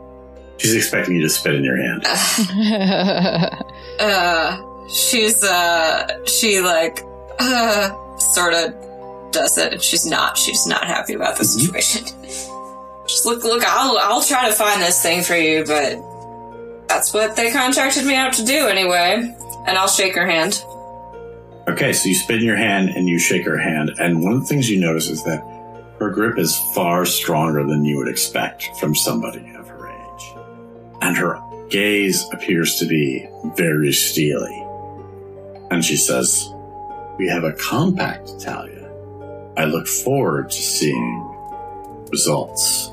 She's 0.61 0.75
expecting 0.75 1.17
you 1.17 1.23
to 1.23 1.31
spit 1.31 1.55
in 1.55 1.65
your 1.65 1.77
hand. 1.77 2.05
Uh, 4.01 4.57
she's, 4.89 5.45
uh, 5.45 6.25
she 6.25 6.59
like, 6.63 7.05
uh, 7.39 7.91
sort 8.17 8.55
of 8.55 8.73
does 9.31 9.59
it, 9.59 9.75
and 9.75 9.83
she's 9.83 10.07
not, 10.07 10.39
she's 10.39 10.67
not 10.67 10.85
happy 10.87 11.13
about 11.13 11.37
the 11.37 11.45
situation. 11.45 12.03
Just 13.07 13.27
look, 13.27 13.45
look, 13.45 13.63
I'll, 13.63 13.99
I'll 13.99 14.23
try 14.23 14.49
to 14.49 14.55
find 14.55 14.81
this 14.81 15.03
thing 15.03 15.23
for 15.23 15.35
you, 15.35 15.67
but 15.67 15.99
that's 16.89 17.13
what 17.13 17.37
they 17.37 17.51
contracted 17.53 18.07
me 18.07 18.15
out 18.15 18.33
to 18.35 18.45
do 18.45 18.69
anyway. 18.69 19.37
And 19.67 19.77
I'll 19.77 19.87
shake 19.87 20.15
her 20.15 20.27
hand. 20.27 20.65
Okay, 21.69 21.93
so 21.93 22.09
you 22.09 22.15
spit 22.15 22.37
in 22.39 22.45
your 22.47 22.57
hand 22.57 22.89
and 22.89 23.07
you 23.07 23.19
shake 23.19 23.45
her 23.45 23.59
hand, 23.59 23.91
and 23.99 24.23
one 24.25 24.33
of 24.33 24.41
the 24.41 24.47
things 24.47 24.71
you 24.71 24.81
notice 24.81 25.09
is 25.11 25.23
that 25.25 25.43
her 25.99 26.09
grip 26.09 26.39
is 26.39 26.57
far 26.75 27.05
stronger 27.05 27.67
than 27.67 27.85
you 27.85 27.99
would 27.99 28.09
expect 28.09 28.71
from 28.81 28.95
somebody 28.95 29.41
of 29.41 29.45
her 29.45 29.51
age. 29.59 29.60
And 31.03 31.17
her 31.17 31.41
gaze 31.71 32.25
appears 32.33 32.77
to 32.77 32.87
be 32.87 33.27
very 33.57 33.93
steely. 33.93 34.57
And 35.71 35.85
she 35.85 35.97
says, 35.97 36.53
We 37.19 37.29
have 37.29 37.45
a 37.45 37.53
compact, 37.55 38.41
Talia. 38.41 38.89
I 39.57 39.65
look 39.65 39.87
forward 39.87 40.51
to 40.51 40.63
seeing 40.63 41.27
results. 42.11 42.91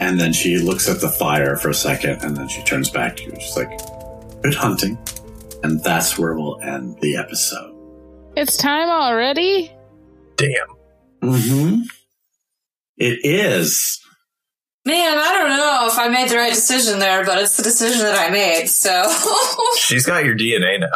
And 0.00 0.18
then 0.20 0.32
she 0.32 0.58
looks 0.58 0.88
at 0.88 1.00
the 1.00 1.08
fire 1.08 1.56
for 1.56 1.68
a 1.70 1.74
second 1.74 2.22
and 2.22 2.36
then 2.36 2.48
she 2.48 2.62
turns 2.64 2.90
back 2.90 3.16
to 3.16 3.22
you. 3.24 3.34
She's 3.40 3.56
like, 3.56 3.70
Good 4.42 4.54
hunting. 4.54 4.98
And 5.62 5.82
that's 5.82 6.18
where 6.18 6.34
we'll 6.34 6.60
end 6.60 6.98
the 7.00 7.16
episode. 7.16 7.72
it's 8.36 8.56
time 8.56 8.88
already? 8.88 9.70
Damn. 10.36 10.50
Mm-hmm. 11.22 11.82
It 12.96 13.20
is. 13.24 14.04
Man, 14.84 15.18
I 15.18 15.32
don't 15.32 15.56
know 15.56 15.86
if 15.86 15.98
I 15.98 16.08
made 16.08 16.28
the 16.28 16.36
right 16.36 16.52
decision 16.52 16.98
there, 16.98 17.24
but 17.24 17.38
it's 17.38 17.56
the 17.56 17.62
decision 17.62 18.00
that 18.00 18.18
I 18.18 18.30
made, 18.30 18.66
so. 18.66 19.04
She's 19.78 20.04
got 20.04 20.24
your 20.24 20.36
DNA 20.36 20.80
now. 20.80 20.88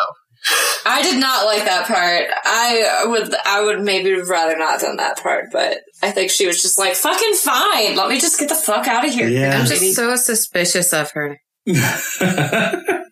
I 0.85 1.03
did 1.03 1.19
not 1.21 1.45
like 1.45 1.65
that 1.65 1.87
part. 1.87 2.31
I 2.45 3.05
would, 3.07 3.35
I 3.45 3.63
would 3.63 3.81
maybe 3.83 4.13
rather 4.15 4.57
not 4.57 4.81
done 4.81 4.97
that 4.97 5.21
part, 5.23 5.47
but 5.53 5.79
I 6.03 6.11
think 6.11 6.31
she 6.31 6.47
was 6.47 6.63
just 6.63 6.79
like, 6.79 6.95
fucking 6.95 7.35
fine, 7.35 7.97
let 7.97 8.09
me 8.09 8.21
just 8.21 8.39
get 8.39 8.49
the 8.49 8.55
fuck 8.55 8.87
out 8.89 9.05
of 9.05 9.13
here. 9.13 9.29
Yeah. 9.29 9.59
I'm 9.59 9.67
just 9.67 9.95
so 9.95 10.17
suspicious 10.17 10.93
of 10.93 11.11
her. 11.13 11.41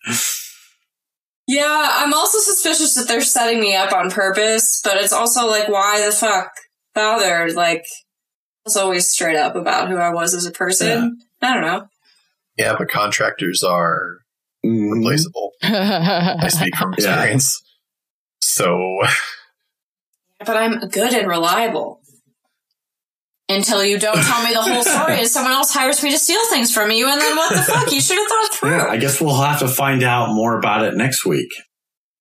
Yeah, 1.47 1.91
I'm 1.93 2.15
also 2.15 2.39
suspicious 2.39 2.95
that 2.95 3.07
they're 3.07 3.21
setting 3.21 3.61
me 3.61 3.77
up 3.77 3.93
on 3.93 4.11
purpose, 4.11 4.81
but 4.83 4.97
it's 4.97 5.13
also 5.13 5.47
like, 5.47 5.69
why 5.69 6.05
the 6.05 6.13
fuck 6.13 6.51
bother? 6.95 7.53
Like, 7.53 7.85
I 7.85 7.85
was 8.65 8.77
always 8.77 9.11
straight 9.11 9.37
up 9.37 9.57
about 9.57 9.89
who 9.89 9.97
I 9.97 10.11
was 10.11 10.35
as 10.35 10.47
a 10.47 10.51
person. 10.51 11.19
I 11.43 11.53
don't 11.53 11.63
know. 11.63 11.87
Yeah, 12.57 12.75
but 12.79 12.89
contractors 12.89 13.63
are 13.63 14.19
Mhm. 14.65 14.93
replaceable. 14.93 15.53
I 15.63 16.49
speak 16.49 16.77
from 16.77 16.95
Yeah. 16.99 17.13
experience. 17.15 17.63
So 18.41 19.01
But 20.45 20.57
I'm 20.57 20.79
good 20.89 21.13
and 21.15 21.29
reliable. 21.29 22.01
Until 23.47 23.85
you 23.85 23.99
don't 23.99 24.17
tell 24.23 24.43
me 24.43 24.55
the 24.55 24.63
whole 24.63 24.83
story 24.83 25.19
and 25.19 25.29
someone 25.29 25.53
else 25.53 25.71
hires 25.73 26.03
me 26.03 26.11
to 26.13 26.19
steal 26.19 26.41
things 26.49 26.73
from 26.73 26.91
you, 26.91 27.07
and 27.09 27.21
then 27.21 27.37
what 27.37 27.53
the 27.55 27.63
fuck? 27.63 27.93
You 27.93 28.01
should 28.01 28.17
have 28.17 28.27
thought 28.27 28.55
through. 28.55 28.71
Yeah, 28.71 28.87
I 28.87 28.97
guess 28.97 29.21
we'll 29.21 29.39
have 29.43 29.59
to 29.59 29.69
find 29.69 30.03
out 30.03 30.33
more 30.35 30.59
about 30.59 30.85
it 30.87 30.95
next 30.95 31.27
week. 31.27 31.51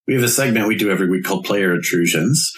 We 0.05 0.15
have 0.15 0.23
a 0.23 0.27
segment 0.27 0.67
we 0.67 0.75
do 0.75 0.91
every 0.91 1.09
week 1.09 1.23
called 1.23 1.45
Player 1.45 1.73
Intrusions, 1.73 2.51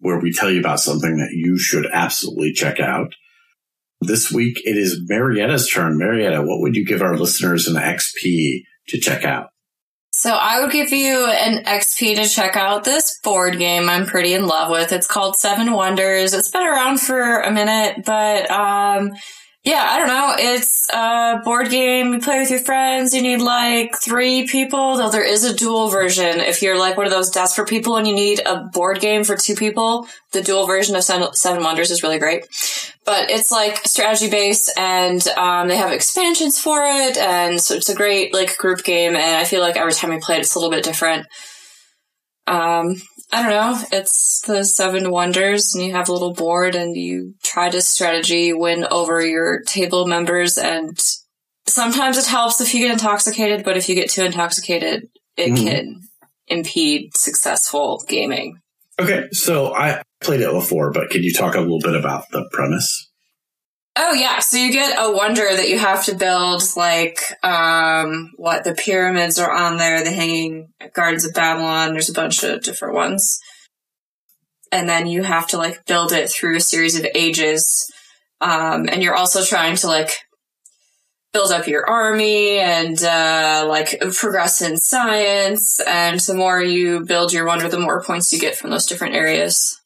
where 0.00 0.18
we 0.18 0.32
tell 0.32 0.50
you 0.50 0.60
about 0.60 0.80
something 0.80 1.18
that 1.18 1.32
you 1.32 1.58
should 1.58 1.86
absolutely 1.92 2.52
check 2.52 2.80
out. 2.80 3.14
This 4.00 4.32
week 4.32 4.58
it 4.64 4.76
is 4.76 5.00
Marietta's 5.08 5.70
turn. 5.70 5.98
Marietta, 5.98 6.42
what 6.42 6.60
would 6.60 6.74
you 6.74 6.84
give 6.84 7.02
our 7.02 7.16
listeners 7.16 7.68
an 7.68 7.76
XP 7.76 8.62
to 8.88 8.98
check 8.98 9.24
out? 9.24 9.50
So 10.12 10.32
I 10.32 10.60
would 10.60 10.72
give 10.72 10.92
you 10.92 11.26
an 11.26 11.64
XP 11.64 12.16
to 12.16 12.28
check 12.28 12.56
out 12.56 12.84
this 12.84 13.18
board 13.22 13.58
game 13.58 13.88
I'm 13.88 14.06
pretty 14.06 14.34
in 14.34 14.46
love 14.46 14.70
with. 14.70 14.92
It's 14.92 15.06
called 15.06 15.36
Seven 15.36 15.72
Wonders. 15.72 16.34
It's 16.34 16.50
been 16.50 16.66
around 16.66 17.00
for 17.00 17.40
a 17.40 17.50
minute, 17.50 18.04
but 18.04 18.50
um 18.50 19.12
yeah, 19.62 19.86
I 19.90 19.98
don't 19.98 20.08
know. 20.08 20.34
It's 20.38 20.88
a 20.90 21.42
board 21.44 21.68
game. 21.68 22.14
You 22.14 22.20
play 22.20 22.38
with 22.38 22.50
your 22.50 22.60
friends. 22.60 23.12
You 23.12 23.20
need 23.20 23.42
like 23.42 23.94
three 24.00 24.46
people, 24.46 24.96
though 24.96 25.10
there 25.10 25.24
is 25.24 25.44
a 25.44 25.54
dual 25.54 25.90
version. 25.90 26.40
If 26.40 26.62
you're 26.62 26.78
like 26.78 26.96
one 26.96 27.04
of 27.04 27.12
those 27.12 27.28
desperate 27.28 27.68
people 27.68 27.96
and 27.96 28.08
you 28.08 28.14
need 28.14 28.40
a 28.46 28.64
board 28.72 29.00
game 29.00 29.22
for 29.22 29.36
two 29.36 29.54
people, 29.54 30.06
the 30.32 30.40
dual 30.40 30.66
version 30.66 30.96
of 30.96 31.04
Seven 31.04 31.34
Seven 31.34 31.62
Wonders 31.62 31.90
is 31.90 32.02
really 32.02 32.18
great. 32.18 32.46
But 33.04 33.28
it's 33.28 33.50
like 33.50 33.86
strategy 33.86 34.30
based 34.30 34.72
and 34.78 35.26
um, 35.28 35.68
they 35.68 35.76
have 35.76 35.92
expansions 35.92 36.58
for 36.58 36.82
it. 36.86 37.18
And 37.18 37.60
so 37.60 37.74
it's 37.74 37.90
a 37.90 37.94
great 37.94 38.32
like 38.32 38.56
group 38.56 38.82
game. 38.82 39.14
And 39.14 39.36
I 39.36 39.44
feel 39.44 39.60
like 39.60 39.76
every 39.76 39.92
time 39.92 40.08
we 40.08 40.20
play 40.20 40.36
it, 40.36 40.40
it's 40.40 40.54
a 40.54 40.58
little 40.58 40.72
bit 40.72 40.84
different. 40.84 41.26
Um, 42.46 42.96
I 43.32 43.42
don't 43.42 43.50
know. 43.50 43.86
It's 43.92 44.40
the 44.40 44.64
seven 44.64 45.10
wonders 45.10 45.74
and 45.74 45.84
you 45.84 45.92
have 45.92 46.08
a 46.08 46.12
little 46.12 46.34
board 46.34 46.74
and 46.74 46.96
you 46.96 47.34
try 47.42 47.70
to 47.70 47.80
strategy 47.80 48.52
win 48.52 48.86
over 48.90 49.24
your 49.24 49.60
table 49.62 50.06
members 50.06 50.58
and 50.58 50.98
sometimes 51.66 52.18
it 52.18 52.26
helps 52.26 52.60
if 52.60 52.74
you 52.74 52.80
get 52.80 52.92
intoxicated, 52.92 53.64
but 53.64 53.76
if 53.76 53.88
you 53.88 53.94
get 53.94 54.10
too 54.10 54.24
intoxicated, 54.24 55.08
it 55.36 55.52
Mhm. 55.52 55.62
can 55.62 56.00
impede 56.48 57.16
successful 57.16 58.02
gaming. 58.08 58.58
Okay, 59.00 59.28
so 59.30 59.72
I 59.74 60.02
played 60.20 60.40
it 60.40 60.50
before, 60.50 60.90
but 60.92 61.10
can 61.10 61.22
you 61.22 61.32
talk 61.32 61.54
a 61.54 61.60
little 61.60 61.80
bit 61.80 61.94
about 61.94 62.24
the 62.32 62.48
premise? 62.52 63.09
Oh 63.96 64.12
yeah, 64.12 64.38
so 64.38 64.56
you 64.56 64.72
get 64.72 64.96
a 64.98 65.10
wonder 65.10 65.42
that 65.42 65.68
you 65.68 65.78
have 65.78 66.04
to 66.04 66.14
build 66.14 66.62
like 66.76 67.18
um 67.42 68.30
what 68.36 68.62
the 68.62 68.74
pyramids 68.74 69.38
are 69.38 69.52
on 69.52 69.78
there, 69.78 70.04
the 70.04 70.12
hanging 70.12 70.68
gardens 70.94 71.24
of 71.24 71.34
Babylon, 71.34 71.92
there's 71.92 72.08
a 72.08 72.14
bunch 72.14 72.42
of 72.44 72.62
different 72.62 72.94
ones. 72.94 73.38
And 74.72 74.88
then 74.88 75.08
you 75.08 75.24
have 75.24 75.48
to 75.48 75.58
like 75.58 75.84
build 75.86 76.12
it 76.12 76.30
through 76.30 76.56
a 76.56 76.60
series 76.60 76.98
of 76.98 77.06
ages. 77.14 77.84
Um 78.40 78.88
and 78.88 79.02
you're 79.02 79.16
also 79.16 79.44
trying 79.44 79.74
to 79.76 79.88
like 79.88 80.10
build 81.32 81.50
up 81.50 81.66
your 81.66 81.88
army 81.88 82.58
and 82.58 83.02
uh 83.02 83.64
like 83.68 84.00
progress 84.16 84.62
in 84.62 84.76
science 84.76 85.80
and 85.86 86.20
the 86.20 86.34
more 86.34 86.62
you 86.62 87.04
build 87.04 87.32
your 87.32 87.44
wonder 87.46 87.68
the 87.68 87.78
more 87.78 88.02
points 88.02 88.32
you 88.32 88.38
get 88.38 88.56
from 88.56 88.70
those 88.70 88.86
different 88.86 89.16
areas. 89.16 89.80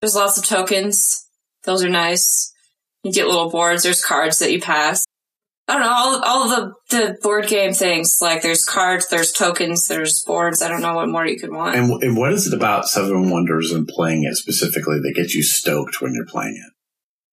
There's 0.00 0.14
lots 0.14 0.36
of 0.36 0.44
tokens 0.44 1.26
Those 1.64 1.82
are 1.82 1.88
nice. 1.88 2.52
You 3.02 3.12
get 3.12 3.26
little 3.26 3.50
boards. 3.50 3.82
There's 3.82 4.04
cards 4.04 4.38
that 4.38 4.52
you 4.52 4.60
pass. 4.60 5.04
I 5.68 5.74
don't 5.74 5.82
know 5.82 5.92
all 5.92 6.22
all 6.24 6.48
the 6.48 6.72
the 6.90 7.18
board 7.22 7.46
game 7.46 7.74
things. 7.74 8.18
Like 8.22 8.40
there's 8.40 8.64
cards, 8.64 9.08
there's 9.08 9.32
tokens, 9.32 9.86
there's 9.86 10.22
boards. 10.26 10.62
I 10.62 10.68
don't 10.68 10.80
know 10.80 10.94
what 10.94 11.08
more 11.08 11.26
you 11.26 11.38
could 11.38 11.52
want. 11.52 11.76
And, 11.76 12.02
and 12.02 12.16
what 12.16 12.32
is 12.32 12.46
it 12.46 12.54
about 12.54 12.88
Seven 12.88 13.30
Wonders 13.30 13.70
and 13.70 13.86
playing 13.86 14.24
it 14.24 14.36
specifically 14.36 14.98
that 15.00 15.12
gets 15.14 15.34
you 15.34 15.42
stoked 15.42 16.00
when 16.00 16.14
you're 16.14 16.26
playing 16.26 16.54
it? 16.54 16.72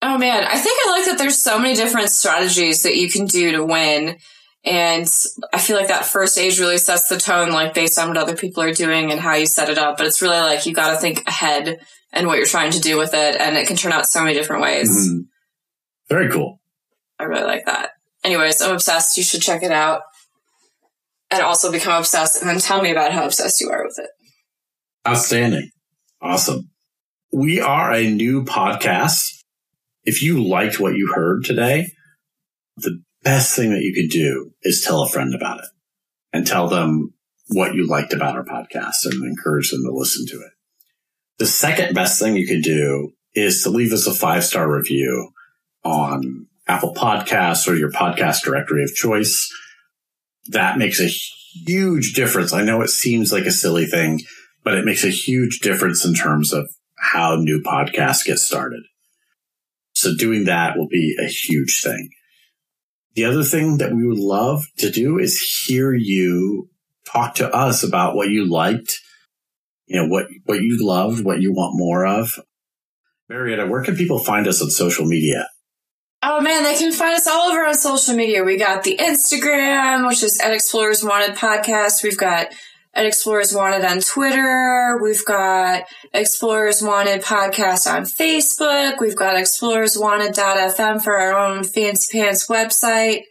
Oh 0.01 0.17
man, 0.17 0.43
I 0.43 0.57
think 0.57 0.77
I 0.85 0.91
like 0.91 1.05
that 1.05 1.17
there's 1.17 1.37
so 1.37 1.57
many 1.57 1.75
different 1.75 2.09
strategies 2.09 2.83
that 2.83 2.97
you 2.97 3.09
can 3.09 3.25
do 3.25 3.53
to 3.53 3.63
win. 3.65 4.17
And 4.65 5.07
I 5.53 5.59
feel 5.59 5.77
like 5.77 5.87
that 5.87 6.05
first 6.05 6.37
age 6.37 6.59
really 6.59 6.79
sets 6.79 7.07
the 7.07 7.17
tone, 7.17 7.51
like 7.51 7.73
based 7.73 7.97
on 7.97 8.09
what 8.09 8.17
other 8.17 8.35
people 8.35 8.63
are 8.63 8.73
doing 8.73 9.11
and 9.11 9.19
how 9.21 9.35
you 9.35 9.45
set 9.45 9.69
it 9.69 9.77
up. 9.77 9.97
But 9.97 10.07
it's 10.07 10.21
really 10.21 10.39
like 10.39 10.65
you 10.65 10.73
got 10.73 10.91
to 10.91 10.97
think 10.97 11.25
ahead 11.27 11.79
and 12.11 12.27
what 12.27 12.37
you're 12.37 12.47
trying 12.47 12.71
to 12.71 12.79
do 12.79 12.97
with 12.97 13.13
it. 13.13 13.39
And 13.39 13.55
it 13.55 13.67
can 13.67 13.77
turn 13.77 13.93
out 13.93 14.07
so 14.07 14.21
many 14.21 14.33
different 14.33 14.63
ways. 14.63 14.89
Mhm. 14.89 15.25
Very 16.09 16.29
cool. 16.31 16.59
I 17.19 17.23
really 17.23 17.43
like 17.43 17.65
that. 17.65 17.91
Anyways, 18.23 18.61
I'm 18.61 18.73
obsessed. 18.73 19.17
You 19.17 19.23
should 19.23 19.41
check 19.41 19.63
it 19.63 19.71
out. 19.71 20.01
And 21.31 21.41
also 21.41 21.71
become 21.71 21.97
obsessed 21.99 22.39
and 22.41 22.49
then 22.49 22.59
tell 22.59 22.81
me 22.81 22.91
about 22.91 23.11
how 23.11 23.25
obsessed 23.25 23.59
you 23.59 23.69
are 23.69 23.83
with 23.83 23.97
it. 23.97 24.09
Outstanding. 25.07 25.71
Awesome. 26.21 26.69
We 27.33 27.59
are 27.59 27.91
a 27.91 28.09
new 28.09 28.43
podcast. 28.43 29.21
If 30.03 30.21
you 30.21 30.47
liked 30.47 30.79
what 30.79 30.95
you 30.95 31.11
heard 31.13 31.43
today, 31.43 31.87
the 32.77 33.01
best 33.23 33.55
thing 33.55 33.71
that 33.71 33.81
you 33.81 33.93
could 33.93 34.11
do 34.11 34.51
is 34.61 34.83
tell 34.85 35.01
a 35.01 35.09
friend 35.09 35.33
about 35.33 35.59
it 35.59 35.69
and 36.31 36.45
tell 36.45 36.67
them 36.67 37.13
what 37.49 37.73
you 37.73 37.87
liked 37.87 38.13
about 38.13 38.35
our 38.35 38.45
podcast 38.45 39.05
and 39.05 39.23
encourage 39.23 39.71
them 39.71 39.83
to 39.83 39.91
listen 39.91 40.25
to 40.27 40.35
it. 40.35 40.51
The 41.39 41.47
second 41.47 41.93
best 41.93 42.19
thing 42.19 42.35
you 42.35 42.47
could 42.47 42.63
do 42.63 43.11
is 43.33 43.63
to 43.63 43.69
leave 43.69 43.91
us 43.91 44.07
a 44.07 44.13
five 44.13 44.43
star 44.43 44.71
review 44.71 45.31
on 45.85 46.47
Apple 46.67 46.93
Podcasts 46.93 47.67
or 47.67 47.75
your 47.75 47.91
podcast 47.91 48.43
directory 48.43 48.83
of 48.83 48.93
choice. 48.93 49.49
That 50.47 50.77
makes 50.77 50.99
a 50.99 51.07
huge 51.07 52.13
difference. 52.13 52.53
I 52.53 52.63
know 52.63 52.81
it 52.81 52.89
seems 52.89 53.31
like 53.31 53.45
a 53.45 53.51
silly 53.51 53.85
thing, 53.85 54.21
but 54.63 54.75
it 54.75 54.85
makes 54.85 55.03
a 55.03 55.09
huge 55.09 55.59
difference 55.59 56.03
in 56.03 56.13
terms 56.13 56.51
of 56.51 56.69
how 56.97 57.35
new 57.35 57.61
podcasts 57.61 58.25
get 58.25 58.39
started. 58.39 58.83
So 59.93 60.15
doing 60.15 60.45
that 60.45 60.77
will 60.77 60.87
be 60.87 61.15
a 61.19 61.27
huge 61.27 61.81
thing. 61.83 62.09
The 63.13 63.25
other 63.25 63.43
thing 63.43 63.77
that 63.77 63.93
we 63.93 64.05
would 64.05 64.19
love 64.19 64.65
to 64.79 64.91
do 64.91 65.17
is 65.17 65.39
hear 65.39 65.93
you 65.93 66.69
talk 67.07 67.35
to 67.35 67.49
us 67.49 67.81
about 67.81 68.15
what 68.15 68.27
you 68.27 68.45
liked, 68.45 68.99
you 69.85 70.01
know, 70.01 70.07
what, 70.07 70.25
what 70.45 70.61
you 70.61 70.85
loved, 70.85 71.23
what 71.23 71.39
you 71.39 71.53
want 71.53 71.77
more 71.77 72.05
of. 72.05 72.39
Marietta, 73.29 73.67
where 73.67 73.83
can 73.83 73.95
people 73.95 74.19
find 74.19 74.47
us 74.47 74.61
on 74.61 74.69
social 74.69 75.05
media? 75.05 75.47
Oh 76.27 76.41
man, 76.41 76.63
they 76.63 76.75
can 76.75 76.91
find 76.91 77.13
us 77.13 77.27
all 77.27 77.51
over 77.51 77.63
on 77.63 77.75
social 77.75 78.15
media. 78.15 78.43
We 78.43 78.57
got 78.57 78.81
the 78.81 78.97
Instagram, 78.97 80.07
which 80.07 80.23
is 80.23 80.41
at 80.43 80.53
Explorers 80.53 81.03
Wanted 81.03 81.35
Podcast. 81.35 82.03
We've 82.03 82.17
got 82.17 82.47
at 82.95 83.05
Explorers 83.05 83.53
Wanted 83.53 83.85
on 83.85 84.01
Twitter. 84.01 84.97
We've 84.99 85.23
got 85.23 85.83
Explorers 86.15 86.81
Wanted 86.81 87.21
Podcast 87.21 87.85
on 87.85 88.05
Facebook. 88.05 88.99
We've 88.99 89.15
got 89.15 89.35
Explorers 89.35 89.99
Wanted.fm 89.99 91.03
for 91.03 91.15
our 91.15 91.37
own 91.37 91.63
fancy 91.63 92.17
pants 92.17 92.47
website. 92.47 93.21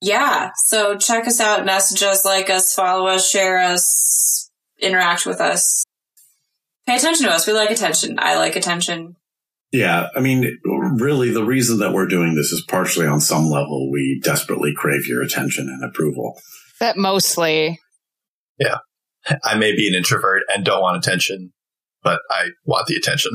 Yeah, 0.00 0.52
so 0.66 0.96
check 0.96 1.26
us 1.26 1.40
out, 1.40 1.66
message 1.66 2.04
us, 2.04 2.24
like 2.24 2.48
us, 2.48 2.72
follow 2.74 3.08
us, 3.08 3.28
share 3.28 3.58
us, 3.58 4.48
interact 4.78 5.26
with 5.26 5.40
us. 5.40 5.84
Pay 6.86 6.94
attention 6.94 7.26
to 7.26 7.32
us. 7.32 7.48
We 7.48 7.54
like 7.54 7.72
attention. 7.72 8.20
I 8.20 8.36
like 8.36 8.54
attention. 8.54 9.16
Yeah, 9.70 10.08
I 10.16 10.20
mean, 10.20 10.58
really, 10.98 11.30
the 11.30 11.44
reason 11.44 11.78
that 11.80 11.92
we're 11.92 12.06
doing 12.06 12.34
this 12.34 12.52
is 12.52 12.64
partially 12.66 13.06
on 13.06 13.20
some 13.20 13.46
level 13.46 13.90
we 13.92 14.20
desperately 14.24 14.72
crave 14.74 15.06
your 15.06 15.22
attention 15.22 15.68
and 15.68 15.84
approval. 15.84 16.40
But 16.80 16.96
mostly. 16.96 17.78
Yeah. 18.58 18.78
I 19.44 19.56
may 19.56 19.74
be 19.74 19.88
an 19.88 19.94
introvert 19.94 20.42
and 20.54 20.64
don't 20.64 20.80
want 20.80 20.96
attention, 20.96 21.52
but 22.02 22.20
I 22.30 22.48
want 22.64 22.86
the 22.86 22.96
attention. 22.96 23.32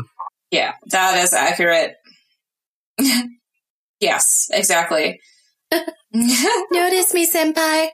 Yeah, 0.49 0.73
that 0.87 1.23
is 1.23 1.33
accurate. 1.33 1.95
yes, 3.99 4.47
exactly. 4.53 5.19
Notice 6.11 7.13
me, 7.13 7.27
senpai. 7.27 7.87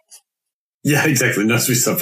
Yeah, 0.83 1.05
exactly. 1.05 1.45
Notice 1.45 1.69
me, 1.69 1.75
stuff. 1.75 2.01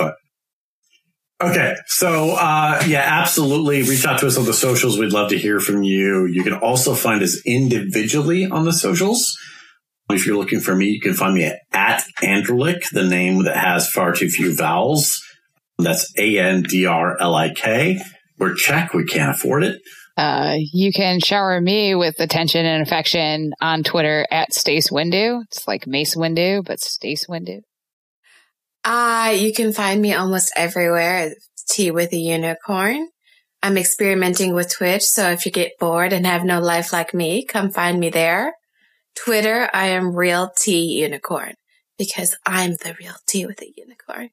Okay, 1.40 1.76
so 1.86 2.32
uh, 2.32 2.82
yeah, 2.88 3.04
absolutely. 3.06 3.84
Reach 3.84 4.06
out 4.06 4.20
to 4.22 4.28
us 4.28 4.38
on 4.38 4.46
the 4.46 4.54
socials. 4.54 4.98
We'd 4.98 5.14
love 5.14 5.30
to 5.30 5.38
hear 5.38 5.60
from 5.60 5.84
you. 5.84 6.26
You 6.26 6.44
can 6.44 6.54
also 6.54 6.96
find 6.96 7.22
us 7.22 7.40
individually 7.46 8.48
on 8.48 8.66
the 8.66 8.74
socials. 8.74 9.38
If 10.10 10.26
you're 10.26 10.38
looking 10.38 10.62
for 10.62 10.76
me, 10.76 10.88
you 10.88 11.00
can 11.00 11.14
find 11.14 11.36
me 11.36 11.44
at, 11.44 11.60
at 11.72 12.04
the 12.18 13.08
name 13.08 13.44
that 13.44 13.58
has 13.58 13.90
far 13.90 14.14
too 14.14 14.30
few 14.30 14.56
vowels. 14.56 15.22
That's 15.78 16.12
A 16.18 16.40
N 16.40 16.64
D 16.64 16.88
R 16.88 17.18
L 17.20 17.36
I 17.36 17.54
K. 17.54 18.00
We're 18.40 18.56
Czech. 18.56 18.94
We 18.94 19.06
can't 19.06 19.32
afford 19.32 19.64
it. 19.64 19.80
Uh, 20.18 20.56
you 20.74 20.92
can 20.92 21.20
shower 21.20 21.62
me 21.62 21.94
with 21.94 22.20
attention 22.20 22.66
and 22.66 22.82
affection 22.82 23.52
on 23.62 23.84
Twitter 23.84 24.26
at 24.32 24.54
Stace 24.54 24.90
Windu. 24.90 25.44
It's 25.44 25.68
like 25.68 25.86
Mace 25.86 26.16
Windu, 26.16 26.66
but 26.66 26.80
Stace 26.80 27.28
Windu. 27.28 27.60
Uh, 28.90 29.32
you 29.32 29.52
can 29.52 29.74
find 29.74 30.02
me 30.02 30.14
almost 30.14 30.50
everywhere. 30.56 31.34
Tea 31.68 31.92
with 31.92 32.14
a 32.14 32.18
unicorn. 32.18 33.10
I'm 33.62 33.78
experimenting 33.78 34.54
with 34.54 34.72
Twitch, 34.74 35.04
so 35.04 35.30
if 35.32 35.46
you 35.46 35.52
get 35.52 35.78
bored 35.78 36.14
and 36.14 36.26
have 36.26 36.46
no 36.46 36.62
life 36.62 36.94
like 36.94 37.14
me, 37.14 37.44
come 37.44 37.70
find 37.70 38.00
me 38.00 38.10
there. 38.10 38.54
Twitter, 39.14 39.70
I 39.74 39.88
am 39.88 40.16
real 40.16 40.52
T 40.58 41.02
unicorn 41.02 41.56
because 41.98 42.38
I'm 42.46 42.72
the 42.76 42.96
real 42.98 43.16
T 43.28 43.46
with 43.46 43.62
a 43.62 43.74
unicorn. 43.76 44.30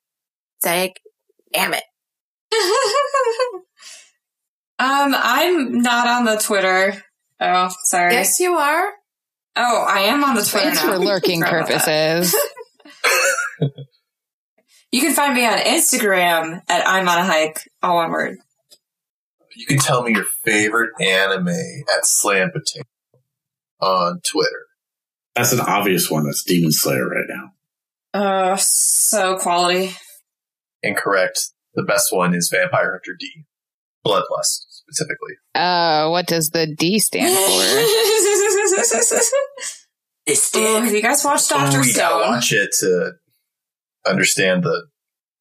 Like, 0.64 1.00
damn 1.52 1.74
it. 1.74 1.82
um, 4.78 5.16
I'm 5.18 5.82
not 5.82 6.06
on 6.06 6.26
the 6.26 6.36
Twitter. 6.36 7.02
Oh, 7.40 7.70
sorry. 7.86 8.12
Yes, 8.14 8.38
you 8.38 8.54
are. 8.54 8.88
Oh, 9.56 9.84
I 9.88 10.00
am 10.02 10.22
on 10.22 10.36
the 10.36 10.44
Twitter 10.44 10.68
It's 10.68 10.84
now. 10.84 10.92
for 10.92 10.98
lurking 11.04 11.40
Sorry 11.40 11.58
about 11.58 11.68
that. 11.70 12.30
purposes. 12.30 12.36
You 14.94 15.00
can 15.00 15.12
find 15.12 15.34
me 15.34 15.44
on 15.44 15.58
Instagram 15.58 16.60
at 16.68 16.86
I'm 16.86 17.08
on 17.08 17.18
a 17.18 17.24
hike. 17.24 17.68
All 17.82 17.96
one 17.96 18.12
word. 18.12 18.38
You 19.56 19.66
can 19.66 19.78
tell 19.78 20.04
me 20.04 20.12
your 20.12 20.24
favorite 20.44 20.90
anime 21.00 21.48
at 21.48 22.04
Slam 22.06 22.52
Potato 22.52 22.86
on 23.80 24.20
Twitter. 24.20 24.66
That's 25.34 25.50
an 25.52 25.58
obvious 25.58 26.08
one. 26.08 26.26
That's 26.26 26.44
Demon 26.44 26.70
Slayer 26.70 27.08
right 27.08 27.26
now. 27.28 28.20
Uh, 28.52 28.56
so 28.56 29.36
quality. 29.36 29.96
Incorrect. 30.84 31.40
The 31.74 31.82
best 31.82 32.12
one 32.12 32.32
is 32.32 32.48
Vampire 32.48 32.92
Hunter 32.92 33.16
D. 33.18 33.46
Bloodlust, 34.06 34.66
specifically. 34.68 35.34
Uh, 35.56 36.06
what 36.08 36.28
does 36.28 36.50
the 36.50 36.68
D 36.72 37.00
stand 37.00 37.34
for? 37.36 37.64
This 40.26 40.50
Oh, 40.54 40.80
have 40.80 40.90
you 40.92 41.02
guys 41.02 41.22
watched 41.24 41.50
Doctor 41.50 41.80
Oh, 41.80 41.82
you 41.82 41.94
gotta 41.94 42.14
Stone? 42.22 42.30
watch 42.32 42.52
it 42.52 42.70
to 42.78 43.12
understand 44.06 44.62
the 44.64 44.86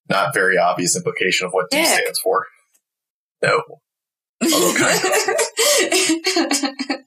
not 0.10 0.34
very 0.34 0.58
obvious 0.58 0.96
implication 0.96 1.48
of 1.48 1.54
what 1.54 1.70
D 1.72 1.78
Dick. 1.78 1.88
stands 1.88 2.20
for. 2.20 2.46
No. 3.42 3.62
Although 4.44 4.74
kind 4.76 5.00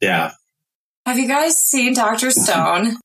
Yeah. 0.00 0.32
Have 1.04 1.18
you 1.18 1.28
guys 1.28 1.58
seen 1.58 1.94
Doctor 1.94 2.30
Stone? 2.32 2.96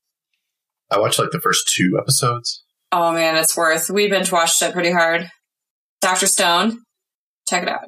I 0.89 0.99
watched 0.99 1.19
like 1.19 1.31
the 1.31 1.39
first 1.39 1.71
two 1.73 1.97
episodes. 2.01 2.63
Oh 2.91 3.13
man, 3.13 3.37
it's 3.37 3.55
worth. 3.55 3.89
We 3.89 4.09
binge 4.09 4.31
watched 4.31 4.61
it 4.61 4.73
pretty 4.73 4.91
hard. 4.91 5.29
Doctor 6.01 6.27
Stone, 6.27 6.79
check 7.47 7.63
it 7.63 7.69
out. 7.69 7.87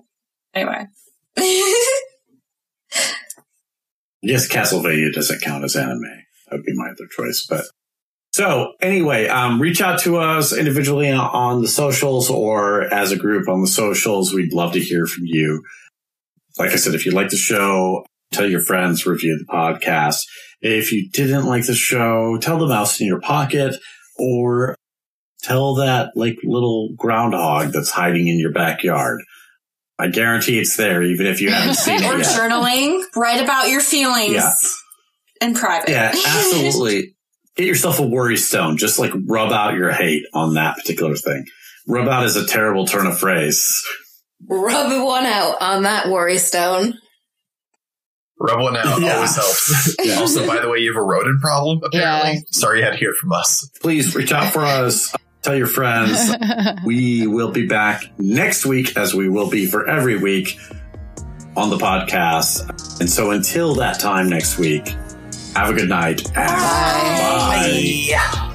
Anyway, 0.53 0.85
yes, 4.21 4.47
guess 4.47 4.47
Castlevania 4.47 5.11
doesn't 5.11 5.41
count 5.41 5.63
as 5.65 5.75
anime. 5.75 5.99
That 6.49 6.57
would 6.57 6.63
be 6.63 6.73
my 6.75 6.89
other 6.89 7.07
choice. 7.11 7.45
But 7.49 7.65
so 8.33 8.73
anyway, 8.81 9.27
um, 9.27 9.61
reach 9.61 9.81
out 9.81 9.99
to 10.01 10.17
us 10.17 10.51
individually 10.57 11.09
on- 11.11 11.19
on 11.31 11.61
the 11.61 11.67
socials 11.67 12.29
or 12.29 12.83
as 12.93 13.11
a 13.11 13.15
group 13.17 13.47
on 13.47 13.61
the 13.61 13.67
socials. 13.67 14.33
We'd 14.33 14.53
love 14.53 14.73
to 14.73 14.79
hear 14.79 15.05
from 15.05 15.23
you. 15.25 15.63
Like 16.57 16.71
I 16.71 16.75
said, 16.75 16.95
if 16.95 17.05
you 17.05 17.11
like 17.11 17.29
the 17.29 17.37
show, 17.37 18.05
tell 18.31 18.49
your 18.49 18.61
friends, 18.61 19.05
review 19.05 19.37
the 19.39 19.51
podcast. 19.51 20.21
If 20.61 20.91
you 20.91 21.09
didn't 21.11 21.45
like 21.45 21.65
the 21.65 21.75
show, 21.75 22.37
tell 22.41 22.57
the 22.57 22.67
mouse 22.67 22.99
in 22.99 23.07
your 23.07 23.19
pocket 23.21 23.75
or 24.17 24.75
tell 25.41 25.75
that 25.75 26.11
like 26.15 26.37
little 26.43 26.89
groundhog 26.97 27.71
that's 27.73 27.89
hiding 27.91 28.27
in 28.27 28.39
your 28.39 28.51
backyard. 28.51 29.21
I 29.99 30.07
guarantee 30.07 30.57
it's 30.59 30.75
there, 30.77 31.03
even 31.03 31.27
if 31.27 31.39
you 31.41 31.51
haven't 31.51 31.75
seen 31.75 32.03
or 32.03 32.15
it 32.15 32.19
yet. 32.19 32.25
journaling. 32.27 33.03
Write 33.15 33.43
about 33.43 33.69
your 33.69 33.81
feelings 33.81 34.33
Yeah. 34.33 34.51
in 35.47 35.53
private. 35.53 35.89
Yeah, 35.89 36.11
absolutely. 36.13 37.15
Get 37.55 37.67
yourself 37.67 37.99
a 37.99 38.05
worry 38.07 38.37
stone. 38.37 38.77
Just 38.77 38.97
like 38.99 39.11
rub 39.27 39.51
out 39.51 39.75
your 39.75 39.91
hate 39.91 40.23
on 40.33 40.55
that 40.55 40.75
particular 40.77 41.15
thing. 41.15 41.45
Rub 41.87 42.07
out 42.07 42.23
is 42.25 42.35
a 42.35 42.45
terrible 42.47 42.85
turn 42.87 43.05
of 43.07 43.17
phrase, 43.19 43.65
Rub 44.49 44.91
one 45.05 45.25
out 45.25 45.61
on 45.61 45.83
that 45.83 46.09
worry 46.09 46.37
stone. 46.37 46.95
Rub 48.39 48.59
one 48.59 48.75
out 48.75 49.01
Yeah. 49.01 49.15
always 49.15 49.35
helps. 49.35 49.95
Yeah. 50.03 50.15
Also, 50.19 50.45
by 50.47 50.59
the 50.59 50.69
way, 50.69 50.79
you 50.79 50.91
have 50.93 51.01
a 51.01 51.05
rodent 51.05 51.39
problem, 51.41 51.79
apparently. 51.83 52.33
Yeah. 52.33 52.39
Sorry 52.51 52.79
you 52.79 52.83
had 52.85 52.91
to 52.91 52.97
hear 52.97 53.11
it 53.11 53.15
from 53.17 53.31
us. 53.31 53.69
Please 53.81 54.15
reach 54.15 54.31
out 54.33 54.51
for 54.51 54.65
us. 54.65 55.13
Tell 55.43 55.55
your 55.55 55.67
friends. 55.67 56.17
we 56.85 57.27
will 57.27 57.51
be 57.51 57.67
back 57.67 58.03
next 58.17 58.65
week, 58.65 58.97
as 58.97 59.13
we 59.13 59.29
will 59.29 59.49
be 59.49 59.65
for 59.65 59.87
every 59.87 60.17
week 60.17 60.57
on 61.55 61.69
the 61.69 61.77
podcast. 61.77 62.99
And 62.99 63.09
so 63.09 63.31
until 63.31 63.75
that 63.75 63.99
time 63.99 64.29
next 64.29 64.57
week, 64.57 64.93
have 65.55 65.69
a 65.69 65.73
good 65.73 65.89
night. 65.89 66.23
Bye. 66.33 66.45
bye. 66.45 68.09
Bye. 68.11 68.52